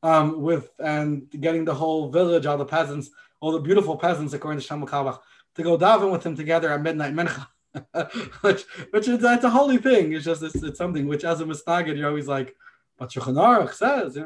um, 0.04 0.40
with 0.40 0.70
and 0.78 1.28
getting 1.30 1.64
the 1.64 1.74
whole 1.74 2.10
village, 2.10 2.46
all 2.46 2.58
the 2.58 2.64
peasants, 2.64 3.10
all 3.40 3.52
the 3.52 3.60
beautiful 3.60 3.96
peasants, 3.96 4.32
according 4.32 4.60
to 4.60 4.66
Shlomo 4.66 4.88
Carlebach, 4.88 5.20
to 5.56 5.62
go 5.62 5.78
daven 5.78 6.12
with 6.12 6.24
him 6.24 6.36
together 6.36 6.72
at 6.72 6.82
midnight 6.82 7.14
mincha. 7.14 7.46
which, 8.40 8.64
which 8.90 9.06
is 9.06 9.22
a 9.22 9.48
holy 9.48 9.78
thing. 9.78 10.12
It's 10.12 10.24
just 10.24 10.42
it's, 10.42 10.62
it's 10.62 10.78
something 10.78 11.06
which, 11.06 11.24
as 11.24 11.40
a 11.40 11.44
misnagid, 11.44 11.96
you're 11.96 12.08
always 12.08 12.26
like, 12.26 12.54
but 12.98 13.10
Shulchan 13.10 13.34
Aruch 13.34 13.72
says. 13.72 14.18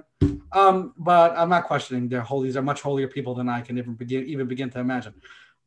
Um, 0.53 0.95
but 0.97 1.37
I'm 1.37 1.51
not 1.51 1.65
questioning. 1.65 2.09
They're 2.09 2.23
holy. 2.23 2.49
These 2.49 2.57
are 2.57 2.63
much 2.63 2.81
holier 2.81 3.09
people 3.09 3.35
than 3.35 3.49
I 3.49 3.61
can 3.61 3.77
even 3.77 3.95
begin 3.95 4.27
even 4.27 4.47
begin 4.47 4.71
to 4.71 4.81
imagine. 4.81 5.15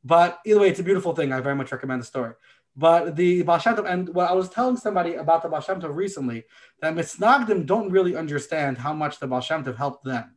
But 0.04 0.39
either 0.45 0.60
way, 0.60 0.70
it's 0.70 0.80
a 0.80 0.84
beautiful 0.84 1.14
thing. 1.14 1.32
I 1.32 1.39
very 1.39 1.56
much 1.56 1.72
recommend 1.72 2.02
the 2.02 2.06
story. 2.06 2.34
But 2.76 3.16
the 3.16 3.41
Baal 3.41 3.58
Shem 3.58 3.76
Tov, 3.76 3.89
and 3.89 4.10
what 4.10 4.30
I 4.30 4.34
was 4.34 4.50
telling 4.50 4.78
somebody 4.78 5.16
about 5.16 5.41
the 5.41 5.50
Baal 5.50 5.62
Shem 5.62 5.82
Tov 5.82 5.95
recently, 5.95 6.43
that 6.82 6.93
Mitznagdim 6.93 7.66
don't 7.66 7.91
really 7.91 8.16
understand 8.16 8.78
how 8.78 8.93
much 8.93 9.20
the 9.20 9.28
Baal 9.28 9.41
Shem 9.41 9.64
Tov 9.64 9.78
helped 9.78 10.04
them. 10.06 10.37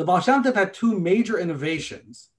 The 0.00 0.06
Baal 0.06 0.22
had 0.22 0.72
two 0.72 0.98
major 0.98 1.38
innovations 1.38 2.30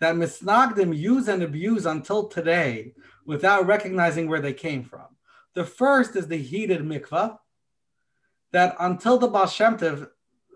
that 0.00 0.16
Mitznagdim 0.16 0.98
use 0.98 1.28
and 1.28 1.44
abuse 1.44 1.86
until 1.86 2.26
today 2.26 2.94
without 3.24 3.68
recognizing 3.68 4.26
where 4.26 4.40
they 4.40 4.52
came 4.52 4.82
from. 4.82 5.06
The 5.54 5.64
first 5.64 6.16
is 6.16 6.26
the 6.26 6.38
heated 6.38 6.80
mikvah, 6.80 7.38
that 8.50 8.74
until 8.80 9.18
the 9.18 9.28
Baal 9.28 9.48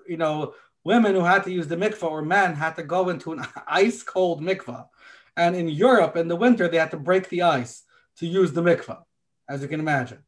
you 0.09 0.16
know, 0.16 0.54
women 0.82 1.14
who 1.14 1.20
had 1.20 1.44
to 1.44 1.52
use 1.52 1.68
the 1.68 1.76
mikvah 1.76 2.11
or 2.11 2.22
men 2.22 2.56
had 2.56 2.74
to 2.74 2.82
go 2.82 3.09
into 3.09 3.30
an 3.30 3.46
ice 3.68 4.02
cold 4.02 4.42
mikvah. 4.42 4.88
And 5.36 5.54
in 5.54 5.68
Europe 5.68 6.16
in 6.16 6.26
the 6.26 6.34
winter, 6.34 6.66
they 6.66 6.78
had 6.78 6.90
to 6.90 6.96
break 6.96 7.28
the 7.28 7.42
ice 7.42 7.84
to 8.16 8.26
use 8.26 8.52
the 8.52 8.62
mikvah, 8.62 9.04
as 9.48 9.62
you 9.62 9.68
can 9.68 9.78
imagine. 9.78 10.24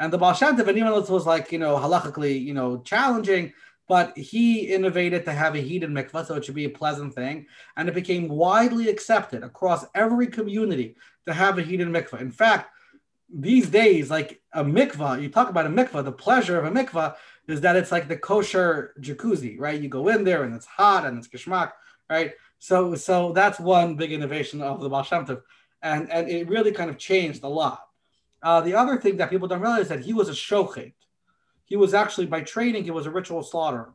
And 0.00 0.12
the 0.12 0.18
Baal 0.18 0.34
Shem 0.34 0.58
and 0.58 0.68
even 0.70 0.86
though 0.86 0.98
it 0.98 1.08
was 1.08 1.24
like, 1.24 1.52
you 1.52 1.60
know, 1.60 1.76
halachically, 1.76 2.42
you 2.42 2.54
know, 2.54 2.78
challenging, 2.78 3.52
but 3.88 4.16
he 4.16 4.72
innovated 4.72 5.24
to 5.24 5.32
have 5.32 5.54
a 5.54 5.60
heated 5.60 5.90
mikvah, 5.90 6.26
so 6.26 6.34
it 6.34 6.44
should 6.44 6.54
be 6.54 6.66
a 6.66 6.70
pleasant 6.70 7.14
thing. 7.14 7.46
And 7.76 7.88
it 7.88 7.94
became 7.94 8.28
widely 8.28 8.88
accepted 8.88 9.42
across 9.42 9.86
every 9.94 10.26
community 10.26 10.96
to 11.26 11.32
have 11.32 11.58
a 11.58 11.62
heated 11.62 11.88
mikvah. 11.88 12.20
In 12.20 12.30
fact, 12.30 12.70
these 13.32 13.68
days, 13.68 14.10
like 14.10 14.40
a 14.52 14.62
mikvah, 14.62 15.20
you 15.20 15.28
talk 15.28 15.48
about 15.48 15.66
a 15.66 15.70
mikvah, 15.70 16.04
the 16.04 16.12
pleasure 16.12 16.58
of 16.58 16.64
a 16.64 16.70
mikvah 16.70 17.16
is 17.46 17.62
that 17.62 17.76
it's 17.76 17.90
like 17.90 18.08
the 18.08 18.16
kosher 18.16 18.94
jacuzzi, 19.00 19.58
right? 19.58 19.80
You 19.80 19.88
go 19.88 20.08
in 20.08 20.22
there 20.22 20.44
and 20.44 20.54
it's 20.54 20.66
hot 20.66 21.06
and 21.06 21.18
it's 21.18 21.28
geschmack, 21.28 21.72
right? 22.10 22.32
So, 22.58 22.94
so 22.94 23.32
that's 23.32 23.58
one 23.58 23.96
big 23.96 24.12
innovation 24.12 24.60
of 24.60 24.80
the 24.80 24.88
Baal 24.88 25.02
Shem 25.02 25.24
Tov. 25.24 25.42
And, 25.82 26.10
and 26.10 26.28
it 26.28 26.48
really 26.48 26.72
kind 26.72 26.90
of 26.90 26.98
changed 26.98 27.42
a 27.42 27.48
lot. 27.48 27.86
Uh, 28.42 28.60
the 28.60 28.74
other 28.74 28.98
thing 28.98 29.16
that 29.16 29.30
people 29.30 29.48
don't 29.48 29.60
realize 29.60 29.82
is 29.82 29.88
that 29.88 30.04
he 30.04 30.12
was 30.12 30.28
a 30.28 30.32
shochet. 30.32 30.92
He 31.68 31.76
was 31.76 31.94
actually, 31.94 32.26
by 32.26 32.40
training, 32.40 32.84
he 32.84 32.90
was 32.90 33.06
a 33.06 33.10
ritual 33.10 33.42
slaughterer. 33.42 33.92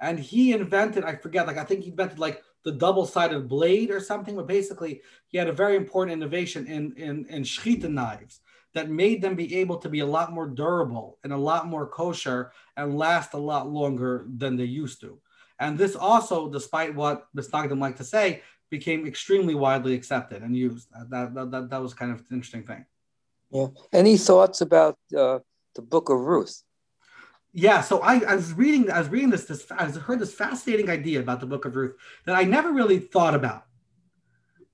And 0.00 0.18
he 0.18 0.52
invented, 0.52 1.04
I 1.04 1.16
forget, 1.16 1.46
like 1.46 1.58
I 1.58 1.64
think 1.64 1.84
he 1.84 1.90
invented 1.90 2.18
like 2.18 2.42
the 2.64 2.72
double-sided 2.72 3.48
blade 3.48 3.90
or 3.90 4.00
something, 4.00 4.36
but 4.36 4.46
basically 4.46 5.02
he 5.28 5.38
had 5.38 5.48
a 5.48 5.52
very 5.52 5.76
important 5.76 6.12
innovation 6.12 6.66
in, 6.66 6.92
in, 6.96 7.26
in 7.26 7.42
shchita 7.42 7.90
knives 7.90 8.40
that 8.74 8.90
made 8.90 9.22
them 9.22 9.34
be 9.34 9.56
able 9.56 9.78
to 9.78 9.88
be 9.88 10.00
a 10.00 10.06
lot 10.06 10.32
more 10.32 10.46
durable 10.46 11.18
and 11.24 11.32
a 11.32 11.36
lot 11.36 11.66
more 11.66 11.86
kosher 11.86 12.52
and 12.76 12.96
last 12.96 13.34
a 13.34 13.38
lot 13.38 13.68
longer 13.68 14.26
than 14.36 14.56
they 14.56 14.64
used 14.64 15.00
to. 15.00 15.18
And 15.58 15.78
this 15.78 15.94
also, 15.94 16.50
despite 16.50 16.94
what 16.94 17.26
Mitznagdim 17.36 17.78
like 17.78 17.96
to 17.96 18.04
say, 18.04 18.42
became 18.70 19.06
extremely 19.06 19.54
widely 19.54 19.94
accepted 19.94 20.42
and 20.42 20.56
used. 20.56 20.88
That, 21.10 21.34
that, 21.34 21.50
that, 21.50 21.70
that 21.70 21.82
was 21.82 21.94
kind 21.94 22.10
of 22.10 22.20
an 22.20 22.26
interesting 22.32 22.64
thing. 22.64 22.86
Yeah. 23.50 23.66
Any 23.92 24.16
thoughts 24.16 24.62
about 24.62 24.96
uh, 25.16 25.40
the 25.74 25.82
book 25.82 26.08
of 26.08 26.18
Ruth? 26.18 26.62
Yeah, 27.52 27.82
so 27.82 28.00
I, 28.00 28.20
I, 28.20 28.34
was 28.34 28.54
reading, 28.54 28.90
I 28.90 28.98
was 28.98 29.10
reading 29.10 29.28
this, 29.28 29.44
this, 29.44 29.70
I 29.70 29.90
heard 29.90 30.18
this 30.18 30.32
fascinating 30.32 30.88
idea 30.88 31.20
about 31.20 31.40
the 31.40 31.46
Book 31.46 31.66
of 31.66 31.76
Ruth 31.76 31.94
that 32.24 32.34
I 32.34 32.44
never 32.44 32.72
really 32.72 32.98
thought 32.98 33.34
about, 33.34 33.64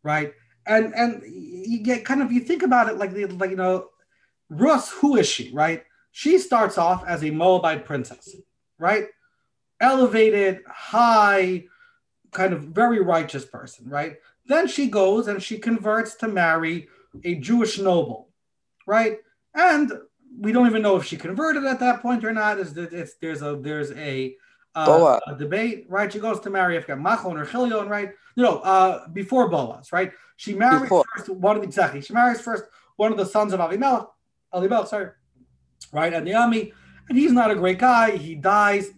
right? 0.04 0.32
And 0.64 0.94
and 0.94 1.22
you 1.26 1.80
get 1.80 2.04
kind 2.04 2.22
of 2.22 2.30
you 2.30 2.40
think 2.40 2.62
about 2.62 2.88
it 2.88 2.98
like 2.98 3.12
the 3.12 3.26
like 3.26 3.50
you 3.50 3.56
know, 3.56 3.88
Ruth, 4.48 4.90
who 4.90 5.16
is 5.16 5.26
she, 5.26 5.50
right? 5.52 5.82
She 6.12 6.38
starts 6.38 6.78
off 6.78 7.04
as 7.06 7.24
a 7.24 7.30
Moabite 7.30 7.84
princess, 7.84 8.36
right? 8.78 9.06
Elevated, 9.80 10.60
high, 10.68 11.64
kind 12.32 12.52
of 12.52 12.64
very 12.64 13.00
righteous 13.00 13.44
person, 13.44 13.88
right? 13.88 14.16
Then 14.46 14.68
she 14.68 14.88
goes 14.88 15.28
and 15.28 15.42
she 15.42 15.58
converts 15.58 16.14
to 16.16 16.28
marry 16.28 16.88
a 17.24 17.34
Jewish 17.36 17.78
noble, 17.78 18.28
right? 18.86 19.18
And 19.54 19.92
we 20.40 20.52
don't 20.52 20.66
even 20.66 20.82
know 20.82 20.96
if 20.96 21.04
she 21.04 21.16
converted 21.16 21.64
at 21.64 21.80
that 21.80 22.00
point 22.00 22.24
or 22.24 22.32
not. 22.32 22.58
It's, 22.58 22.72
it's 22.72 23.14
there's 23.14 23.42
a 23.42 23.58
there's 23.60 23.90
a, 23.92 24.36
uh, 24.74 25.18
a 25.26 25.36
debate, 25.36 25.86
right? 25.88 26.12
She 26.12 26.20
goes 26.20 26.40
to 26.40 26.50
marry 26.50 26.76
I've 26.76 26.86
got 26.86 26.98
Machlon 26.98 27.36
or 27.36 27.44
Chilion, 27.44 27.88
right? 27.88 28.12
No, 28.36 28.58
uh, 28.58 29.08
before 29.08 29.48
Boaz, 29.48 29.92
right? 29.92 30.12
She 30.36 30.54
marries 30.54 30.82
before. 30.82 31.04
first 31.16 31.28
one 31.30 31.56
of 31.56 31.62
the, 31.62 31.68
exactly. 31.68 32.00
She 32.00 32.12
marries 32.12 32.40
first 32.40 32.64
one 32.96 33.10
of 33.10 33.18
the 33.18 33.26
sons 33.26 33.52
of 33.52 33.60
Avimelech, 33.60 34.06
Avimelech, 34.54 34.86
sorry, 34.86 35.10
right? 35.92 36.12
And 36.12 36.24
Naomi, 36.24 36.72
and 37.08 37.18
he's 37.18 37.32
not 37.32 37.50
a 37.50 37.56
great 37.56 37.78
guy. 37.78 38.16
He 38.16 38.34
dies. 38.34 38.90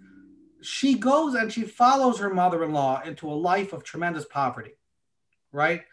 She 0.62 0.95
goes 0.95 1.34
and 1.34 1.51
she 1.51 1.62
follows 1.62 2.18
her 2.18 2.28
mother-in-law 2.28 3.03
into 3.07 3.30
a 3.30 3.32
life 3.32 3.72
of 3.72 3.82
tremendous 3.82 4.26
poverty, 4.26 4.72
right? 5.53 5.84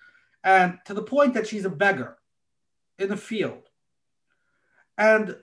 And 0.44 0.80
to 0.86 0.94
the 0.94 1.04
point 1.04 1.34
that 1.36 1.48
she's 1.48 1.64
a 1.64 1.70
beggar 1.70 2.18
in 3.00 3.08
the 3.08 3.18
field 3.18 3.67
and 4.98 5.36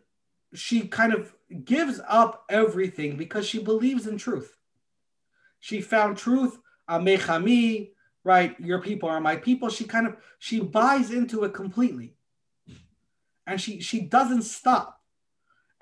she 0.55 0.89
kind 0.89 1.13
of 1.13 1.35
gives 1.65 2.01
up 2.09 2.45
everything 2.49 3.17
because 3.17 3.47
she 3.47 3.63
believes 3.63 4.07
in 4.07 4.19
truth. 4.19 4.57
She 5.61 5.81
found 5.81 6.17
truth, 6.17 6.59
Amechami, 6.89 7.91
right? 8.23 8.59
Your 8.61 8.81
people 8.81 9.09
are 9.09 9.21
my 9.21 9.37
people. 9.37 9.69
She 9.69 9.85
kind 9.85 10.07
of 10.07 10.17
she 10.39 10.61
buys 10.61 11.11
into 11.11 11.45
it 11.45 11.55
completely. 11.55 12.15
And 13.47 13.61
she 13.61 13.81
she 13.81 14.01
doesn't 14.01 14.43
stop. 14.43 15.01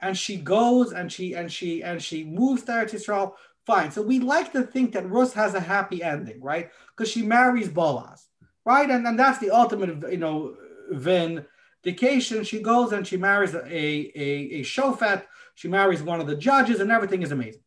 And 0.01 0.19
she 0.19 0.37
goes 0.37 0.93
and 0.93 1.13
she 1.13 1.35
and 1.35 1.51
she 1.51 1.83
and 1.83 2.03
she 2.03 2.25
moves 2.25 2.65
to 2.65 2.73
Eretz. 2.73 3.33
Fine. 3.65 3.93
So 3.93 4.03
we 4.03 4.19
like 4.19 4.53
to 4.53 4.65
think 4.65 4.93
that 4.93 5.09
Ruth 5.09 5.35
has 5.35 5.55
a 5.55 5.61
happy 5.61 6.03
ending, 6.03 6.41
right? 6.43 6.71
Because 6.97 7.11
she 7.11 7.23
marries 7.23 7.69
Boaz, 7.69 8.27
right? 8.65 8.91
And, 8.91 9.07
and 9.07 9.17
that's 9.17 9.39
the 9.39 9.53
ultimate, 9.53 10.11
you 10.11 10.19
know, 10.19 10.57
Vin 10.91 11.45
vacation. 11.85 12.45
She 12.45 12.61
goes 12.61 12.93
and 12.93 13.07
she 13.07 13.17
marries 13.17 13.55
a, 13.55 13.65
a, 13.65 14.61
a 14.61 14.63
shofet. 14.63 15.25
She 15.55 15.69
marries 15.69 16.03
one 16.03 16.21
of 16.21 16.27
the 16.27 16.37
judges, 16.37 16.81
and 16.81 16.91
everything 16.91 17.23
is 17.23 17.33
amazing. 17.33 17.63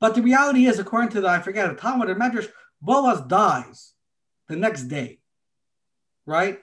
But 0.00 0.14
the 0.14 0.22
reality 0.22 0.66
is, 0.66 0.78
according 0.78 1.10
to 1.10 1.20
the, 1.20 1.28
I 1.28 1.40
forget, 1.40 1.68
the 1.68 1.74
Talmud 1.74 2.08
and 2.08 2.20
Medrash, 2.20 2.48
Boaz 2.80 3.20
dies 3.22 3.92
the 4.48 4.56
next 4.56 4.84
day. 4.84 5.20
Right? 6.24 6.60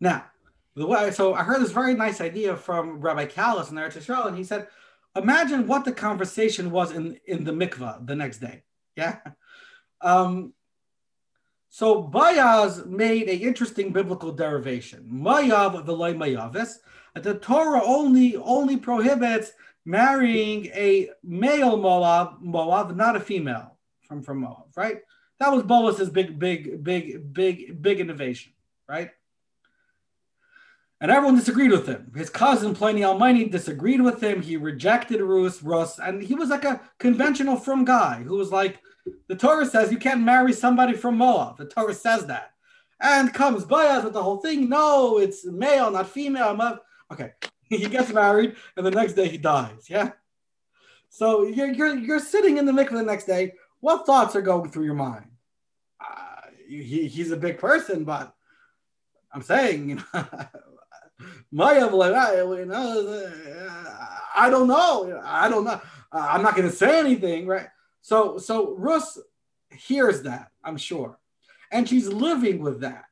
Now, 0.00 0.26
the 0.74 0.86
way, 0.86 1.10
so 1.10 1.34
I 1.34 1.42
heard 1.42 1.60
this 1.60 1.72
very 1.72 1.94
nice 1.94 2.20
idea 2.20 2.56
from 2.56 3.00
Rabbi 3.00 3.26
Kallis 3.26 3.70
in 3.70 3.76
Eretz 3.76 3.96
Yisrael, 3.96 4.26
and 4.26 4.36
he 4.36 4.44
said, 4.44 4.68
imagine 5.16 5.66
what 5.66 5.84
the 5.84 5.92
conversation 5.92 6.70
was 6.70 6.92
in, 6.92 7.18
in 7.26 7.44
the 7.44 7.52
mikvah 7.52 8.06
the 8.06 8.14
next 8.14 8.38
day. 8.38 8.62
Yeah. 8.94 9.18
Um, 10.00 10.52
so 11.76 12.02
Bayaz 12.02 12.86
made 12.86 13.28
an 13.28 13.38
interesting 13.38 13.92
biblical 13.92 14.32
derivation. 14.32 15.06
Mayav 15.12 15.84
v'loy 15.84 16.16
mayavis. 16.16 16.76
The 17.14 17.34
Torah 17.34 17.82
only 17.84 18.34
only 18.36 18.78
prohibits 18.78 19.52
marrying 19.84 20.68
a 20.68 21.10
male 21.22 21.76
Moab, 21.76 22.40
Moab, 22.40 22.96
not 22.96 23.14
a 23.14 23.20
female 23.20 23.76
from, 24.08 24.22
from 24.22 24.38
Moab, 24.40 24.68
right? 24.74 25.02
That 25.38 25.52
was 25.52 25.64
Boaz's 25.64 26.08
big, 26.08 26.38
big, 26.38 26.82
big, 26.82 27.34
big, 27.34 27.82
big 27.82 28.00
innovation, 28.00 28.54
right? 28.88 29.10
And 31.02 31.10
everyone 31.10 31.36
disagreed 31.36 31.72
with 31.72 31.86
him. 31.86 32.10
His 32.16 32.30
cousin 32.30 32.74
Ploni 32.74 33.00
Almoni 33.00 33.50
disagreed 33.52 34.00
with 34.00 34.22
him. 34.22 34.40
He 34.40 34.56
rejected 34.56 35.20
Rus, 35.20 35.62
Rus, 35.62 35.98
and 35.98 36.22
he 36.22 36.34
was 36.34 36.48
like 36.48 36.64
a 36.64 36.80
conventional 36.98 37.58
from 37.58 37.84
guy 37.84 38.22
who 38.22 38.38
was 38.38 38.50
like, 38.50 38.80
the 39.28 39.36
Torah 39.36 39.66
says 39.66 39.90
you 39.90 39.98
can't 39.98 40.22
marry 40.22 40.52
somebody 40.52 40.94
from 40.94 41.18
Moab. 41.18 41.58
The 41.58 41.66
Torah 41.66 41.94
says 41.94 42.26
that. 42.26 42.52
And 43.00 43.32
comes 43.34 43.64
Boaz 43.64 44.04
with 44.04 44.14
the 44.14 44.22
whole 44.22 44.38
thing. 44.38 44.68
No, 44.68 45.18
it's 45.18 45.44
male, 45.44 45.90
not 45.90 46.08
female. 46.08 46.80
Okay. 47.12 47.32
he 47.68 47.88
gets 47.88 48.12
married, 48.12 48.56
and 48.76 48.86
the 48.86 48.90
next 48.90 49.14
day 49.14 49.28
he 49.28 49.38
dies. 49.38 49.88
Yeah. 49.88 50.12
So 51.08 51.44
you're, 51.44 51.72
you're, 51.72 51.96
you're 51.96 52.20
sitting 52.20 52.58
in 52.58 52.66
the 52.66 52.72
mikveh 52.72 52.92
the 52.92 53.02
next 53.02 53.24
day. 53.24 53.54
What 53.80 54.06
thoughts 54.06 54.36
are 54.36 54.42
going 54.42 54.70
through 54.70 54.84
your 54.84 54.94
mind? 54.94 55.26
Uh, 56.00 56.50
he, 56.68 57.08
he's 57.08 57.30
a 57.30 57.36
big 57.36 57.58
person, 57.58 58.04
but 58.04 58.34
I'm 59.32 59.42
saying, 59.42 59.90
you 59.90 59.94
know, 59.96 60.04
Maya, 61.52 61.90
you 61.90 62.66
know, 62.66 63.32
I 64.34 64.50
don't 64.50 64.68
know. 64.68 65.20
I 65.24 65.48
don't 65.48 65.64
know. 65.64 65.80
I'm 66.12 66.42
not 66.42 66.56
going 66.56 66.68
to 66.68 66.74
say 66.74 66.98
anything, 66.98 67.46
right? 67.46 67.68
So 68.06 68.38
so 68.38 68.76
Rus 68.76 69.18
hears 69.68 70.22
that, 70.22 70.52
I'm 70.62 70.76
sure. 70.76 71.18
And 71.72 71.88
she's 71.88 72.06
living 72.06 72.60
with 72.60 72.82
that. 72.82 73.06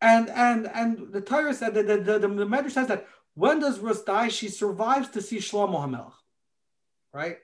And 0.00 0.28
and 0.30 0.66
and 0.66 1.12
the 1.12 1.20
Torah 1.20 1.54
said 1.54 1.74
that 1.74 1.86
the, 1.86 1.98
the, 1.98 2.18
the, 2.18 2.26
the 2.26 2.44
Medrash 2.44 2.72
says 2.72 2.88
that 2.88 3.06
when 3.34 3.60
does 3.60 3.78
Rus 3.78 4.02
die? 4.02 4.26
She 4.26 4.48
survives 4.48 5.10
to 5.10 5.22
see 5.22 5.36
Shlomo 5.36 5.76
Hamelech. 5.76 6.10
Right? 7.12 7.36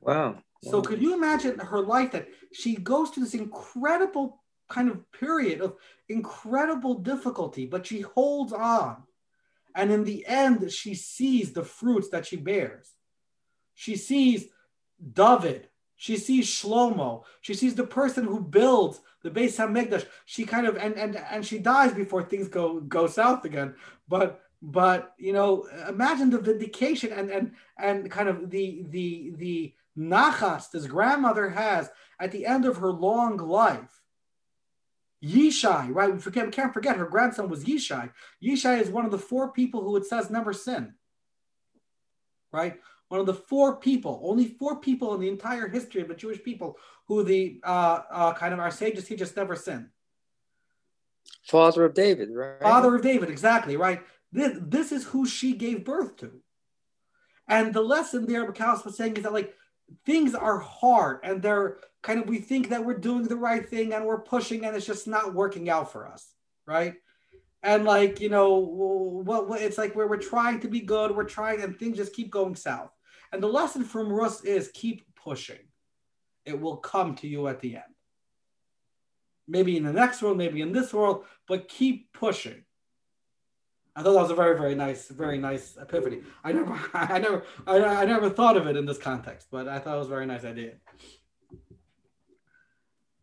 Wow. 0.00 0.38
So 0.62 0.80
could 0.80 1.02
you 1.02 1.12
imagine 1.14 1.58
her 1.58 1.80
life 1.80 2.12
that 2.12 2.28
she 2.52 2.76
goes 2.76 3.10
through 3.10 3.24
this 3.24 3.34
incredible 3.34 4.40
kind 4.68 4.88
of 4.88 5.10
period 5.10 5.60
of 5.60 5.74
incredible 6.08 6.94
difficulty, 6.94 7.66
but 7.66 7.84
she 7.84 8.02
holds 8.02 8.52
on. 8.52 9.02
And 9.74 9.90
in 9.90 10.04
the 10.04 10.24
end, 10.24 10.70
she 10.70 10.94
sees 10.94 11.52
the 11.52 11.64
fruits 11.64 12.10
that 12.10 12.26
she 12.26 12.36
bears. 12.36 12.92
She 13.74 13.96
sees 13.96 14.46
David 15.00 15.68
She 15.96 16.16
sees 16.16 16.46
Shlomo. 16.46 17.24
She 17.40 17.54
sees 17.54 17.74
the 17.74 17.86
person 17.86 18.24
who 18.24 18.40
builds 18.40 19.00
the 19.22 19.30
Beis 19.30 19.56
Hamikdash. 19.56 20.06
She 20.24 20.44
kind 20.44 20.66
of 20.66 20.76
and 20.76 20.94
and 20.96 21.16
and 21.16 21.44
she 21.44 21.58
dies 21.58 21.92
before 21.92 22.22
things 22.22 22.48
go 22.48 22.80
go 22.80 23.06
south 23.06 23.44
again. 23.44 23.74
But 24.08 24.40
but 24.62 25.14
you 25.18 25.32
know, 25.32 25.66
imagine 25.88 26.30
the 26.30 26.38
vindication 26.38 27.12
and 27.12 27.30
and 27.30 27.52
and 27.78 28.10
kind 28.10 28.28
of 28.28 28.50
the 28.50 28.84
the 28.88 29.32
the 29.36 29.74
nachas 29.98 30.70
this 30.70 30.86
grandmother 30.86 31.48
has 31.50 31.90
at 32.20 32.32
the 32.32 32.46
end 32.46 32.64
of 32.64 32.78
her 32.78 32.92
long 32.92 33.36
life. 33.36 34.02
Yishai, 35.24 35.94
right? 35.94 36.12
We 36.12 36.18
forget, 36.20 36.44
we 36.44 36.52
can't 36.52 36.74
forget 36.74 36.96
her 36.96 37.06
grandson 37.06 37.48
was 37.48 37.64
Yishai. 37.64 38.12
Yishai 38.42 38.80
is 38.80 38.90
one 38.90 39.04
of 39.04 39.10
the 39.10 39.18
four 39.18 39.50
people 39.52 39.82
who 39.82 39.96
it 39.96 40.06
says 40.06 40.30
never 40.30 40.52
sin. 40.52 40.94
Right? 42.52 42.78
One 43.08 43.20
of 43.20 43.26
the 43.26 43.34
four 43.34 43.76
people, 43.76 44.20
only 44.24 44.48
four 44.48 44.80
people 44.80 45.14
in 45.14 45.20
the 45.20 45.28
entire 45.28 45.68
history 45.68 46.02
of 46.02 46.08
the 46.08 46.14
Jewish 46.14 46.42
people 46.42 46.76
who 47.06 47.22
the 47.22 47.60
uh, 47.62 48.00
uh, 48.10 48.34
kind 48.34 48.52
of 48.52 48.58
our 48.58 48.70
sages 48.70 49.04
teach 49.04 49.22
us 49.22 49.36
never 49.36 49.54
sin. 49.54 49.90
Father 51.44 51.84
of 51.84 51.94
David, 51.94 52.30
right? 52.32 52.60
Father 52.60 52.94
of 52.96 53.02
David, 53.02 53.30
exactly, 53.30 53.76
right? 53.76 54.00
This, 54.32 54.58
this 54.60 54.92
is 54.92 55.04
who 55.04 55.26
she 55.26 55.52
gave 55.52 55.84
birth 55.84 56.16
to. 56.16 56.40
And 57.48 57.72
the 57.72 57.80
lesson 57.80 58.26
there, 58.26 58.50
Bakalis 58.50 58.84
was 58.84 58.96
saying, 58.96 59.16
is 59.16 59.22
that 59.22 59.32
like 59.32 59.54
things 60.04 60.34
are 60.34 60.58
hard 60.58 61.20
and 61.22 61.40
they're 61.40 61.78
kind 62.02 62.20
of, 62.20 62.28
we 62.28 62.38
think 62.38 62.70
that 62.70 62.84
we're 62.84 62.98
doing 62.98 63.22
the 63.22 63.36
right 63.36 63.68
thing 63.68 63.92
and 63.92 64.04
we're 64.04 64.20
pushing 64.20 64.64
and 64.64 64.74
it's 64.74 64.86
just 64.86 65.06
not 65.06 65.34
working 65.34 65.70
out 65.70 65.92
for 65.92 66.08
us, 66.08 66.32
right? 66.66 66.94
And 67.62 67.84
like, 67.84 68.20
you 68.20 68.28
know, 68.28 68.56
what, 68.56 69.48
what 69.48 69.62
it's 69.62 69.78
like 69.78 69.94
where 69.94 70.08
we're 70.08 70.16
trying 70.16 70.60
to 70.60 70.68
be 70.68 70.80
good, 70.80 71.14
we're 71.14 71.24
trying 71.24 71.62
and 71.62 71.78
things 71.78 71.96
just 71.96 72.14
keep 72.14 72.30
going 72.30 72.56
south. 72.56 72.90
And 73.36 73.42
the 73.42 73.48
lesson 73.48 73.84
from 73.84 74.10
Rus 74.10 74.42
is 74.44 74.70
keep 74.72 75.04
pushing. 75.14 75.58
It 76.46 76.58
will 76.58 76.78
come 76.78 77.16
to 77.16 77.28
you 77.28 77.48
at 77.48 77.60
the 77.60 77.74
end. 77.74 77.84
Maybe 79.46 79.76
in 79.76 79.84
the 79.84 79.92
next 79.92 80.22
world, 80.22 80.38
maybe 80.38 80.62
in 80.62 80.72
this 80.72 80.94
world, 80.94 81.26
but 81.46 81.68
keep 81.68 82.10
pushing. 82.14 82.64
I 83.94 84.02
thought 84.02 84.14
that 84.14 84.22
was 84.22 84.30
a 84.30 84.34
very, 84.34 84.56
very 84.56 84.74
nice, 84.74 85.08
very 85.08 85.36
nice 85.36 85.76
epiphany. 85.76 86.22
I 86.42 86.52
never, 86.52 86.80
I 86.94 87.18
never, 87.18 87.44
I, 87.66 87.84
I 87.84 88.04
never 88.06 88.30
thought 88.30 88.56
of 88.56 88.66
it 88.68 88.74
in 88.74 88.86
this 88.86 88.96
context, 88.96 89.48
but 89.50 89.68
I 89.68 89.80
thought 89.80 89.96
it 89.96 89.98
was 89.98 90.06
a 90.06 90.16
very 90.16 90.24
nice 90.24 90.44
idea. 90.44 90.76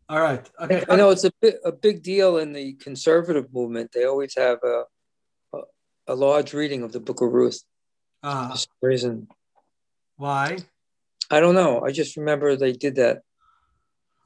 All 0.08 0.20
right. 0.20 0.48
Okay. 0.60 0.84
I 0.88 0.94
know 0.94 1.10
it's 1.10 1.24
a 1.24 1.32
bit, 1.42 1.56
a 1.64 1.72
big 1.72 2.04
deal 2.04 2.38
in 2.38 2.52
the 2.52 2.74
conservative 2.74 3.52
movement. 3.52 3.90
They 3.92 4.04
always 4.04 4.36
have 4.36 4.60
a, 4.62 4.84
a, 5.54 5.60
a 6.06 6.14
large 6.14 6.54
reading 6.54 6.84
of 6.84 6.92
the 6.92 7.00
Book 7.00 7.20
of 7.20 7.32
Ruth. 7.32 7.64
Ah. 8.22 8.50
for 8.52 8.58
some 8.58 8.68
reason. 8.80 9.28
Why? 10.16 10.58
I 11.30 11.40
don't 11.40 11.54
know. 11.54 11.82
I 11.84 11.90
just 11.90 12.16
remember 12.16 12.56
they 12.56 12.72
did 12.72 12.96
that. 12.96 13.22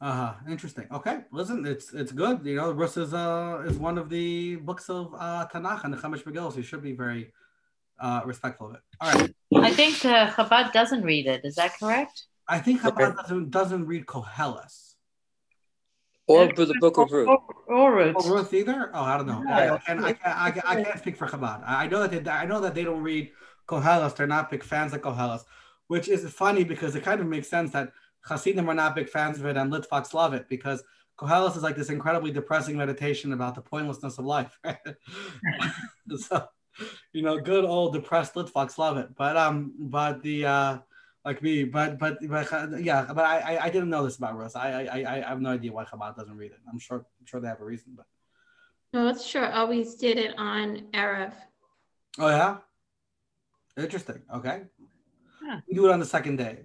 Uh 0.01 0.13
huh. 0.13 0.35
Interesting. 0.49 0.87
Okay. 0.93 1.21
Listen, 1.33 1.67
it's 1.67 1.93
it's 1.93 2.13
good. 2.13 2.45
You 2.45 2.57
know, 2.57 2.73
Rus 2.73 2.97
is 2.97 3.15
uh 3.15 3.65
is 3.67 3.77
one 3.79 3.99
of 3.99 4.09
the 4.09 4.57
books 4.57 4.89
of 4.89 5.15
uh 5.19 5.47
Tanakh 5.53 5.85
and 5.85 5.93
the 5.93 5.99
Chumash 5.99 6.23
Megillah, 6.23 6.53
so 6.53 6.59
you 6.59 6.63
should 6.63 6.83
be 6.83 6.93
very 6.93 7.33
uh 7.99 8.21
respectful 8.25 8.69
of 8.69 8.75
it. 8.75 8.81
All 9.01 9.13
right. 9.13 9.35
I 9.57 9.73
think 9.73 10.05
uh, 10.05 10.31
Chabad 10.31 10.73
doesn't 10.73 11.03
read 11.03 11.27
it. 11.27 11.41
Is 11.45 11.57
that 11.57 11.79
correct? 11.81 12.25
I 12.47 12.59
think 12.61 12.83
Chabad 12.83 13.17
doesn't 13.17 13.51
doesn't 13.51 13.87
read 13.87 14.07
Koheles. 14.07 14.95
Or 16.29 16.55
for 16.55 16.67
the 16.67 16.75
Book 16.75 16.99
of 16.99 17.11
Ruth. 17.11 17.29
Or, 17.29 17.41
or 17.67 17.95
Ruth. 17.95 18.17
Oh, 18.19 18.29
Ruth 18.29 18.53
either? 18.53 18.91
Oh, 18.93 19.03
I 19.03 19.17
don't 19.17 19.27
know. 19.27 19.43
Yeah. 19.49 19.79
And 19.89 20.05
I, 20.05 20.11
I, 20.11 20.49
I, 20.49 20.63
I 20.67 20.85
can't 20.85 20.99
speak 20.99 21.17
for 21.17 21.27
Chabad. 21.27 21.65
I 21.67 21.87
know 21.87 22.07
that 22.07 22.23
they, 22.23 22.31
I 22.31 22.45
know 22.45 22.61
that 22.61 22.75
they 22.75 22.85
don't 22.85 23.03
read 23.03 23.31
Koheles. 23.67 24.15
They're 24.15 24.27
not 24.27 24.51
big 24.51 24.63
fans 24.63 24.93
of 24.93 25.01
Koheles, 25.01 25.45
which 25.89 26.09
is 26.09 26.29
funny 26.31 26.65
because 26.65 26.95
it 26.95 27.03
kind 27.03 27.21
of 27.21 27.27
makes 27.27 27.49
sense 27.49 27.73
that 27.73 27.93
Hasidim 28.23 28.69
are 28.69 28.75
not 28.75 28.95
big 28.95 29.09
fans 29.09 29.39
of 29.39 29.47
it 29.47 29.57
and 29.57 29.73
Litvaks 29.73 30.15
love 30.15 30.35
it 30.35 30.49
because 30.49 30.83
Koheles 31.19 31.57
is 31.57 31.63
like 31.63 31.77
this 31.77 31.91
incredibly 31.91 32.31
depressing 32.31 32.77
meditation 32.77 33.33
about 33.33 33.55
the 33.57 33.61
pointlessness 33.61 34.19
of 34.19 34.25
life. 34.25 34.59
so, 36.17 36.47
you 37.13 37.23
know, 37.23 37.39
good 37.41 37.65
old 37.65 37.93
depressed 37.93 38.35
Litvaks 38.35 38.79
love 38.79 38.99
it. 38.99 39.15
But 39.17 39.37
um, 39.37 39.73
but 39.79 40.23
the 40.23 40.47
uh, 40.47 40.79
like 41.25 41.43
me, 41.43 41.65
but 41.65 41.99
but 41.99 42.19
but 42.29 42.81
yeah, 42.81 43.05
but 43.13 43.25
I 43.25 43.39
I, 43.41 43.65
I 43.65 43.71
didn't 43.71 43.91
know 43.91 44.05
this 44.05 44.17
about 44.17 44.37
Rus. 44.37 44.55
I, 44.55 44.85
I 44.85 45.17
I 45.17 45.29
have 45.29 45.41
no 45.41 45.51
idea 45.51 45.73
why 45.73 45.85
Chabad 45.85 46.17
doesn't 46.17 46.37
read 46.37 46.53
it. 46.53 46.59
I'm 46.71 46.79
sure 46.79 46.99
I'm 46.99 47.27
sure 47.27 47.41
they 47.41 47.49
have 47.49 47.61
a 47.61 47.65
reason, 47.65 47.95
but 47.97 48.07
No, 48.93 49.09
it's 49.09 49.27
sure 49.27 49.51
always 49.53 49.97
did 49.97 50.19
it 50.19 50.35
on 50.39 50.87
Erev. 50.93 51.33
oh 52.19 52.29
yeah, 52.29 52.59
interesting. 53.77 54.23
Okay, 54.33 54.63
Huh. 55.49 55.61
we 55.67 55.75
do 55.75 55.87
it 55.87 55.93
on 55.93 56.01
the 56.01 56.07
second 56.07 56.37
day. 56.37 56.59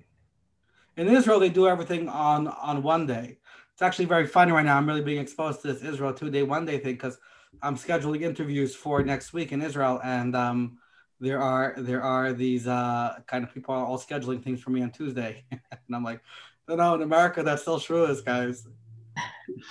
In 0.98 1.08
Israel, 1.08 1.40
they 1.40 1.50
do 1.50 1.68
everything 1.68 2.10
on 2.10 2.48
on 2.48 2.84
one 2.84 3.08
day. 3.08 3.38
It's 3.72 3.82
actually 3.82 4.06
very 4.06 4.28
funny 4.28 4.52
right 4.52 4.66
now. 4.66 4.78
I'm 4.78 4.86
really 4.86 5.02
being 5.02 5.22
exposed 5.22 5.62
to 5.62 5.72
this 5.72 5.82
Israel 5.82 6.14
two 6.14 6.30
day, 6.30 6.44
one 6.44 6.66
day 6.66 6.78
thing 6.80 6.96
because 6.96 7.18
I'm 7.62 7.78
scheduling 7.78 8.22
interviews 8.22 8.76
for 8.76 9.02
next 9.04 9.32
week 9.32 9.52
in 9.52 9.62
Israel, 9.62 10.02
and 10.04 10.36
um, 10.36 10.78
there 11.20 11.42
are 11.42 11.76
there 11.78 12.04
are 12.04 12.34
these 12.34 12.68
uh, 12.68 13.20
kind 13.26 13.44
of 13.44 13.54
people 13.54 13.74
are 13.74 13.86
all 13.86 13.98
scheduling 13.98 14.44
things 14.44 14.62
for 14.62 14.72
me 14.72 14.82
on 14.82 14.92
Tuesday, 14.92 15.46
and 15.52 15.96
I'm 15.96 16.04
like, 16.04 16.22
no, 16.68 16.76
no, 16.76 16.96
in 16.96 17.02
America 17.02 17.42
that's 17.42 17.62
still 17.62 17.80
true, 17.80 18.06
is, 18.06 18.22
guys. 18.22 18.68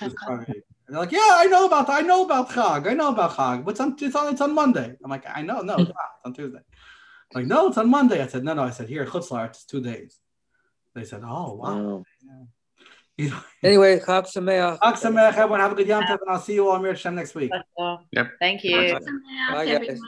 It's 0.01 0.15
funny. 0.27 0.45
And 0.47 0.95
they're 0.95 0.99
like, 0.99 1.11
yeah, 1.11 1.19
I 1.43 1.45
know 1.45 1.65
about 1.65 1.89
I 1.89 2.01
know 2.01 2.25
about 2.25 2.49
Chag, 2.49 2.87
I 2.89 2.93
know 2.93 3.09
about 3.09 3.31
Chag, 3.31 3.63
but 3.63 3.71
it's 3.71 3.79
on 3.79 3.95
it's 3.99 4.15
on 4.15 4.33
it's 4.33 4.41
on 4.41 4.53
Monday. 4.53 4.97
I'm 5.03 5.11
like, 5.11 5.25
I 5.33 5.41
know, 5.41 5.61
no. 5.61 5.75
It's 5.87 5.91
on 6.25 6.33
Tuesday. 6.33 6.59
Like, 7.33 7.45
no, 7.45 7.67
it's 7.67 7.77
on 7.77 7.89
Monday. 7.89 8.21
I 8.21 8.27
said, 8.27 8.43
no, 8.43 8.53
no. 8.53 8.63
I 8.63 8.69
said, 8.69 8.89
here, 8.89 9.05
Chutzlar, 9.05 9.47
it's 9.47 9.65
two 9.65 9.81
days. 9.81 10.19
They 10.95 11.05
said, 11.05 11.21
oh 11.23 11.53
wow. 11.53 11.79
Wow. 11.79 12.03
You 13.15 13.29
know, 13.29 13.39
Anyway, 13.61 13.99
Chag 13.99 14.25
Sameach. 14.25 14.79
Chag 14.79 14.93
Sameach, 14.93 15.35
everyone. 15.37 15.59
Have 15.59 15.73
a 15.73 15.75
good 15.75 15.87
Yom 15.87 16.03
Tov, 16.03 16.17
and 16.21 16.29
I'll 16.31 16.39
see 16.39 16.55
you 16.55 16.67
all 16.67 16.79
Mir 16.79 16.93
Hashem 16.93 17.13
next 17.13 17.35
week. 17.35 17.51
Yep. 18.11 18.31
Thank 18.39 18.63
you. 18.63 18.75
Bye, 19.51 19.65
guys. 19.67 19.69
everyone. 19.69 20.01